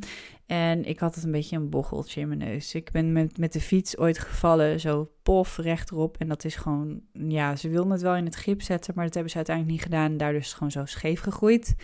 En 0.51 0.85
ik 0.85 0.99
had 0.99 1.15
het 1.15 1.23
een 1.23 1.31
beetje 1.31 1.55
een 1.55 1.69
bocheltje 1.69 2.21
in 2.21 2.27
mijn 2.27 2.39
neus. 2.39 2.75
Ik 2.75 2.91
ben 2.91 3.11
met, 3.11 3.37
met 3.37 3.53
de 3.53 3.61
fiets 3.61 3.97
ooit 3.97 4.19
gevallen, 4.19 4.79
zo 4.79 5.11
pof 5.23 5.57
rechterop. 5.57 6.17
En 6.17 6.27
dat 6.27 6.43
is 6.43 6.55
gewoon, 6.55 7.01
ja, 7.13 7.55
ze 7.55 7.69
wilden 7.69 7.91
het 7.91 8.01
wel 8.01 8.15
in 8.15 8.25
het 8.25 8.35
grip 8.35 8.61
zetten, 8.61 8.93
maar 8.95 9.05
dat 9.05 9.13
hebben 9.13 9.31
ze 9.31 9.37
uiteindelijk 9.37 9.75
niet 9.75 9.85
gedaan. 9.85 10.17
Daardoor 10.17 10.39
is 10.39 10.45
het 10.45 10.55
gewoon 10.55 10.71
zo 10.71 10.85
scheef 10.85 11.21
gegroeid. 11.21 11.75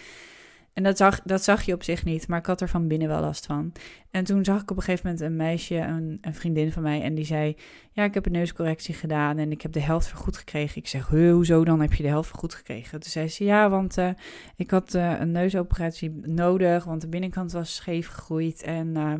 En 0.78 0.84
dat 0.84 0.98
zag, 0.98 1.22
dat 1.22 1.44
zag 1.44 1.64
je 1.64 1.74
op 1.74 1.84
zich 1.84 2.06
niet, 2.06 2.28
maar 2.28 2.40
ik 2.40 2.46
had 2.46 2.62
er 2.62 2.70
van 2.70 2.88
binnen 2.88 3.08
wel 3.08 3.22
last 3.22 3.46
van. 3.46 3.72
En 4.12 4.24
toen 4.24 4.46
zag 4.46 4.62
ik 4.62 4.72
op 4.72 4.78
een 4.78 4.84
gegeven 4.84 5.06
moment 5.06 5.26
een 5.26 5.36
meisje, 5.36 5.76
een, 5.76 6.18
een 6.22 6.34
vriendin 6.34 6.72
van 6.72 6.84
mij, 6.84 7.02
en 7.02 7.16
die 7.16 7.26
zei: 7.26 7.56
Ja, 7.92 8.04
ik 8.04 8.14
heb 8.14 8.26
een 8.26 8.32
neuscorrectie 8.32 8.94
gedaan 8.94 9.38
en 9.38 9.52
ik 9.52 9.62
heb 9.62 9.72
de 9.72 9.80
helft 9.80 10.08
vergoed 10.08 10.38
gekregen. 10.38 10.78
Ik 10.78 10.88
zeg: 10.88 11.08
Hoezo 11.08 11.64
dan 11.64 11.82
heb 11.82 11.94
je 11.94 12.04
de 12.04 12.10
helft 12.10 12.30
vergoed 12.30 12.54
gekregen? 12.54 13.00
Toen 13.00 13.12
zei 13.12 13.28
ze: 13.28 13.44
Ja, 13.44 13.70
want 13.70 13.98
uh, 13.98 14.10
ik 14.56 14.72
had 14.72 14.94
uh, 14.94 15.20
een 15.20 15.32
neusoperatie 15.32 16.20
nodig, 16.22 16.84
want 16.84 17.02
de 17.02 17.08
binnenkant 17.08 17.52
was 17.52 17.76
scheef 17.76 18.08
gegroeid. 18.08 18.62
En 18.62 18.88
uh, 18.88 19.14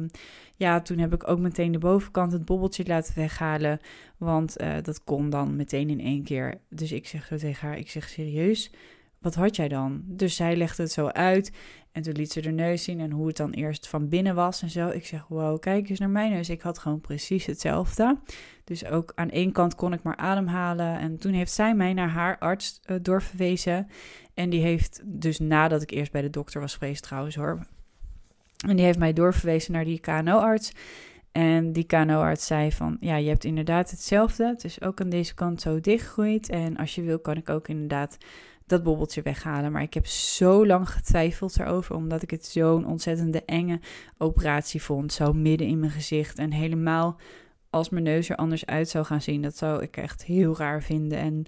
ja, 0.56 0.82
toen 0.82 0.98
heb 0.98 1.14
ik 1.14 1.28
ook 1.28 1.40
meteen 1.40 1.72
de 1.72 1.78
bovenkant 1.78 2.32
het 2.32 2.46
bobbeltje 2.46 2.86
laten 2.86 3.14
weghalen, 3.16 3.80
want 4.18 4.62
uh, 4.62 4.74
dat 4.82 5.04
kon 5.04 5.30
dan 5.30 5.56
meteen 5.56 5.90
in 5.90 6.00
één 6.00 6.24
keer. 6.24 6.60
Dus 6.70 6.92
ik 6.92 7.08
zeg 7.08 7.26
zo 7.26 7.38
tegen 7.38 7.68
haar: 7.68 7.78
Ik 7.78 7.90
zeg 7.90 8.10
serieus 8.10 8.72
wat 9.20 9.36
had 9.36 9.56
jij 9.56 9.68
dan? 9.68 10.04
Dus 10.06 10.36
zij 10.36 10.56
legde 10.56 10.84
het 10.84 10.92
zo 10.92 11.08
uit 11.08 11.52
en 11.92 12.04
toen 12.04 12.14
liet 12.14 12.32
ze 12.32 12.42
de 12.42 12.52
neus 12.52 12.84
zien 12.84 13.00
en 13.00 13.12
hoe 13.12 13.28
het 13.28 13.38
dan 13.38 13.52
eerst 13.52 13.88
van 13.88 14.10
binnen 14.10 14.36
was 14.36 14.62
en 14.62 14.70
zo. 14.70 14.90
Ik 14.90 15.06
zeg, 15.06 15.28
wow, 15.28 15.60
kijk 15.60 15.90
eens 15.90 16.00
naar 16.00 16.10
mijn 16.10 16.32
neus. 16.32 16.50
Ik 16.50 16.62
had 16.62 16.80
gewoon 16.80 17.02
precies 17.02 17.46
hetzelfde. 17.46 18.18
Dus 18.64 18.86
ook 18.86 19.12
aan 19.16 19.30
één 19.30 19.52
kant 19.52 19.76
kon 19.76 19.94
ik 19.94 20.04
maar 20.04 20.16
ademhalen. 20.16 21.00
En 21.00 21.18
toen 21.18 21.34
heeft 21.34 21.52
zij 21.52 21.76
mij 21.76 21.94
naar 21.94 22.10
haar 22.10 22.38
arts 22.38 22.82
uh, 22.86 22.98
doorverwezen. 23.02 23.88
En 24.34 24.50
die 24.50 24.62
heeft 24.62 25.02
dus 25.06 25.40
nadat 25.40 25.82
ik 25.82 25.92
eerst 25.92 26.12
bij 26.12 26.22
de 26.22 26.30
dokter 26.30 26.62
was 26.62 26.76
geweest 26.76 27.04
trouwens 27.04 27.36
hoor. 27.36 27.68
En 28.68 28.76
die 28.76 28.86
heeft 28.86 29.00
mij 29.00 29.14
doorverwezen 29.14 29.74
naar 29.74 29.86
die 29.86 30.00
KNO-arts. 30.00 30.72
En 31.32 31.72
die 31.74 31.84
KNO-arts 31.84 32.46
zei 32.46 32.72
van, 32.72 32.98
ja, 33.00 33.16
je 33.16 33.30
hebt 33.30 33.44
inderdaad 33.44 33.92
hetzelfde. 33.92 34.48
Het 34.48 34.64
is 34.64 34.82
ook 34.82 35.02
aan 35.02 35.10
deze 35.10 35.34
kant 35.34 35.62
zo 35.62 35.80
dichtgegroeid. 35.80 36.50
En 36.50 36.78
als 36.78 36.96
je 36.96 37.02
wil, 37.02 37.20
kan 37.20 37.38
ik 37.38 37.50
ook 37.50 37.68
inderdaad 37.68 38.18
dat 38.68 38.84
bobbeltje 38.84 39.22
weghalen. 39.22 39.72
Maar 39.72 39.82
ik 39.82 39.94
heb 39.94 40.06
zo 40.08 40.66
lang 40.66 40.90
getwijfeld 40.90 41.60
erover, 41.60 41.96
omdat 41.96 42.22
ik 42.22 42.32
het 42.32 42.46
zo'n 42.46 42.86
ontzettende 42.86 43.44
enge 43.46 43.80
operatie 44.18 44.82
vond. 44.82 45.14
Zo 45.14 45.34
midden 45.34 45.68
in 45.68 45.80
mijn 45.80 45.92
gezicht. 45.92 46.38
En 46.38 46.52
helemaal 46.52 47.20
als 47.70 47.90
mijn 47.90 48.04
neus 48.04 48.30
er 48.30 48.36
anders 48.36 48.66
uit 48.66 48.90
zou 48.90 49.06
gaan 49.06 49.22
zien, 49.22 49.42
dat 49.42 49.58
zou 49.58 49.82
ik 49.82 49.98
echt 49.98 50.24
heel 50.24 50.58
raar 50.58 50.84
vinden. 50.84 51.18
En 51.18 51.46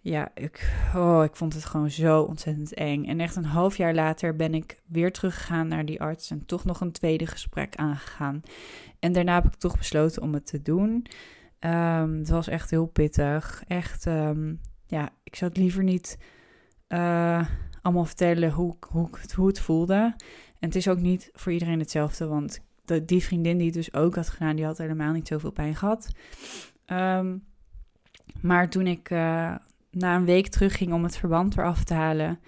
ja, 0.00 0.30
ik, 0.34 0.72
oh, 0.94 1.24
ik 1.24 1.36
vond 1.36 1.54
het 1.54 1.64
gewoon 1.64 1.90
zo 1.90 2.22
ontzettend 2.22 2.74
eng. 2.74 3.04
En 3.04 3.20
echt 3.20 3.36
een 3.36 3.44
half 3.44 3.76
jaar 3.76 3.94
later 3.94 4.36
ben 4.36 4.54
ik 4.54 4.82
weer 4.86 5.12
teruggegaan 5.12 5.68
naar 5.68 5.84
die 5.84 6.00
arts 6.00 6.30
en 6.30 6.46
toch 6.46 6.64
nog 6.64 6.80
een 6.80 6.92
tweede 6.92 7.26
gesprek 7.26 7.76
aangegaan. 7.76 8.40
En 8.98 9.12
daarna 9.12 9.34
heb 9.34 9.44
ik 9.44 9.54
toch 9.54 9.78
besloten 9.78 10.22
om 10.22 10.34
het 10.34 10.46
te 10.46 10.62
doen. 10.62 11.06
Um, 11.60 12.18
het 12.18 12.28
was 12.28 12.48
echt 12.48 12.70
heel 12.70 12.86
pittig. 12.86 13.62
Echt, 13.66 14.06
um, 14.06 14.60
ja, 14.86 15.10
ik 15.22 15.36
zou 15.36 15.50
het 15.50 15.60
liever 15.60 15.82
niet 15.82 16.18
uh, 16.88 17.46
allemaal 17.82 18.04
vertellen 18.04 18.50
hoe, 18.50 18.76
hoe, 18.88 19.08
hoe 19.34 19.46
het 19.46 19.60
voelde. 19.60 20.14
En 20.58 20.68
het 20.68 20.74
is 20.74 20.88
ook 20.88 21.00
niet 21.00 21.30
voor 21.32 21.52
iedereen 21.52 21.78
hetzelfde, 21.78 22.26
want 22.26 22.60
de, 22.84 23.04
die 23.04 23.22
vriendin 23.22 23.56
die 23.56 23.66
het 23.66 23.74
dus 23.74 23.94
ook 23.94 24.14
had 24.14 24.28
gedaan, 24.28 24.56
die 24.56 24.64
had 24.64 24.78
helemaal 24.78 25.12
niet 25.12 25.28
zoveel 25.28 25.50
pijn 25.50 25.76
gehad. 25.76 26.10
Um, 26.86 27.44
maar 28.40 28.70
toen 28.70 28.86
ik 28.86 29.10
uh, 29.10 29.54
na 29.90 30.16
een 30.16 30.24
week 30.24 30.48
terugging 30.48 30.92
om 30.92 31.02
het 31.02 31.16
verband 31.16 31.56
eraf 31.56 31.84
te 31.84 31.94
halen, 31.94 32.40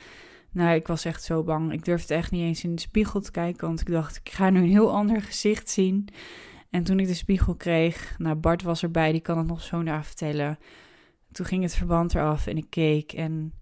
nou, 0.53 0.75
ik 0.75 0.87
was 0.87 1.05
echt 1.05 1.23
zo 1.23 1.43
bang. 1.43 1.73
Ik 1.73 1.85
durfde 1.85 2.15
echt 2.15 2.31
niet 2.31 2.43
eens 2.43 2.65
in 2.65 2.75
de 2.75 2.81
spiegel 2.81 3.21
te 3.21 3.31
kijken, 3.31 3.67
want 3.67 3.81
ik 3.81 3.91
dacht, 3.91 4.17
ik 4.17 4.29
ga 4.31 4.51
nu 4.51 4.59
een 4.59 4.69
heel 4.69 4.93
ander 5.01 5.23
gezicht 5.23 5.71
zien. 5.71 6.09
En 6.71 6.83
toen 6.83 7.01
ik 7.01 7.07
de 7.07 7.15
spiegel 7.15 7.55
kreeg, 7.55 8.15
nou, 8.19 8.37
Bart 8.37 8.63
was 8.63 8.83
erbij, 8.83 9.13
die 9.13 9.21
kan 9.21 9.39
het 9.39 9.47
nog 9.47 9.63
zo 9.63 9.83
naar 9.83 10.05
vertellen. 10.05 10.59
Toen 11.33 11.47
ging 11.47 11.63
het 11.63 11.75
verband 11.75 12.15
eraf 12.15 12.47
en 12.47 12.57
ik 12.57 12.67
keek 12.69 13.13
en 13.13 13.53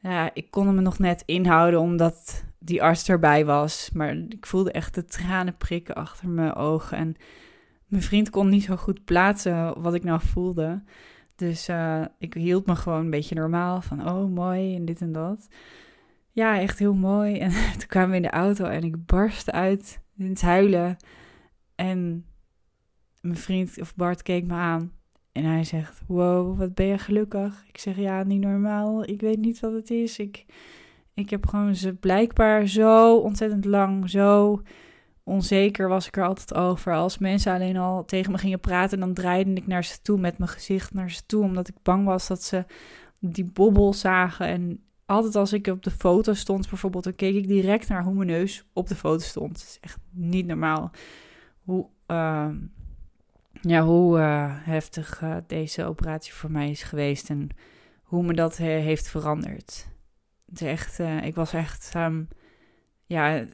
ja, 0.00 0.30
ik 0.34 0.50
kon 0.50 0.74
me 0.74 0.80
nog 0.80 0.98
net 0.98 1.22
inhouden 1.26 1.80
omdat 1.80 2.44
die 2.58 2.82
arts 2.82 3.08
erbij 3.08 3.44
was. 3.44 3.90
Maar 3.92 4.16
ik 4.16 4.46
voelde 4.46 4.72
echt 4.72 4.94
de 4.94 5.04
tranen 5.04 5.56
prikken 5.56 5.94
achter 5.94 6.28
mijn 6.28 6.54
ogen. 6.54 6.98
En 6.98 7.16
mijn 7.86 8.02
vriend 8.02 8.30
kon 8.30 8.48
niet 8.48 8.64
zo 8.64 8.76
goed 8.76 9.04
plaatsen 9.04 9.82
wat 9.82 9.94
ik 9.94 10.04
nou 10.04 10.20
voelde. 10.20 10.82
Dus 11.36 11.68
uh, 11.68 12.04
ik 12.18 12.34
hield 12.34 12.66
me 12.66 12.76
gewoon 12.76 13.00
een 13.00 13.10
beetje 13.10 13.34
normaal. 13.34 13.80
Van 13.80 14.08
oh, 14.08 14.30
mooi 14.30 14.76
en 14.76 14.84
dit 14.84 15.00
en 15.00 15.12
dat. 15.12 15.48
Ja, 16.30 16.60
echt 16.60 16.78
heel 16.78 16.94
mooi. 16.94 17.38
En 17.38 17.50
toen 17.78 17.88
kwamen 17.88 18.10
we 18.10 18.16
in 18.16 18.22
de 18.22 18.30
auto 18.30 18.64
en 18.64 18.82
ik 18.82 19.06
barstte 19.06 19.52
uit 19.52 20.00
in 20.16 20.28
het 20.28 20.42
huilen. 20.42 20.96
En 21.74 22.24
mijn 23.20 23.36
vriend 23.36 23.80
of 23.80 23.94
Bart 23.94 24.22
keek 24.22 24.44
me 24.44 24.54
aan. 24.54 24.92
En 25.32 25.44
hij 25.44 25.64
zegt: 25.64 26.02
Wow, 26.06 26.58
wat 26.58 26.74
ben 26.74 26.86
je 26.86 26.98
gelukkig? 26.98 27.64
Ik 27.68 27.78
zeg: 27.78 27.96
Ja, 27.96 28.22
niet 28.22 28.40
normaal. 28.40 29.08
Ik 29.08 29.20
weet 29.20 29.38
niet 29.38 29.60
wat 29.60 29.72
het 29.72 29.90
is. 29.90 30.18
Ik, 30.18 30.46
ik 31.14 31.30
heb 31.30 31.46
gewoon 31.46 31.74
ze 31.74 31.94
blijkbaar 31.94 32.66
zo 32.66 33.16
ontzettend 33.16 33.64
lang, 33.64 34.10
zo 34.10 34.62
onzeker 35.24 35.88
was 35.88 36.06
ik 36.06 36.16
er 36.16 36.26
altijd 36.26 36.54
over. 36.54 36.94
Als 36.94 37.18
mensen 37.18 37.54
alleen 37.54 37.76
al 37.76 38.04
tegen 38.04 38.32
me 38.32 38.38
gingen 38.38 38.60
praten, 38.60 39.00
dan 39.00 39.14
draaide 39.14 39.52
ik 39.52 39.66
naar 39.66 39.84
ze 39.84 40.02
toe 40.02 40.18
met 40.18 40.38
mijn 40.38 40.50
gezicht 40.50 40.94
naar 40.94 41.10
ze 41.10 41.26
toe, 41.26 41.44
omdat 41.44 41.68
ik 41.68 41.74
bang 41.82 42.04
was 42.04 42.26
dat 42.26 42.42
ze 42.42 42.64
die 43.18 43.44
bobbel 43.44 43.92
zagen. 43.94 44.46
En 44.46 44.82
altijd 45.06 45.36
als 45.36 45.52
ik 45.52 45.66
op 45.66 45.82
de 45.82 45.90
foto 45.90 46.34
stond, 46.34 46.68
bijvoorbeeld, 46.68 47.04
dan 47.04 47.14
keek 47.14 47.34
ik 47.34 47.48
direct 47.48 47.88
naar 47.88 48.04
hoe 48.04 48.14
mijn 48.14 48.28
neus 48.28 48.64
op 48.72 48.88
de 48.88 48.94
foto 48.94 49.24
stond. 49.24 49.60
Het 49.60 49.68
is 49.68 49.78
echt 49.80 49.98
niet 50.10 50.46
normaal 50.46 50.90
hoe. 51.64 51.86
Uh, 52.06 52.48
ja, 53.60 53.82
hoe 53.82 54.18
uh, 54.18 54.54
heftig 54.56 55.20
uh, 55.22 55.36
deze 55.46 55.84
operatie 55.84 56.32
voor 56.32 56.50
mij 56.50 56.70
is 56.70 56.82
geweest 56.82 57.30
en 57.30 57.48
hoe 58.02 58.22
me 58.22 58.34
dat 58.34 58.58
uh, 58.58 58.66
heeft 58.66 59.08
veranderd. 59.08 59.88
Het 60.46 60.60
is 60.60 60.66
echt, 60.66 60.98
ik 61.22 61.34
was 61.34 61.52
echt, 61.52 61.92
um, 61.96 62.28
ja, 63.04 63.44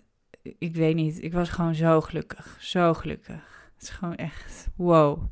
ik 0.59 0.77
weet 0.77 0.95
niet, 0.95 1.23
ik 1.23 1.33
was 1.33 1.49
gewoon 1.49 1.75
zo 1.75 2.01
gelukkig, 2.01 2.57
zo 2.61 2.95
gelukkig. 2.95 3.71
Het 3.75 3.83
is 3.83 3.89
gewoon 3.89 4.15
echt, 4.15 4.69
wow. 4.77 5.25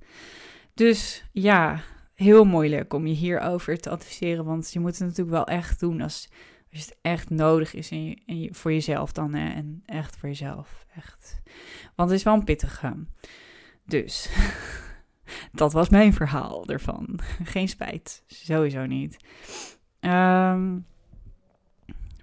Dus 0.75 1.25
ja, 1.33 1.81
heel 2.14 2.45
moeilijk 2.45 2.93
om 2.93 3.07
je 3.07 3.14
hierover 3.14 3.79
te 3.79 3.91
adviseren, 3.91 4.45
want 4.45 4.72
je 4.72 4.81
moet 4.81 4.99
het 4.99 5.09
natuurlijk 5.09 5.31
wel 5.31 5.47
echt 5.47 5.81
doen 5.81 6.01
als, 6.01 6.29
als 6.72 6.85
het 6.85 6.99
echt 7.03 7.31
nodig 7.31 7.75
is 7.75 7.91
in 7.91 8.05
je, 8.05 8.41
je, 8.41 8.55
voor 8.55 8.72
jezelf 8.72 9.12
dan, 9.12 9.35
en 9.35 9.83
echt 9.87 10.16
voor 10.16 10.29
jezelf, 10.29 10.87
echt. 10.97 11.43
Want 11.95 12.11
het 12.11 12.18
is 12.18 12.25
wel 12.25 12.35
een 12.35 12.45
pittige. 12.45 12.97
Dus 13.85 14.30
dat 15.53 15.72
was 15.72 15.89
mijn 15.89 16.12
verhaal 16.12 16.66
ervan. 16.66 17.18
Geen 17.45 17.68
spijt, 17.68 18.22
sowieso 18.26 18.87
niet. 18.87 19.16
Um, 20.01 20.87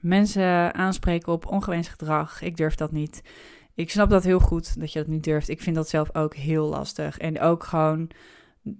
mensen 0.01 0.74
aanspreken 0.74 1.34
op 1.34 1.45
ongewenst 1.45 1.89
gedrag, 1.89 2.41
ik 2.41 2.57
durf 2.57 2.76
dat 2.76 2.91
niet. 2.91 3.22
Ik 3.74 3.91
snap 3.91 4.09
dat 4.09 4.24
heel 4.24 4.39
goed 4.39 4.80
dat 4.80 4.93
je 4.93 4.99
dat 4.99 5.07
niet 5.07 5.24
durft. 5.24 5.49
Ik 5.49 5.62
vind 5.62 5.76
dat 5.76 5.89
zelf 5.89 6.16
ook 6.16 6.36
heel 6.36 6.68
lastig. 6.68 7.18
En 7.18 7.39
ook 7.39 7.64
gewoon, 7.64 8.09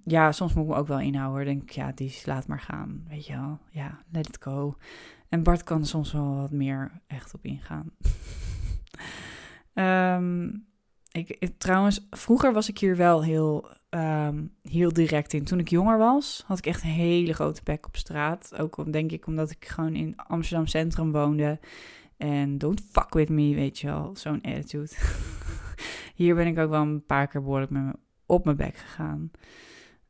ja, 0.06 0.32
soms 0.32 0.54
moet 0.54 0.64
ik 0.64 0.70
me 0.70 0.78
ook 0.78 0.88
wel 0.88 1.00
inhouden. 1.00 1.46
Denk 1.46 1.62
ik, 1.62 1.70
ja, 1.70 1.92
die 1.92 2.22
laat 2.26 2.48
maar 2.48 2.60
gaan. 2.60 3.06
Weet 3.10 3.26
je 3.26 3.34
wel, 3.34 3.60
ja, 3.70 4.04
let 4.12 4.28
it 4.28 4.38
go. 4.42 4.78
En 5.30 5.44
Bart 5.44 5.64
kan 5.64 5.80
er 5.80 5.88
soms 5.88 6.12
wel 6.12 6.36
wat 6.36 6.52
meer 6.52 7.02
echt 7.08 7.34
op 7.34 7.46
ingaan. 7.46 7.92
um, 9.74 10.66
Ik, 11.12 11.50
trouwens, 11.58 12.08
vroeger 12.10 12.54
was 12.54 12.70
ik 12.70 12.78
hier 12.78 12.96
wel 12.96 13.24
heel, 13.24 13.70
um, 13.90 14.54
heel 14.62 14.94
direct 14.94 15.34
in. 15.34 15.44
Toen 15.44 15.60
ik 15.60 15.70
jonger 15.70 15.98
was, 15.98 16.44
had 16.48 16.58
ik 16.58 16.66
echt 16.66 16.84
een 16.84 16.90
hele 16.90 17.34
grote 17.34 17.62
bek 17.64 17.86
op 17.86 17.98
straat. 17.98 18.58
Ook 18.58 18.92
denk 18.94 19.12
ik 19.12 19.28
omdat 19.28 19.52
ik 19.52 19.66
gewoon 19.68 19.96
in 19.96 20.16
Amsterdam 20.16 20.68
Centrum 20.68 21.12
woonde. 21.12 21.60
En 22.18 22.58
don't 22.58 22.82
fuck 22.92 23.14
with 23.14 23.30
me, 23.30 23.56
weet 23.56 23.80
je 23.80 23.88
wel. 23.88 24.16
Zo'n 24.16 24.42
attitude. 24.42 24.92
hier 26.16 26.36
ben 26.36 26.48
ik 26.48 26.58
ook 26.58 26.70
wel 26.70 26.82
een 26.82 27.06
paar 27.06 27.28
keer 27.28 27.42
behoorlijk 27.42 27.72
met 27.72 27.84
me 27.84 27.94
op 28.26 28.46
mijn 28.46 28.58
bek 28.58 28.76
gegaan. 28.78 29.32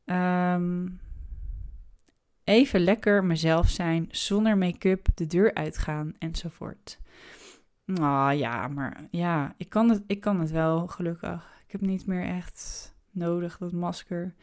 Um, 0.04 1.00
even 2.44 2.80
lekker 2.80 3.24
mezelf 3.24 3.68
zijn, 3.68 4.06
zonder 4.10 4.58
make-up 4.58 5.06
de 5.14 5.26
deur 5.26 5.54
uitgaan 5.54 6.14
enzovoort. 6.18 6.98
Nou 7.84 8.32
ja, 8.32 8.68
maar 8.68 9.06
ja, 9.10 9.54
ik 9.56 9.68
kan, 9.68 9.88
het, 9.88 10.02
ik 10.06 10.20
kan 10.20 10.40
het 10.40 10.50
wel, 10.50 10.86
gelukkig. 10.86 11.60
Ik 11.66 11.72
heb 11.72 11.80
niet 11.80 12.06
meer 12.06 12.24
echt 12.24 12.90
nodig, 13.10 13.58
dat 13.58 13.72
masker. 13.72 14.34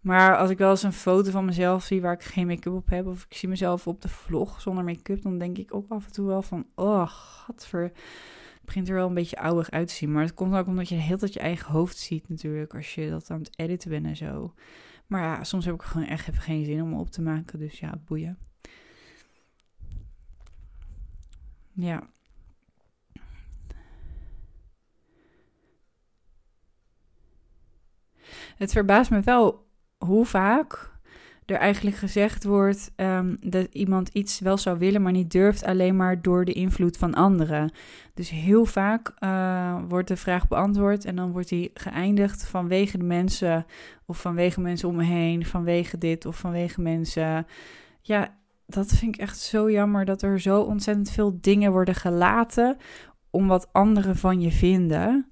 Maar 0.00 0.36
als 0.36 0.50
ik 0.50 0.58
wel 0.58 0.70
eens 0.70 0.82
een 0.82 0.92
foto 0.92 1.30
van 1.30 1.44
mezelf 1.44 1.84
zie 1.84 2.00
waar 2.00 2.12
ik 2.12 2.22
geen 2.22 2.46
make-up 2.46 2.72
op 2.72 2.88
heb, 2.88 3.06
of 3.06 3.24
ik 3.24 3.36
zie 3.36 3.48
mezelf 3.48 3.86
op 3.86 4.02
de 4.02 4.08
vlog 4.08 4.60
zonder 4.60 4.84
make-up, 4.84 5.22
dan 5.22 5.38
denk 5.38 5.58
ik 5.58 5.74
ook 5.74 5.90
af 5.90 6.06
en 6.06 6.12
toe 6.12 6.26
wel 6.26 6.42
van, 6.42 6.66
oh, 6.74 7.06
gadver. 7.08 7.82
Het 7.82 8.64
begint 8.64 8.88
er 8.88 8.94
wel 8.94 9.08
een 9.08 9.14
beetje 9.14 9.38
oudig 9.38 9.70
uit 9.70 9.88
te 9.88 9.94
zien. 9.94 10.12
Maar 10.12 10.22
het 10.22 10.34
komt 10.34 10.54
ook 10.54 10.66
omdat 10.66 10.88
je 10.88 10.94
hele 10.94 11.16
tijd 11.16 11.32
je 11.32 11.40
eigen 11.40 11.72
hoofd 11.72 11.96
ziet 11.96 12.28
natuurlijk, 12.28 12.74
als 12.74 12.94
je 12.94 13.10
dat 13.10 13.30
aan 13.30 13.38
het 13.38 13.58
editen 13.58 13.90
bent 13.90 14.06
en 14.06 14.16
zo. 14.16 14.54
Maar 15.06 15.22
ja, 15.22 15.44
soms 15.44 15.64
heb 15.64 15.74
ik 15.74 15.82
gewoon 15.82 16.06
echt 16.06 16.28
even 16.28 16.42
geen 16.42 16.64
zin 16.64 16.82
om 16.82 16.88
me 16.88 16.98
op 16.98 17.10
te 17.10 17.22
maken, 17.22 17.58
dus 17.58 17.78
ja, 17.78 18.00
boeien. 18.04 18.38
Ja. 21.72 22.14
Het 28.56 28.72
verbaast 28.72 29.10
me 29.10 29.20
wel 29.20 29.66
hoe 29.98 30.26
vaak 30.26 30.94
er 31.46 31.56
eigenlijk 31.56 31.96
gezegd 31.96 32.44
wordt 32.44 32.92
um, 32.96 33.36
dat 33.40 33.66
iemand 33.72 34.08
iets 34.08 34.38
wel 34.38 34.56
zou 34.56 34.78
willen, 34.78 35.02
maar 35.02 35.12
niet 35.12 35.30
durft, 35.30 35.64
alleen 35.64 35.96
maar 35.96 36.22
door 36.22 36.44
de 36.44 36.52
invloed 36.52 36.96
van 36.96 37.14
anderen. 37.14 37.70
Dus 38.14 38.30
heel 38.30 38.64
vaak 38.64 39.14
uh, 39.20 39.82
wordt 39.88 40.08
de 40.08 40.16
vraag 40.16 40.48
beantwoord 40.48 41.04
en 41.04 41.16
dan 41.16 41.32
wordt 41.32 41.48
die 41.48 41.70
geëindigd 41.74 42.46
vanwege 42.46 42.98
de 42.98 43.04
mensen 43.04 43.66
of 44.06 44.20
vanwege 44.20 44.60
mensen 44.60 44.88
om 44.88 44.96
me 44.96 45.04
heen, 45.04 45.46
vanwege 45.46 45.98
dit 45.98 46.26
of 46.26 46.36
vanwege 46.36 46.80
mensen. 46.80 47.46
Ja, 48.00 48.36
dat 48.66 48.92
vind 48.92 49.14
ik 49.14 49.20
echt 49.20 49.38
zo 49.38 49.70
jammer 49.70 50.04
dat 50.04 50.22
er 50.22 50.40
zo 50.40 50.60
ontzettend 50.60 51.10
veel 51.10 51.38
dingen 51.40 51.72
worden 51.72 51.94
gelaten 51.94 52.76
om 53.30 53.46
wat 53.46 53.68
anderen 53.72 54.16
van 54.16 54.40
je 54.40 54.50
vinden. 54.50 55.30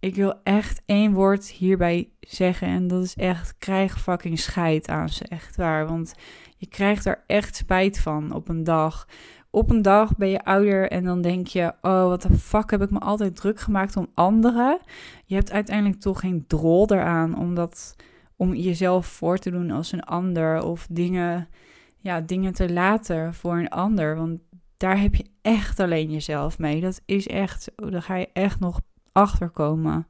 Ik 0.00 0.14
wil 0.14 0.34
echt 0.42 0.82
één 0.86 1.12
woord 1.12 1.50
hierbij 1.50 2.08
zeggen 2.20 2.68
en 2.68 2.88
dat 2.88 3.02
is 3.02 3.16
echt 3.16 3.54
krijg 3.58 4.00
fucking 4.00 4.38
scheid 4.38 4.88
aan 4.88 5.08
ze, 5.08 5.24
echt 5.24 5.56
waar. 5.56 5.86
Want 5.86 6.14
je 6.56 6.66
krijgt 6.66 7.04
er 7.04 7.24
echt 7.26 7.56
spijt 7.56 7.98
van 8.00 8.32
op 8.32 8.48
een 8.48 8.64
dag. 8.64 9.08
Op 9.50 9.70
een 9.70 9.82
dag 9.82 10.16
ben 10.16 10.28
je 10.28 10.44
ouder 10.44 10.90
en 10.90 11.04
dan 11.04 11.20
denk 11.20 11.46
je, 11.46 11.72
oh 11.80 12.04
wat 12.04 12.22
de 12.22 12.32
fuck 12.32 12.70
heb 12.70 12.82
ik 12.82 12.90
me 12.90 12.98
altijd 12.98 13.36
druk 13.36 13.60
gemaakt 13.60 13.96
om 13.96 14.10
anderen. 14.14 14.78
Je 15.24 15.34
hebt 15.34 15.52
uiteindelijk 15.52 16.00
toch 16.00 16.20
geen 16.20 16.44
drol 16.46 16.92
eraan 16.92 17.38
om, 17.38 17.54
dat, 17.54 17.96
om 18.36 18.54
jezelf 18.54 19.06
voor 19.06 19.38
te 19.38 19.50
doen 19.50 19.70
als 19.70 19.92
een 19.92 20.04
ander 20.04 20.62
of 20.62 20.86
dingen, 20.90 21.48
ja, 21.96 22.20
dingen 22.20 22.52
te 22.52 22.72
laten 22.72 23.34
voor 23.34 23.58
een 23.58 23.68
ander. 23.68 24.16
Want 24.16 24.40
daar 24.76 25.00
heb 25.00 25.14
je 25.14 25.26
echt 25.42 25.80
alleen 25.80 26.10
jezelf 26.10 26.58
mee. 26.58 26.80
Dat 26.80 27.00
is 27.06 27.26
echt, 27.26 27.72
daar 27.76 28.02
ga 28.02 28.14
je 28.14 28.28
echt 28.32 28.60
nog 28.60 28.80
achterkomen. 29.12 30.06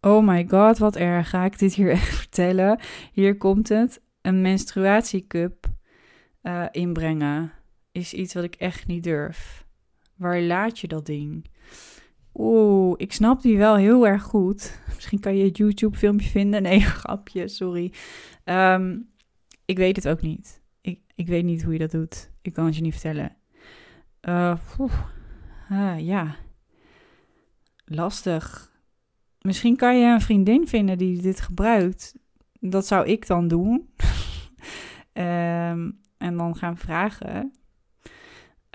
Oh 0.00 0.26
my 0.26 0.46
god, 0.48 0.78
wat 0.78 0.96
erg. 0.96 1.28
Ga 1.28 1.44
ik 1.44 1.58
dit 1.58 1.74
hier 1.74 1.90
echt 2.00 2.14
vertellen? 2.14 2.80
Hier 3.12 3.36
komt 3.36 3.68
het. 3.68 4.02
Een 4.20 4.40
menstruatiecup 4.40 5.66
uh, 6.42 6.64
inbrengen 6.70 7.52
is 7.92 8.14
iets 8.14 8.34
wat 8.34 8.44
ik 8.44 8.54
echt 8.54 8.86
niet 8.86 9.02
durf. 9.02 9.66
Waar 10.16 10.40
laat 10.40 10.78
je 10.78 10.88
dat 10.88 11.06
ding? 11.06 11.46
Oeh, 12.34 12.94
ik 12.96 13.12
snap 13.12 13.42
die 13.42 13.58
wel 13.58 13.76
heel 13.76 14.06
erg 14.06 14.22
goed. 14.22 14.80
Misschien 14.94 15.20
kan 15.20 15.36
je 15.36 15.44
het 15.44 15.56
YouTube-filmpje 15.56 16.28
vinden. 16.28 16.62
Nee, 16.62 16.80
grapje, 17.00 17.48
sorry. 17.48 17.92
Ehm, 18.44 18.98
ik 19.64 19.76
weet 19.76 19.96
het 19.96 20.08
ook 20.08 20.22
niet. 20.22 20.62
Ik, 20.80 21.00
ik 21.14 21.26
weet 21.26 21.44
niet 21.44 21.62
hoe 21.62 21.72
je 21.72 21.78
dat 21.78 21.90
doet. 21.90 22.30
Ik 22.44 22.52
kan 22.52 22.64
het 22.64 22.76
je 22.76 22.82
niet 22.82 22.92
vertellen. 22.92 23.36
Uh, 24.28 24.56
ja. 25.98 26.36
Lastig. 27.84 28.72
Misschien 29.40 29.76
kan 29.76 29.98
je 29.98 30.06
een 30.06 30.20
vriendin 30.20 30.68
vinden 30.68 30.98
die 30.98 31.22
dit 31.22 31.40
gebruikt. 31.40 32.14
Dat 32.60 32.86
zou 32.86 33.06
ik 33.06 33.26
dan 33.26 33.48
doen. 33.48 33.94
um, 35.12 36.00
en 36.26 36.36
dan 36.36 36.56
gaan 36.56 36.76
vragen. 36.76 37.52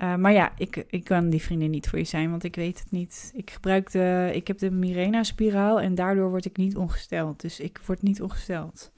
Uh, 0.02 0.16
maar 0.16 0.32
ja, 0.32 0.52
ik, 0.56 0.76
ik 0.76 1.04
kan 1.04 1.30
die 1.30 1.42
vriendin 1.42 1.70
niet 1.70 1.88
voor 1.88 1.98
je 1.98 2.04
zijn, 2.04 2.30
want 2.30 2.44
ik 2.44 2.56
weet 2.56 2.78
het 2.78 2.90
niet. 2.90 3.32
Ik 3.34 3.50
gebruik 3.50 3.90
de, 3.90 4.30
ik 4.34 4.46
heb 4.46 4.58
de 4.58 4.70
Mirena-spiraal 4.70 5.80
en 5.80 5.94
daardoor 5.94 6.30
word 6.30 6.44
ik 6.44 6.56
niet 6.56 6.76
ongesteld. 6.76 7.40
Dus 7.40 7.60
ik 7.60 7.80
word 7.86 8.02
niet 8.02 8.22
ongesteld. 8.22 8.92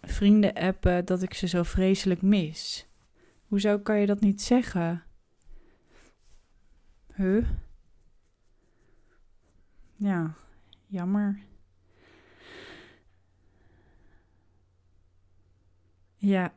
Vrienden 0.00 0.52
appen 0.52 1.04
dat 1.04 1.22
ik 1.22 1.34
ze 1.34 1.48
zo 1.48 1.62
vreselijk 1.62 2.22
mis. 2.22 2.88
Hoezo 3.48 3.78
kan 3.78 3.98
je 4.00 4.06
dat 4.06 4.20
niet 4.20 4.42
zeggen? 4.42 5.02
Huh? 7.14 7.46
Ja, 9.96 10.34
jammer. 10.86 11.38
Ja. 16.16 16.52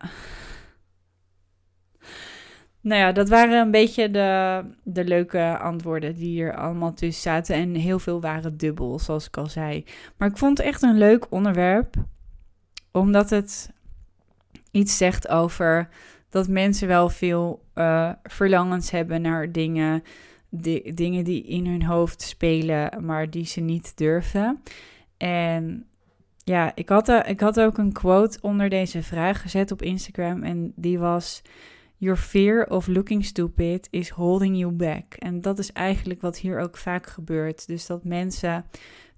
Nou 2.81 3.01
ja, 3.01 3.11
dat 3.11 3.29
waren 3.29 3.59
een 3.59 3.71
beetje 3.71 4.11
de, 4.11 4.63
de 4.83 5.03
leuke 5.03 5.57
antwoorden 5.57 6.15
die 6.15 6.43
er 6.43 6.55
allemaal 6.55 6.93
tussen 6.93 7.21
zaten. 7.21 7.55
En 7.55 7.75
heel 7.75 7.99
veel 7.99 8.21
waren 8.21 8.57
dubbel, 8.57 8.99
zoals 8.99 9.27
ik 9.27 9.37
al 9.37 9.47
zei. 9.47 9.85
Maar 10.17 10.29
ik 10.29 10.37
vond 10.37 10.57
het 10.57 10.67
echt 10.67 10.81
een 10.81 10.97
leuk 10.97 11.31
onderwerp, 11.31 11.95
omdat 12.91 13.29
het 13.29 13.73
iets 14.71 14.97
zegt 14.97 15.27
over 15.27 15.89
dat 16.29 16.47
mensen 16.47 16.87
wel 16.87 17.09
veel 17.09 17.65
uh, 17.75 18.11
verlangens 18.23 18.91
hebben 18.91 19.21
naar 19.21 19.51
dingen, 19.51 20.03
dingen 20.93 21.23
die 21.23 21.43
in 21.43 21.65
hun 21.65 21.83
hoofd 21.83 22.21
spelen, 22.21 23.05
maar 23.05 23.29
die 23.29 23.45
ze 23.45 23.59
niet 23.61 23.97
durven. 23.97 24.63
En 25.17 25.85
ja, 26.43 26.71
ik 26.75 26.89
had, 26.89 27.09
uh, 27.09 27.19
ik 27.25 27.39
had 27.39 27.59
ook 27.59 27.77
een 27.77 27.93
quote 27.93 28.37
onder 28.41 28.69
deze 28.69 29.03
vraag 29.03 29.41
gezet 29.41 29.71
op 29.71 29.81
Instagram 29.81 30.43
en 30.43 30.73
die 30.75 30.99
was... 30.99 31.41
Your 32.01 32.17
fear 32.17 32.65
of 32.65 32.87
looking 32.87 33.25
stupid 33.25 33.87
is 33.91 34.09
holding 34.09 34.57
you 34.57 34.71
back. 34.71 35.13
En 35.13 35.41
dat 35.41 35.59
is 35.59 35.71
eigenlijk 35.71 36.21
wat 36.21 36.37
hier 36.37 36.59
ook 36.59 36.77
vaak 36.77 37.07
gebeurt. 37.07 37.67
Dus 37.67 37.85
dat 37.85 38.03
mensen 38.03 38.65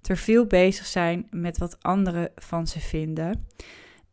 te 0.02 0.16
veel 0.16 0.46
bezig 0.46 0.86
zijn 0.86 1.28
met 1.30 1.58
wat 1.58 1.84
anderen 1.84 2.30
van 2.36 2.68
ze 2.68 2.80
vinden. 2.80 3.48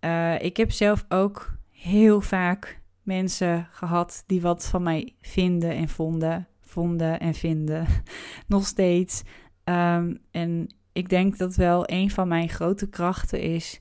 Uh, 0.00 0.42
ik 0.42 0.56
heb 0.56 0.70
zelf 0.70 1.04
ook 1.08 1.52
heel 1.70 2.20
vaak 2.20 2.80
mensen 3.08 3.68
gehad 3.70 4.24
die 4.26 4.40
wat 4.40 4.66
van 4.66 4.82
mij 4.82 5.14
vinden 5.20 5.70
en 5.70 5.88
vonden, 5.88 6.48
vonden 6.60 7.20
en 7.20 7.34
vinden. 7.34 7.86
Nog 8.46 8.66
steeds. 8.66 9.22
Um, 9.64 10.18
en 10.30 10.74
ik 10.92 11.08
denk 11.08 11.38
dat 11.38 11.54
wel 11.54 11.90
een 11.90 12.10
van 12.10 12.28
mijn 12.28 12.48
grote 12.48 12.88
krachten 12.88 13.40
is. 13.40 13.80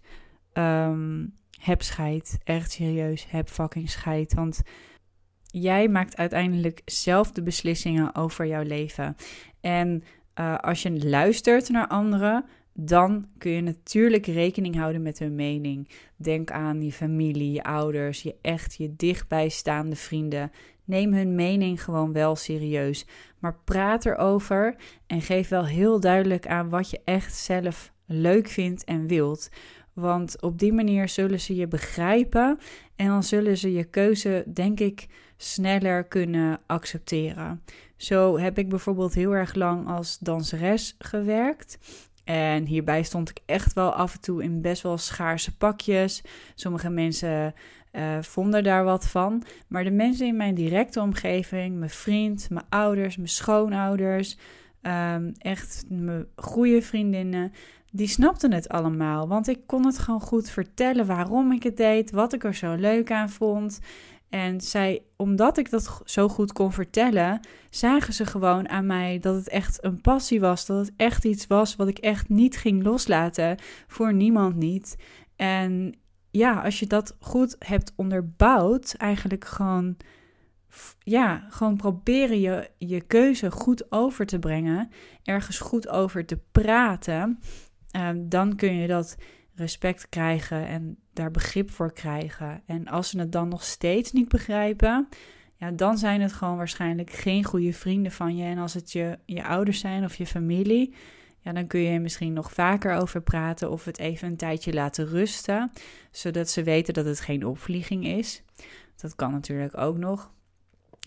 Um, 0.54 1.34
heb 1.60 1.82
scheid. 1.82 2.38
Echt 2.44 2.72
serieus. 2.72 3.26
Heb 3.30 3.50
fucking 3.50 3.90
scheid. 3.90 4.34
Want 4.34 4.62
jij 5.44 5.88
maakt 5.88 6.18
uiteindelijk 6.18 6.82
zelf 6.86 7.32
de 7.32 7.44
beslissingen 7.44 8.16
over 8.16 8.48
jouw 8.48 8.64
leven. 8.64 9.16
En 9.62 10.04
uh, 10.40 10.56
als 10.58 10.82
je 10.82 11.08
luistert 11.08 11.70
naar 11.70 11.88
anderen, 11.88 12.46
dan 12.80 13.28
kun 13.38 13.52
je 13.52 13.62
natuurlijk 13.62 14.26
rekening 14.26 14.76
houden 14.76 15.02
met 15.02 15.20
hun 15.20 15.36
mening. 15.36 15.90
Denk 16.16 16.52
aan 16.52 16.82
je 16.82 16.92
familie, 16.92 17.52
je 17.52 17.64
ouders, 17.64 18.22
je 18.22 18.36
echt 18.42 18.76
je 18.76 18.96
dichtbijstaande 18.96 19.96
vrienden. 19.96 20.52
Neem 20.84 21.14
hun 21.14 21.36
mening 21.36 21.84
gewoon 21.84 22.14
wel 22.14 22.36
serieus. 22.36 23.06
Maar 23.40 23.56
praat 23.64 24.06
erover 24.06 24.76
en 25.08 25.22
geef 25.22 25.50
wel 25.50 25.66
heel 25.66 26.00
duidelijk 26.00 26.48
aan 26.48 26.70
wat 26.70 26.90
je 26.90 27.02
echt 27.06 27.36
zelf 27.36 27.92
leuk 28.06 28.48
vindt 28.48 28.84
en 28.84 29.08
wilt. 29.08 29.50
Want 29.94 30.42
op 30.42 30.60
die 30.60 30.74
manier 30.74 31.10
zullen 31.10 31.40
ze 31.40 31.56
je 31.56 31.68
begrijpen 31.68 32.60
en 32.96 33.08
dan 33.08 33.24
zullen 33.24 33.58
ze 33.58 33.72
je 33.72 33.84
keuze, 33.84 34.44
denk 34.54 34.80
ik, 34.80 35.08
sneller 35.38 36.04
kunnen 36.04 36.60
accepteren. 36.66 37.64
Zo 37.96 38.38
heb 38.38 38.58
ik 38.58 38.70
bijvoorbeeld 38.70 39.14
heel 39.14 39.32
erg 39.32 39.54
lang 39.54 39.88
als 39.88 40.18
danseres 40.18 40.96
gewerkt. 41.00 41.78
En 42.28 42.66
hierbij 42.66 43.04
stond 43.04 43.30
ik 43.30 43.40
echt 43.46 43.74
wel 43.74 43.94
af 43.94 44.14
en 44.14 44.22
toe 44.22 44.44
in 44.44 44.62
best 44.62 44.84
wel 44.84 44.98
schaarse 44.98 45.58
pakjes. 45.58 46.24
Sommige 46.56 46.90
mensen 46.90 47.54
uh, 47.92 48.18
vonden 48.22 48.64
daar 48.64 48.84
wat 48.84 49.08
van. 49.08 49.44
Maar 49.68 49.84
de 49.84 49.92
mensen 49.92 50.28
in 50.28 50.38
mijn 50.38 50.56
directe 50.56 51.02
omgeving, 51.02 51.78
mijn 51.78 51.90
vriend, 51.90 52.50
mijn 52.50 52.66
ouders, 52.70 53.16
mijn 53.16 53.30
schoonouders, 53.30 54.38
um, 54.82 55.32
echt 55.38 55.86
mijn 55.90 56.26
goede 56.36 56.82
vriendinnen, 56.82 57.52
die 57.92 58.08
snapten 58.08 58.54
het 58.54 58.70
allemaal. 58.70 59.28
Want 59.28 59.48
ik 59.48 59.60
kon 59.66 59.86
het 59.86 60.00
gewoon 60.00 60.22
goed 60.22 60.50
vertellen 60.50 61.06
waarom 61.06 61.52
ik 61.52 61.64
het 61.64 61.78
deed, 61.78 62.12
wat 62.12 62.34
ik 62.34 62.44
er 62.44 62.56
zo 62.56 62.74
leuk 62.74 63.12
aan 63.12 63.30
vond. 63.30 63.80
En 64.30 64.62
zij, 64.62 65.04
omdat 65.16 65.58
ik 65.58 65.70
dat 65.70 66.02
zo 66.06 66.28
goed 66.28 66.54
kon 66.54 66.72
vertellen, 66.72 67.40
zagen 67.70 68.14
ze 68.14 68.26
gewoon 68.26 68.70
aan 68.70 68.86
mij 68.86 69.20
dat 69.20 69.36
het 69.36 69.50
echt 69.50 69.84
een 69.84 70.02
passie 70.02 70.40
was. 70.40 70.66
Dat 70.66 70.86
het 70.86 70.96
echt 70.98 71.26
iets 71.26 71.48
was 71.48 71.76
wat 71.76 71.88
ik 71.88 71.98
echt 71.98 72.30
niet 72.30 72.58
ging 72.58 72.84
loslaten. 72.84 73.58
Voor 73.88 74.14
niemand 74.14 74.56
niet. 74.56 74.96
En 75.36 75.96
ja, 76.32 76.62
als 76.62 76.80
je 76.80 76.88
dat 76.88 77.16
goed 77.20 77.56
hebt 77.60 77.94
onderbouwd, 77.96 78.94
eigenlijk 78.98 79.46
gewoon, 79.46 79.98
ja, 81.00 81.48
gewoon 81.50 81.78
proberen 81.78 82.40
je, 82.40 82.70
je 82.78 83.02
keuze 83.02 83.52
goed 83.52 83.92
over 83.92 84.26
te 84.26 84.40
brengen, 84.40 84.90
ergens 85.24 85.60
goed 85.60 85.88
over 85.88 86.26
te 86.26 86.40
praten, 86.52 87.40
um, 87.98 88.30
dan 88.30 88.56
kun 88.56 88.76
je 88.76 88.88
dat 88.88 89.18
respect 89.56 90.10
krijgen 90.10 90.68
en 90.68 90.98
daar 91.18 91.32
begrip 91.32 91.72
voor 91.72 91.94
krijgen. 91.94 92.62
En 92.66 92.88
als 92.88 93.10
ze 93.10 93.20
het 93.20 93.32
dan 93.32 93.48
nog 93.48 93.64
steeds 93.64 94.12
niet 94.12 94.30
begrijpen, 94.30 95.08
ja, 95.56 95.72
dan 95.72 95.98
zijn 95.98 96.22
het 96.22 96.34
gewoon 96.34 96.58
waarschijnlijk 96.58 97.12
geen 97.12 97.44
goede 97.44 97.74
vrienden 97.74 98.12
van 98.12 98.36
je. 98.36 98.44
En 98.44 98.58
als 98.58 98.74
het 98.74 98.92
je, 98.92 99.20
je 99.26 99.44
ouders 99.44 99.80
zijn 99.80 100.04
of 100.04 100.16
je 100.16 100.26
familie, 100.26 100.94
ja, 101.40 101.54
dan 101.54 101.68
kun 101.68 101.80
je 101.80 102.00
misschien 102.00 102.34
nog 102.34 102.52
vaker 102.52 102.96
over 102.96 103.22
praten 103.22 103.72
of 103.72 103.86
het 103.86 104.00
even 104.00 104.28
een 104.28 104.38
tijdje 104.38 104.74
laten 104.74 105.08
rusten, 105.08 105.72
zodat 106.12 106.50
ze 106.50 106.64
weten 106.64 106.94
dat 106.94 107.06
het 107.06 107.20
geen 107.20 107.46
opvlieging 107.46 108.06
is. 108.08 108.44
Dat 108.96 109.16
kan 109.16 109.32
natuurlijk 109.32 109.78
ook 109.78 109.98
nog. 109.98 110.32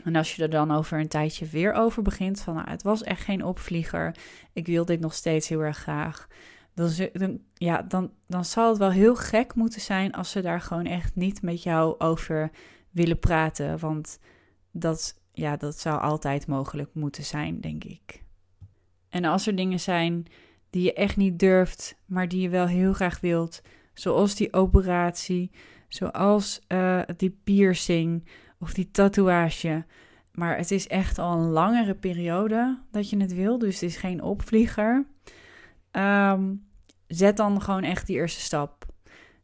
En 0.05 0.17
als 0.17 0.37
je 0.37 0.43
er 0.43 0.51
dan 0.51 0.71
over 0.71 1.01
een 1.01 1.09
tijdje 1.09 1.47
weer 1.47 1.73
over 1.73 2.03
begint, 2.03 2.41
van 2.41 2.55
nou, 2.55 2.71
het 2.71 2.83
was 2.83 3.03
echt 3.03 3.23
geen 3.23 3.45
opvlieger, 3.45 4.17
ik 4.53 4.67
wil 4.67 4.85
dit 4.85 5.01
nog 5.01 5.15
steeds 5.15 5.49
heel 5.49 5.61
erg 5.61 5.77
graag, 5.77 6.29
dan, 6.75 7.41
ja, 7.55 7.83
dan, 7.83 8.13
dan 8.27 8.45
zal 8.45 8.69
het 8.69 8.79
wel 8.79 8.91
heel 8.91 9.17
gek 9.17 9.55
moeten 9.55 9.81
zijn 9.81 10.13
als 10.13 10.31
ze 10.31 10.41
daar 10.41 10.61
gewoon 10.61 10.87
echt 10.87 11.15
niet 11.15 11.43
met 11.43 11.63
jou 11.63 11.95
over 11.99 12.51
willen 12.91 13.19
praten. 13.19 13.79
Want 13.79 14.19
dat, 14.71 15.21
ja, 15.33 15.57
dat 15.57 15.79
zou 15.79 16.01
altijd 16.01 16.47
mogelijk 16.47 16.95
moeten 16.95 17.25
zijn, 17.25 17.61
denk 17.61 17.85
ik. 17.85 18.23
En 19.09 19.25
als 19.25 19.47
er 19.47 19.57
dingen 19.57 19.81
zijn 19.81 20.27
die 20.71 20.83
je 20.83 20.93
echt 20.93 21.17
niet 21.17 21.39
durft, 21.39 21.97
maar 22.07 22.29
die 22.29 22.41
je 22.41 22.49
wel 22.49 22.67
heel 22.67 22.93
graag 22.93 23.21
wilt, 23.21 23.63
zoals 23.95 24.35
die 24.35 24.53
operatie, 24.53 25.51
zoals 25.89 26.61
uh, 26.69 27.01
die 27.17 27.39
piercing 27.45 28.29
of 28.59 28.75
die 28.75 28.91
tatoeage. 28.91 29.85
Maar 30.33 30.57
het 30.57 30.71
is 30.71 30.89
echt 30.89 31.19
al 31.19 31.39
een 31.39 31.49
langere 31.49 31.95
periode 31.95 32.79
dat 32.91 33.11
je 33.11 33.17
het 33.17 33.35
wil, 33.35 33.59
dus 33.59 33.75
het 33.75 33.83
is 33.83 33.97
geen 33.97 34.23
opvlieger. 34.23 35.07
Ehm, 35.91 36.55
zet 37.07 37.37
dan 37.37 37.63
gewoon 37.63 37.83
echt 37.83 38.07
die 38.07 38.17
eerste 38.17 38.41
stap. 38.41 38.87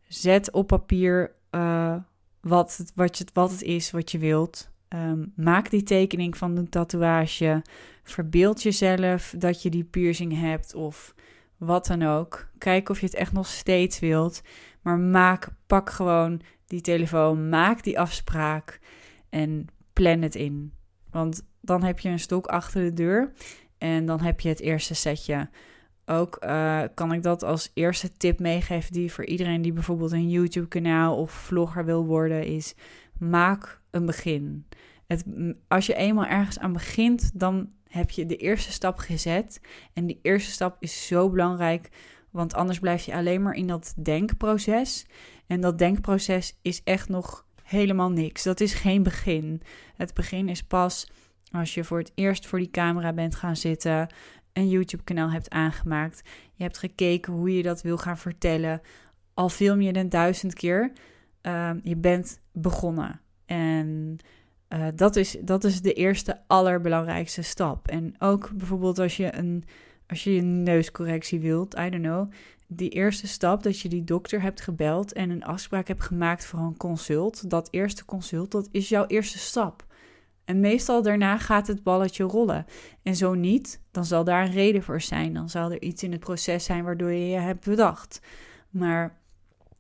Zet 0.09 0.51
op 0.51 0.67
papier 0.67 1.35
uh, 1.51 1.97
wat, 2.41 2.77
het, 2.77 2.93
wat, 2.95 3.19
je, 3.19 3.27
wat 3.33 3.51
het 3.51 3.63
is 3.63 3.91
wat 3.91 4.11
je 4.11 4.19
wilt. 4.19 4.71
Ehm, 4.89 5.25
maak 5.35 5.71
die 5.71 5.83
tekening 5.83 6.37
van 6.37 6.55
de 6.55 6.69
tatoeage. 6.69 7.63
Verbeeld 8.03 8.63
jezelf 8.63 9.35
dat 9.39 9.63
je 9.63 9.71
die 9.71 9.85
piercing 9.85 10.41
hebt 10.41 10.75
of 10.75 11.15
wat 11.57 11.87
dan 11.87 12.03
ook. 12.03 12.49
Kijk 12.59 12.89
of 12.89 13.01
je 13.01 13.07
het 13.07 13.15
echt 13.15 13.33
nog 13.33 13.47
steeds 13.47 13.99
wilt. 13.99 14.43
Maar 14.83 14.99
maak, 14.99 15.49
pak 15.67 15.91
gewoon 15.91 16.41
die 16.67 16.81
telefoon, 16.81 17.49
maak 17.49 17.83
die 17.83 17.99
afspraak 17.99 18.81
en 19.29 19.67
plan 19.93 20.23
het 20.23 20.35
in. 20.35 20.73
Want 21.11 21.47
dan 21.61 21.83
heb 21.83 21.99
je 21.99 22.09
een 22.09 22.19
stok 22.19 22.47
achter 22.47 22.83
de 22.83 22.93
deur 22.93 23.33
en 23.79 24.07
dan 24.07 24.21
heb 24.21 24.41
je 24.41 24.49
het 24.49 24.61
eerste 24.61 24.95
setje. 24.95 25.49
Ook 26.07 26.45
uh, 26.45 26.83
kan 26.95 27.13
ik 27.13 27.23
dat 27.23 27.43
als 27.43 27.71
eerste 27.75 28.13
tip 28.13 28.39
meegeven 28.39 28.93
die 28.93 29.13
voor 29.13 29.25
iedereen 29.25 29.63
die 29.63 29.73
bijvoorbeeld 29.73 30.13
een 30.13 30.31
YouTube-kanaal 30.31 31.17
of 31.17 31.31
vlogger 31.31 31.85
wil 31.85 32.05
worden, 32.05 32.45
is 32.45 32.75
maak 33.19 33.81
een 33.91 34.07
begin. 34.07 34.67
Het, 35.07 35.25
als 35.69 35.87
je 35.87 35.95
eenmaal 35.95 36.27
ergens 36.27 36.59
aan 36.59 36.73
begint, 36.73 37.31
dan 37.35 37.71
heb 37.89 38.11
je 38.11 38.27
de 38.27 38.37
eerste 38.37 38.73
stap 38.73 38.99
gezet. 38.99 39.61
En 39.93 40.07
die 40.07 40.19
eerste 40.23 40.51
stap 40.51 40.77
is 40.81 41.07
zo 41.07 41.31
belangrijk, 41.31 41.89
want 42.31 42.55
anders 42.55 42.79
blijf 42.79 43.05
je 43.05 43.15
alleen 43.15 43.43
maar 43.43 43.55
in 43.55 43.67
dat 43.67 43.95
denkproces. 44.03 45.07
En 45.47 45.61
dat 45.61 45.79
denkproces 45.79 46.59
is 46.63 46.83
echt 46.85 47.09
nog 47.09 47.47
helemaal 47.63 48.11
niks. 48.11 48.43
Dat 48.43 48.61
is 48.61 48.75
geen 48.75 49.03
begin. 49.03 49.63
Het 49.97 50.15
begin 50.15 50.49
is 50.49 50.63
pas 50.63 51.07
als 51.53 51.75
je 51.75 51.85
voor 51.85 51.99
het 51.99 52.13
eerst 52.15 52.47
voor 52.47 52.59
die 52.59 52.71
camera 52.71 53.13
bent 53.13 53.35
gaan 53.35 53.57
zitten, 53.57 54.09
een 54.57 54.69
YouTube-kanaal 54.69 55.31
hebt 55.31 55.51
aangemaakt, 55.51 56.23
je 56.55 56.63
hebt 56.63 56.79
gekeken 56.79 57.33
hoe 57.33 57.57
je 57.57 57.63
dat 57.63 57.83
wil 57.83 57.99
gaan 57.99 58.19
vertellen, 58.19 58.81
al 59.35 59.49
film 59.49 59.81
je 59.81 59.99
het 59.99 60.11
duizend 60.11 60.55
keer, 60.55 60.93
uh, 61.43 61.71
je 61.83 61.97
bent 61.97 62.41
begonnen. 62.53 63.21
En 63.47 64.17
uh, 64.69 64.87
dat, 64.95 65.17
is, 65.17 65.37
dat 65.41 65.65
is 65.65 65.81
de 65.81 65.93
eerste 65.93 66.41
allerbelangrijkste 66.47 67.43
stap. 67.43 67.89
En 67.89 68.15
ook 68.19 68.51
bijvoorbeeld 68.55 68.99
als 68.99 69.17
je 69.17 69.35
een, 69.35 69.65
als 70.07 70.25
je 70.25 70.31
een 70.31 70.63
neuscorrectie 70.63 71.41
wilt, 71.41 71.79
I 71.79 71.91
don't 71.91 72.03
know, 72.03 72.31
die 72.67 72.91
eerste 72.91 73.27
stap 73.27 73.63
dat 73.63 73.81
je 73.81 73.89
die 73.89 74.05
dokter 74.05 74.43
hebt 74.43 74.61
gebeld 74.61 75.13
en 75.13 75.31
een 75.31 75.45
afspraak 75.45 75.89
hebt 75.89 76.03
gemaakt 76.03 76.47
voor 76.47 76.59
een 76.59 76.77
consult, 76.77 77.51
dat 77.51 77.69
eerste 77.71 78.05
consult, 78.05 78.51
dat 78.51 78.69
is 78.71 78.89
jouw 78.89 79.07
eerste 79.07 79.39
stap. 79.39 79.86
En 80.47 80.61
meestal 80.61 81.03
daarna 81.03 81.39
gaat 81.39 81.67
het 81.67 81.83
balletje 81.83 82.25
rollen. 82.25 82.67
En 83.03 83.17
zo 83.17 83.35
niet, 83.35 83.81
dan 83.91 84.05
zal 84.05 84.25
daar 84.25 84.45
een 84.45 84.53
reden 84.53 84.83
voor 84.83 85.01
zijn. 85.01 85.35
Dan 85.35 85.49
zal 85.49 85.71
er 85.71 85.83
iets 85.83 86.03
in 86.03 86.13
het 86.13 86.21
proces 86.21 86.65
zijn 86.65 86.85
waardoor 86.85 87.11
je 87.11 87.29
je 87.29 87.39
hebt 87.39 87.65
bedacht. 87.65 88.21
Maar 88.71 89.19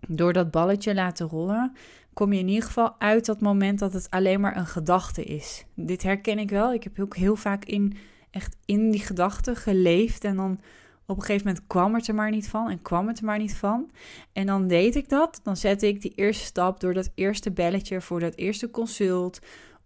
door 0.08 0.32
dat 0.32 0.50
balletje 0.50 0.94
laten 0.94 1.28
rollen, 1.28 1.72
kom 2.12 2.32
je 2.32 2.38
in 2.38 2.48
ieder 2.48 2.64
geval 2.64 2.94
uit 2.98 3.26
dat 3.26 3.40
moment 3.40 3.78
dat 3.78 3.92
het 3.92 4.10
alleen 4.10 4.40
maar 4.40 4.56
een 4.56 4.66
gedachte 4.66 5.24
is. 5.24 5.64
Dit 5.74 6.02
herken 6.02 6.38
ik 6.38 6.50
wel. 6.50 6.72
Ik 6.72 6.84
heb 6.84 7.00
ook 7.00 7.16
heel 7.16 7.36
vaak 7.36 7.64
in, 7.64 7.96
echt 8.30 8.56
in 8.64 8.90
die 8.90 9.00
gedachte 9.00 9.54
geleefd. 9.54 10.24
En 10.24 10.36
dan 10.36 10.60
op 11.06 11.16
een 11.16 11.22
gegeven 11.22 11.46
moment 11.46 11.66
kwam 11.66 11.94
het 11.94 12.08
er 12.08 12.14
maar 12.14 12.30
niet 12.30 12.48
van 12.48 12.70
en 12.70 12.82
kwam 12.82 13.08
het 13.08 13.18
er 13.18 13.24
maar 13.24 13.38
niet 13.38 13.56
van. 13.56 13.90
En 14.32 14.46
dan 14.46 14.66
deed 14.66 14.94
ik 14.94 15.08
dat. 15.08 15.40
Dan 15.42 15.56
zette 15.56 15.86
ik 15.88 16.00
die 16.00 16.12
eerste 16.14 16.44
stap 16.44 16.80
door 16.80 16.94
dat 16.94 17.10
eerste 17.14 17.50
belletje 17.50 18.00
voor 18.00 18.20
dat 18.20 18.34
eerste 18.34 18.70
consult. 18.70 19.38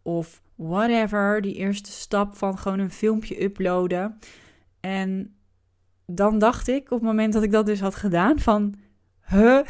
Of 0.03 0.43
whatever, 0.61 1.41
die 1.41 1.55
eerste 1.55 1.91
stap 1.91 2.37
van 2.37 2.59
gewoon 2.59 2.79
een 2.79 2.91
filmpje 2.91 3.43
uploaden. 3.43 4.19
En 4.81 5.35
dan 6.07 6.39
dacht 6.39 6.69
ik 6.69 6.85
op 6.85 6.91
het 6.91 7.03
moment 7.03 7.33
dat 7.33 7.43
ik 7.43 7.51
dat 7.51 7.67
dus 7.67 7.81
had 7.81 7.95
gedaan 7.95 8.39
van, 8.39 8.75
huh, 9.27 9.61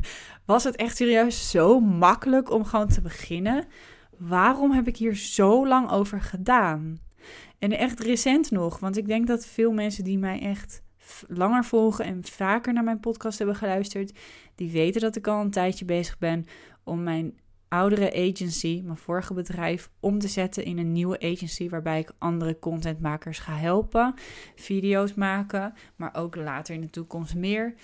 was 0.46 0.64
het 0.64 0.76
echt 0.76 0.96
serieus 0.96 1.50
zo 1.50 1.80
makkelijk 1.80 2.50
om 2.50 2.64
gewoon 2.64 2.88
te 2.88 3.00
beginnen? 3.00 3.64
Waarom 4.18 4.70
heb 4.70 4.88
ik 4.88 4.96
hier 4.96 5.16
zo 5.16 5.66
lang 5.66 5.90
over 5.90 6.20
gedaan? 6.20 6.98
En 7.58 7.78
echt 7.78 8.00
recent 8.00 8.50
nog, 8.50 8.78
want 8.78 8.96
ik 8.96 9.06
denk 9.06 9.26
dat 9.26 9.46
veel 9.46 9.72
mensen 9.72 10.04
die 10.04 10.18
mij 10.18 10.40
echt 10.40 10.82
langer 11.28 11.64
volgen 11.64 12.04
en 12.04 12.24
vaker 12.24 12.72
naar 12.72 12.84
mijn 12.84 13.00
podcast 13.00 13.38
hebben 13.38 13.56
geluisterd, 13.56 14.18
die 14.54 14.70
weten 14.70 15.00
dat 15.00 15.16
ik 15.16 15.26
al 15.26 15.40
een 15.40 15.50
tijdje 15.50 15.84
bezig 15.84 16.18
ben 16.18 16.44
om 16.84 17.02
mijn 17.02 17.40
oudere 17.72 18.12
agency, 18.12 18.82
mijn 18.84 18.96
vorige 18.96 19.34
bedrijf, 19.34 19.90
om 20.00 20.18
te 20.18 20.28
zetten 20.28 20.64
in 20.64 20.78
een 20.78 20.92
nieuwe 20.92 21.20
agency 21.20 21.68
waarbij 21.68 21.98
ik 21.98 22.12
andere 22.18 22.58
contentmakers 22.58 23.38
ga 23.38 23.56
helpen, 23.56 24.14
video's 24.54 25.14
maken, 25.14 25.74
maar 25.96 26.14
ook 26.14 26.36
later 26.36 26.74
in 26.74 26.80
de 26.80 26.90
toekomst 26.90 27.34
meer. 27.34 27.74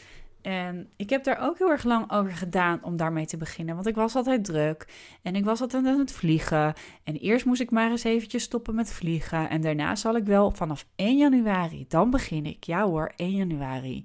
En 0.43 0.89
ik 0.97 1.11
heb 1.11 1.25
daar 1.25 1.41
ook 1.41 1.59
heel 1.59 1.71
erg 1.71 1.85
lang 1.85 2.13
over 2.13 2.33
gedaan 2.33 2.83
om 2.83 2.97
daarmee 2.97 3.27
te 3.27 3.37
beginnen. 3.37 3.75
Want 3.75 3.87
ik 3.87 3.95
was 3.95 4.15
altijd 4.15 4.45
druk 4.45 4.87
en 5.23 5.35
ik 5.35 5.45
was 5.45 5.61
altijd 5.61 5.87
aan 5.87 5.99
het 5.99 6.13
vliegen. 6.13 6.75
En 7.05 7.17
eerst 7.17 7.45
moest 7.45 7.61
ik 7.61 7.71
maar 7.71 7.91
eens 7.91 8.05
eventjes 8.05 8.43
stoppen 8.43 8.75
met 8.75 8.93
vliegen. 8.93 9.51
En 9.51 9.61
daarna 9.61 9.97
zal 9.97 10.17
ik 10.17 10.25
wel 10.25 10.51
vanaf 10.51 10.87
1 10.97 11.17
januari, 11.17 11.85
dan 11.89 12.11
begin 12.11 12.47
ik. 12.47 12.65
Ja 12.65 12.85
hoor, 12.85 13.13
1 13.17 13.31
januari. 13.31 14.05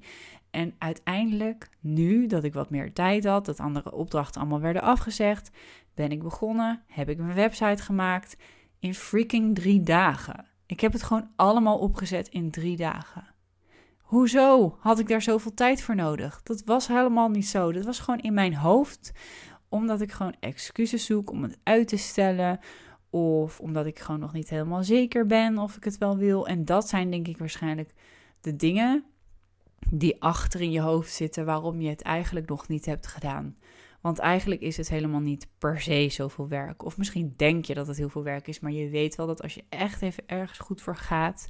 En 0.53 0.75
uiteindelijk, 0.77 1.69
nu 1.79 2.27
dat 2.27 2.43
ik 2.43 2.53
wat 2.53 2.69
meer 2.69 2.93
tijd 2.93 3.25
had, 3.25 3.45
dat 3.45 3.59
andere 3.59 3.91
opdrachten 3.91 4.41
allemaal 4.41 4.59
werden 4.59 4.81
afgezegd, 4.81 5.51
ben 5.93 6.11
ik 6.11 6.23
begonnen, 6.23 6.83
heb 6.87 7.09
ik 7.09 7.17
mijn 7.17 7.33
website 7.35 7.83
gemaakt 7.83 8.37
in 8.79 8.93
freaking 8.93 9.55
drie 9.55 9.81
dagen. 9.81 10.45
Ik 10.65 10.79
heb 10.79 10.91
het 10.91 11.03
gewoon 11.03 11.29
allemaal 11.35 11.77
opgezet 11.77 12.27
in 12.27 12.51
drie 12.51 12.77
dagen. 12.77 13.27
Hoezo 14.01 14.77
had 14.79 14.99
ik 14.99 15.07
daar 15.07 15.21
zoveel 15.21 15.53
tijd 15.53 15.81
voor 15.81 15.95
nodig? 15.95 16.41
Dat 16.43 16.63
was 16.65 16.87
helemaal 16.87 17.29
niet 17.29 17.47
zo. 17.47 17.71
Dat 17.71 17.85
was 17.85 17.99
gewoon 17.99 18.19
in 18.19 18.33
mijn 18.33 18.55
hoofd, 18.55 19.11
omdat 19.69 20.01
ik 20.01 20.11
gewoon 20.11 20.35
excuses 20.39 21.05
zoek 21.05 21.31
om 21.31 21.43
het 21.43 21.57
uit 21.63 21.87
te 21.87 21.97
stellen. 21.97 22.59
Of 23.09 23.59
omdat 23.59 23.85
ik 23.85 23.99
gewoon 23.99 24.19
nog 24.19 24.33
niet 24.33 24.49
helemaal 24.49 24.83
zeker 24.83 25.25
ben 25.25 25.57
of 25.57 25.75
ik 25.75 25.83
het 25.83 25.97
wel 25.97 26.17
wil. 26.17 26.47
En 26.47 26.65
dat 26.65 26.89
zijn 26.89 27.11
denk 27.11 27.27
ik 27.27 27.37
waarschijnlijk 27.37 27.93
de 28.41 28.55
dingen 28.55 29.05
die 29.89 30.21
achter 30.21 30.61
in 30.61 30.71
je 30.71 30.81
hoofd 30.81 31.13
zitten 31.13 31.45
waarom 31.45 31.81
je 31.81 31.89
het 31.89 32.01
eigenlijk 32.01 32.49
nog 32.49 32.67
niet 32.67 32.85
hebt 32.85 33.07
gedaan. 33.07 33.57
Want 34.01 34.19
eigenlijk 34.19 34.61
is 34.61 34.77
het 34.77 34.89
helemaal 34.89 35.19
niet 35.19 35.47
per 35.57 35.81
se 35.81 36.07
zoveel 36.09 36.47
werk. 36.47 36.83
Of 36.85 36.97
misschien 36.97 37.33
denk 37.37 37.65
je 37.65 37.73
dat 37.73 37.87
het 37.87 37.97
heel 37.97 38.09
veel 38.09 38.23
werk 38.23 38.47
is, 38.47 38.59
maar 38.59 38.71
je 38.71 38.89
weet 38.89 39.15
wel 39.15 39.27
dat 39.27 39.41
als 39.41 39.53
je 39.53 39.63
echt 39.69 40.01
even 40.01 40.23
ergens 40.27 40.59
goed 40.59 40.81
voor 40.81 40.95
gaat, 40.95 41.49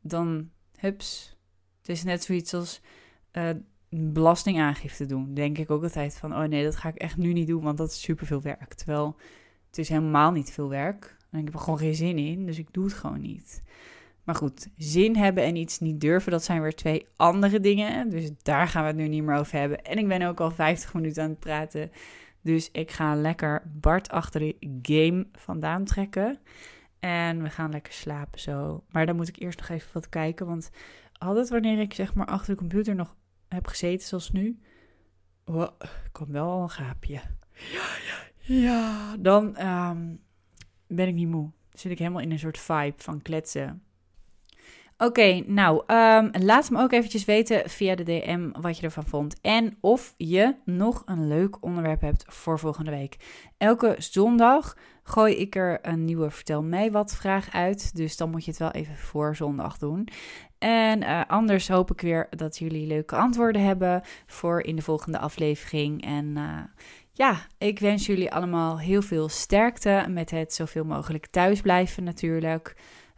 dan 0.00 0.50
hups. 0.76 1.36
Het 1.78 1.88
is 1.88 2.04
net 2.04 2.24
zoiets 2.24 2.54
als 2.54 2.80
uh, 3.32 3.50
belastingaangifte 3.88 5.06
doen. 5.06 5.34
Denk 5.34 5.58
ik 5.58 5.70
ook 5.70 5.82
altijd 5.82 6.16
van, 6.16 6.32
oh 6.32 6.42
nee, 6.42 6.64
dat 6.64 6.76
ga 6.76 6.88
ik 6.88 6.96
echt 6.96 7.16
nu 7.16 7.32
niet 7.32 7.46
doen, 7.46 7.62
want 7.62 7.78
dat 7.78 7.90
is 7.90 8.00
superveel 8.00 8.42
werk. 8.42 8.74
Terwijl 8.74 9.16
het 9.66 9.78
is 9.78 9.88
helemaal 9.88 10.30
niet 10.30 10.50
veel 10.50 10.68
werk. 10.68 11.16
En 11.30 11.38
ik 11.38 11.44
heb 11.44 11.54
er 11.54 11.60
gewoon 11.60 11.78
geen 11.78 11.94
zin 11.94 12.18
in, 12.18 12.46
dus 12.46 12.58
ik 12.58 12.72
doe 12.72 12.84
het 12.84 12.94
gewoon 12.94 13.20
niet. 13.20 13.62
Maar 14.26 14.34
goed, 14.34 14.68
zin 14.76 15.16
hebben 15.16 15.44
en 15.44 15.56
iets 15.56 15.78
niet 15.78 16.00
durven, 16.00 16.32
dat 16.32 16.44
zijn 16.44 16.62
weer 16.62 16.74
twee 16.74 17.06
andere 17.16 17.60
dingen. 17.60 18.10
Dus 18.10 18.30
daar 18.42 18.68
gaan 18.68 18.82
we 18.82 18.88
het 18.88 18.96
nu 18.96 19.08
niet 19.08 19.22
meer 19.22 19.36
over 19.36 19.58
hebben. 19.58 19.82
En 19.82 19.98
ik 19.98 20.08
ben 20.08 20.22
ook 20.22 20.40
al 20.40 20.50
50 20.50 20.94
minuten 20.94 21.22
aan 21.22 21.30
het 21.30 21.38
praten. 21.38 21.90
Dus 22.42 22.70
ik 22.72 22.90
ga 22.90 23.14
lekker 23.14 23.62
Bart 23.72 24.10
achter 24.10 24.40
de 24.40 24.56
game 24.82 25.26
vandaan 25.32 25.84
trekken. 25.84 26.38
En 26.98 27.42
we 27.42 27.50
gaan 27.50 27.70
lekker 27.70 27.92
slapen 27.92 28.40
zo. 28.40 28.84
Maar 28.90 29.06
dan 29.06 29.16
moet 29.16 29.28
ik 29.28 29.38
eerst 29.38 29.58
nog 29.58 29.68
even 29.68 29.90
wat 29.92 30.08
kijken. 30.08 30.46
Want 30.46 30.70
altijd 31.12 31.48
wanneer 31.48 31.78
ik 31.78 31.94
zeg 31.94 32.14
maar 32.14 32.26
achter 32.26 32.52
de 32.52 32.60
computer 32.60 32.94
nog 32.94 33.16
heb 33.48 33.66
gezeten, 33.66 34.06
zoals 34.06 34.30
nu. 34.30 34.58
Oh, 35.44 35.68
komt 36.12 36.30
wel 36.30 36.50
al 36.50 36.62
een 36.62 36.70
gaapje. 36.70 37.20
Ja, 37.52 37.88
ja, 38.06 38.18
ja. 38.54 39.16
Dan 39.16 39.66
um, 39.66 40.20
ben 40.86 41.08
ik 41.08 41.14
niet 41.14 41.28
moe. 41.28 41.50
zit 41.72 41.92
ik 41.92 41.98
helemaal 41.98 42.22
in 42.22 42.30
een 42.30 42.38
soort 42.38 42.58
vibe 42.58 42.94
van 42.96 43.22
kletsen. 43.22 43.85
Oké, 44.98 45.42
nou, 45.46 45.82
um, 45.86 46.30
laat 46.32 46.70
me 46.70 46.80
ook 46.82 46.92
eventjes 46.92 47.24
weten 47.24 47.70
via 47.70 47.94
de 47.94 48.02
DM 48.02 48.50
wat 48.60 48.78
je 48.78 48.82
ervan 48.82 49.06
vond. 49.06 49.40
En 49.40 49.76
of 49.80 50.14
je 50.16 50.54
nog 50.64 51.02
een 51.04 51.28
leuk 51.28 51.62
onderwerp 51.62 52.00
hebt 52.00 52.24
voor 52.28 52.58
volgende 52.58 52.90
week. 52.90 53.16
Elke 53.58 53.94
zondag 53.98 54.76
gooi 55.02 55.34
ik 55.34 55.56
er 55.56 55.78
een 55.82 56.04
nieuwe 56.04 56.30
Vertel 56.30 56.62
mij 56.62 56.90
wat 56.90 57.16
vraag 57.16 57.52
uit. 57.52 57.96
Dus 57.96 58.16
dan 58.16 58.30
moet 58.30 58.44
je 58.44 58.50
het 58.50 58.60
wel 58.60 58.70
even 58.70 58.96
voor 58.96 59.36
zondag 59.36 59.78
doen. 59.78 60.08
En 60.58 61.02
uh, 61.02 61.20
anders 61.26 61.68
hoop 61.68 61.90
ik 61.90 62.00
weer 62.00 62.26
dat 62.30 62.58
jullie 62.58 62.86
leuke 62.86 63.16
antwoorden 63.16 63.62
hebben 63.62 64.02
voor 64.26 64.60
in 64.60 64.76
de 64.76 64.82
volgende 64.82 65.18
aflevering. 65.18 66.04
En 66.04 66.26
uh, 66.36 66.58
ja, 67.12 67.46
ik 67.58 67.78
wens 67.78 68.06
jullie 68.06 68.32
allemaal 68.32 68.78
heel 68.78 69.02
veel 69.02 69.28
sterkte 69.28 70.06
met 70.08 70.30
het 70.30 70.54
zoveel 70.54 70.84
mogelijk 70.84 71.26
thuisblijven 71.26 72.04
natuurlijk. 72.04 72.76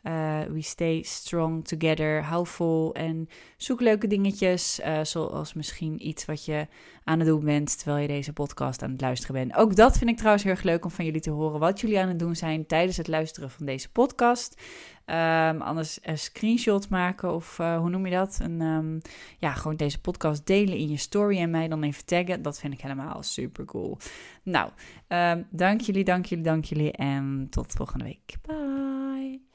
Uh, 0.09 0.40
we 0.42 0.62
stay 0.62 1.02
strong 1.02 1.64
together. 1.64 2.22
Hou 2.22 2.46
vol 2.46 2.94
en 2.94 3.28
zoek 3.56 3.80
leuke 3.80 4.06
dingetjes. 4.06 4.80
Uh, 4.80 5.04
zoals 5.04 5.52
misschien 5.52 6.09
iets 6.09 6.24
wat 6.24 6.44
je 6.44 6.66
aan 7.04 7.18
het 7.18 7.28
doen 7.28 7.44
bent 7.44 7.78
terwijl 7.78 8.02
je 8.02 8.09
deze 8.09 8.32
podcast 8.32 8.82
aan 8.82 8.90
het 8.90 9.00
luisteren 9.00 9.34
bent. 9.34 9.56
Ook 9.56 9.76
dat 9.76 9.98
vind 9.98 10.11
ik 10.11 10.16
trouwens 10.16 10.44
heel 10.44 10.52
erg 10.52 10.62
leuk 10.62 10.84
om 10.84 10.90
van 10.90 11.04
jullie 11.04 11.20
te 11.20 11.30
horen. 11.30 11.61
Wat 11.61 11.80
jullie 11.80 12.00
aan 12.00 12.09
het 12.09 12.18
doen 12.18 12.36
zijn 12.36 12.66
tijdens 12.66 12.96
het 12.96 13.09
luisteren 13.09 13.50
van 13.50 13.66
deze 13.66 13.90
podcast. 13.90 14.62
Um, 15.06 15.62
anders 15.62 15.98
een 16.02 16.18
screenshot 16.18 16.88
maken 16.88 17.34
of 17.34 17.59
uh, 17.59 17.78
hoe 17.78 17.90
noem 17.90 18.06
je 18.06 18.12
dat? 18.12 18.38
Een, 18.42 18.61
um, 18.61 19.00
ja, 19.38 19.52
gewoon 19.52 19.76
deze 19.76 20.00
podcast 20.00 20.46
delen 20.46 20.76
in 20.76 20.88
je 20.88 20.96
story 20.96 21.38
en 21.38 21.50
mij 21.50 21.68
dan 21.68 21.82
even 21.82 22.04
taggen. 22.04 22.42
Dat 22.42 22.59
vind 22.59 22.72
ik 22.72 22.80
helemaal 22.80 23.22
super 23.22 23.64
cool. 23.64 23.98
Nou, 24.42 24.70
um, 25.09 25.46
dank 25.50 25.80
jullie, 25.80 26.04
dank 26.04 26.26
jullie, 26.26 26.44
dank 26.44 26.64
jullie 26.64 26.92
en 26.92 27.46
tot 27.50 27.72
volgende 27.72 28.04
week. 28.04 28.36
Bye. 28.46 29.47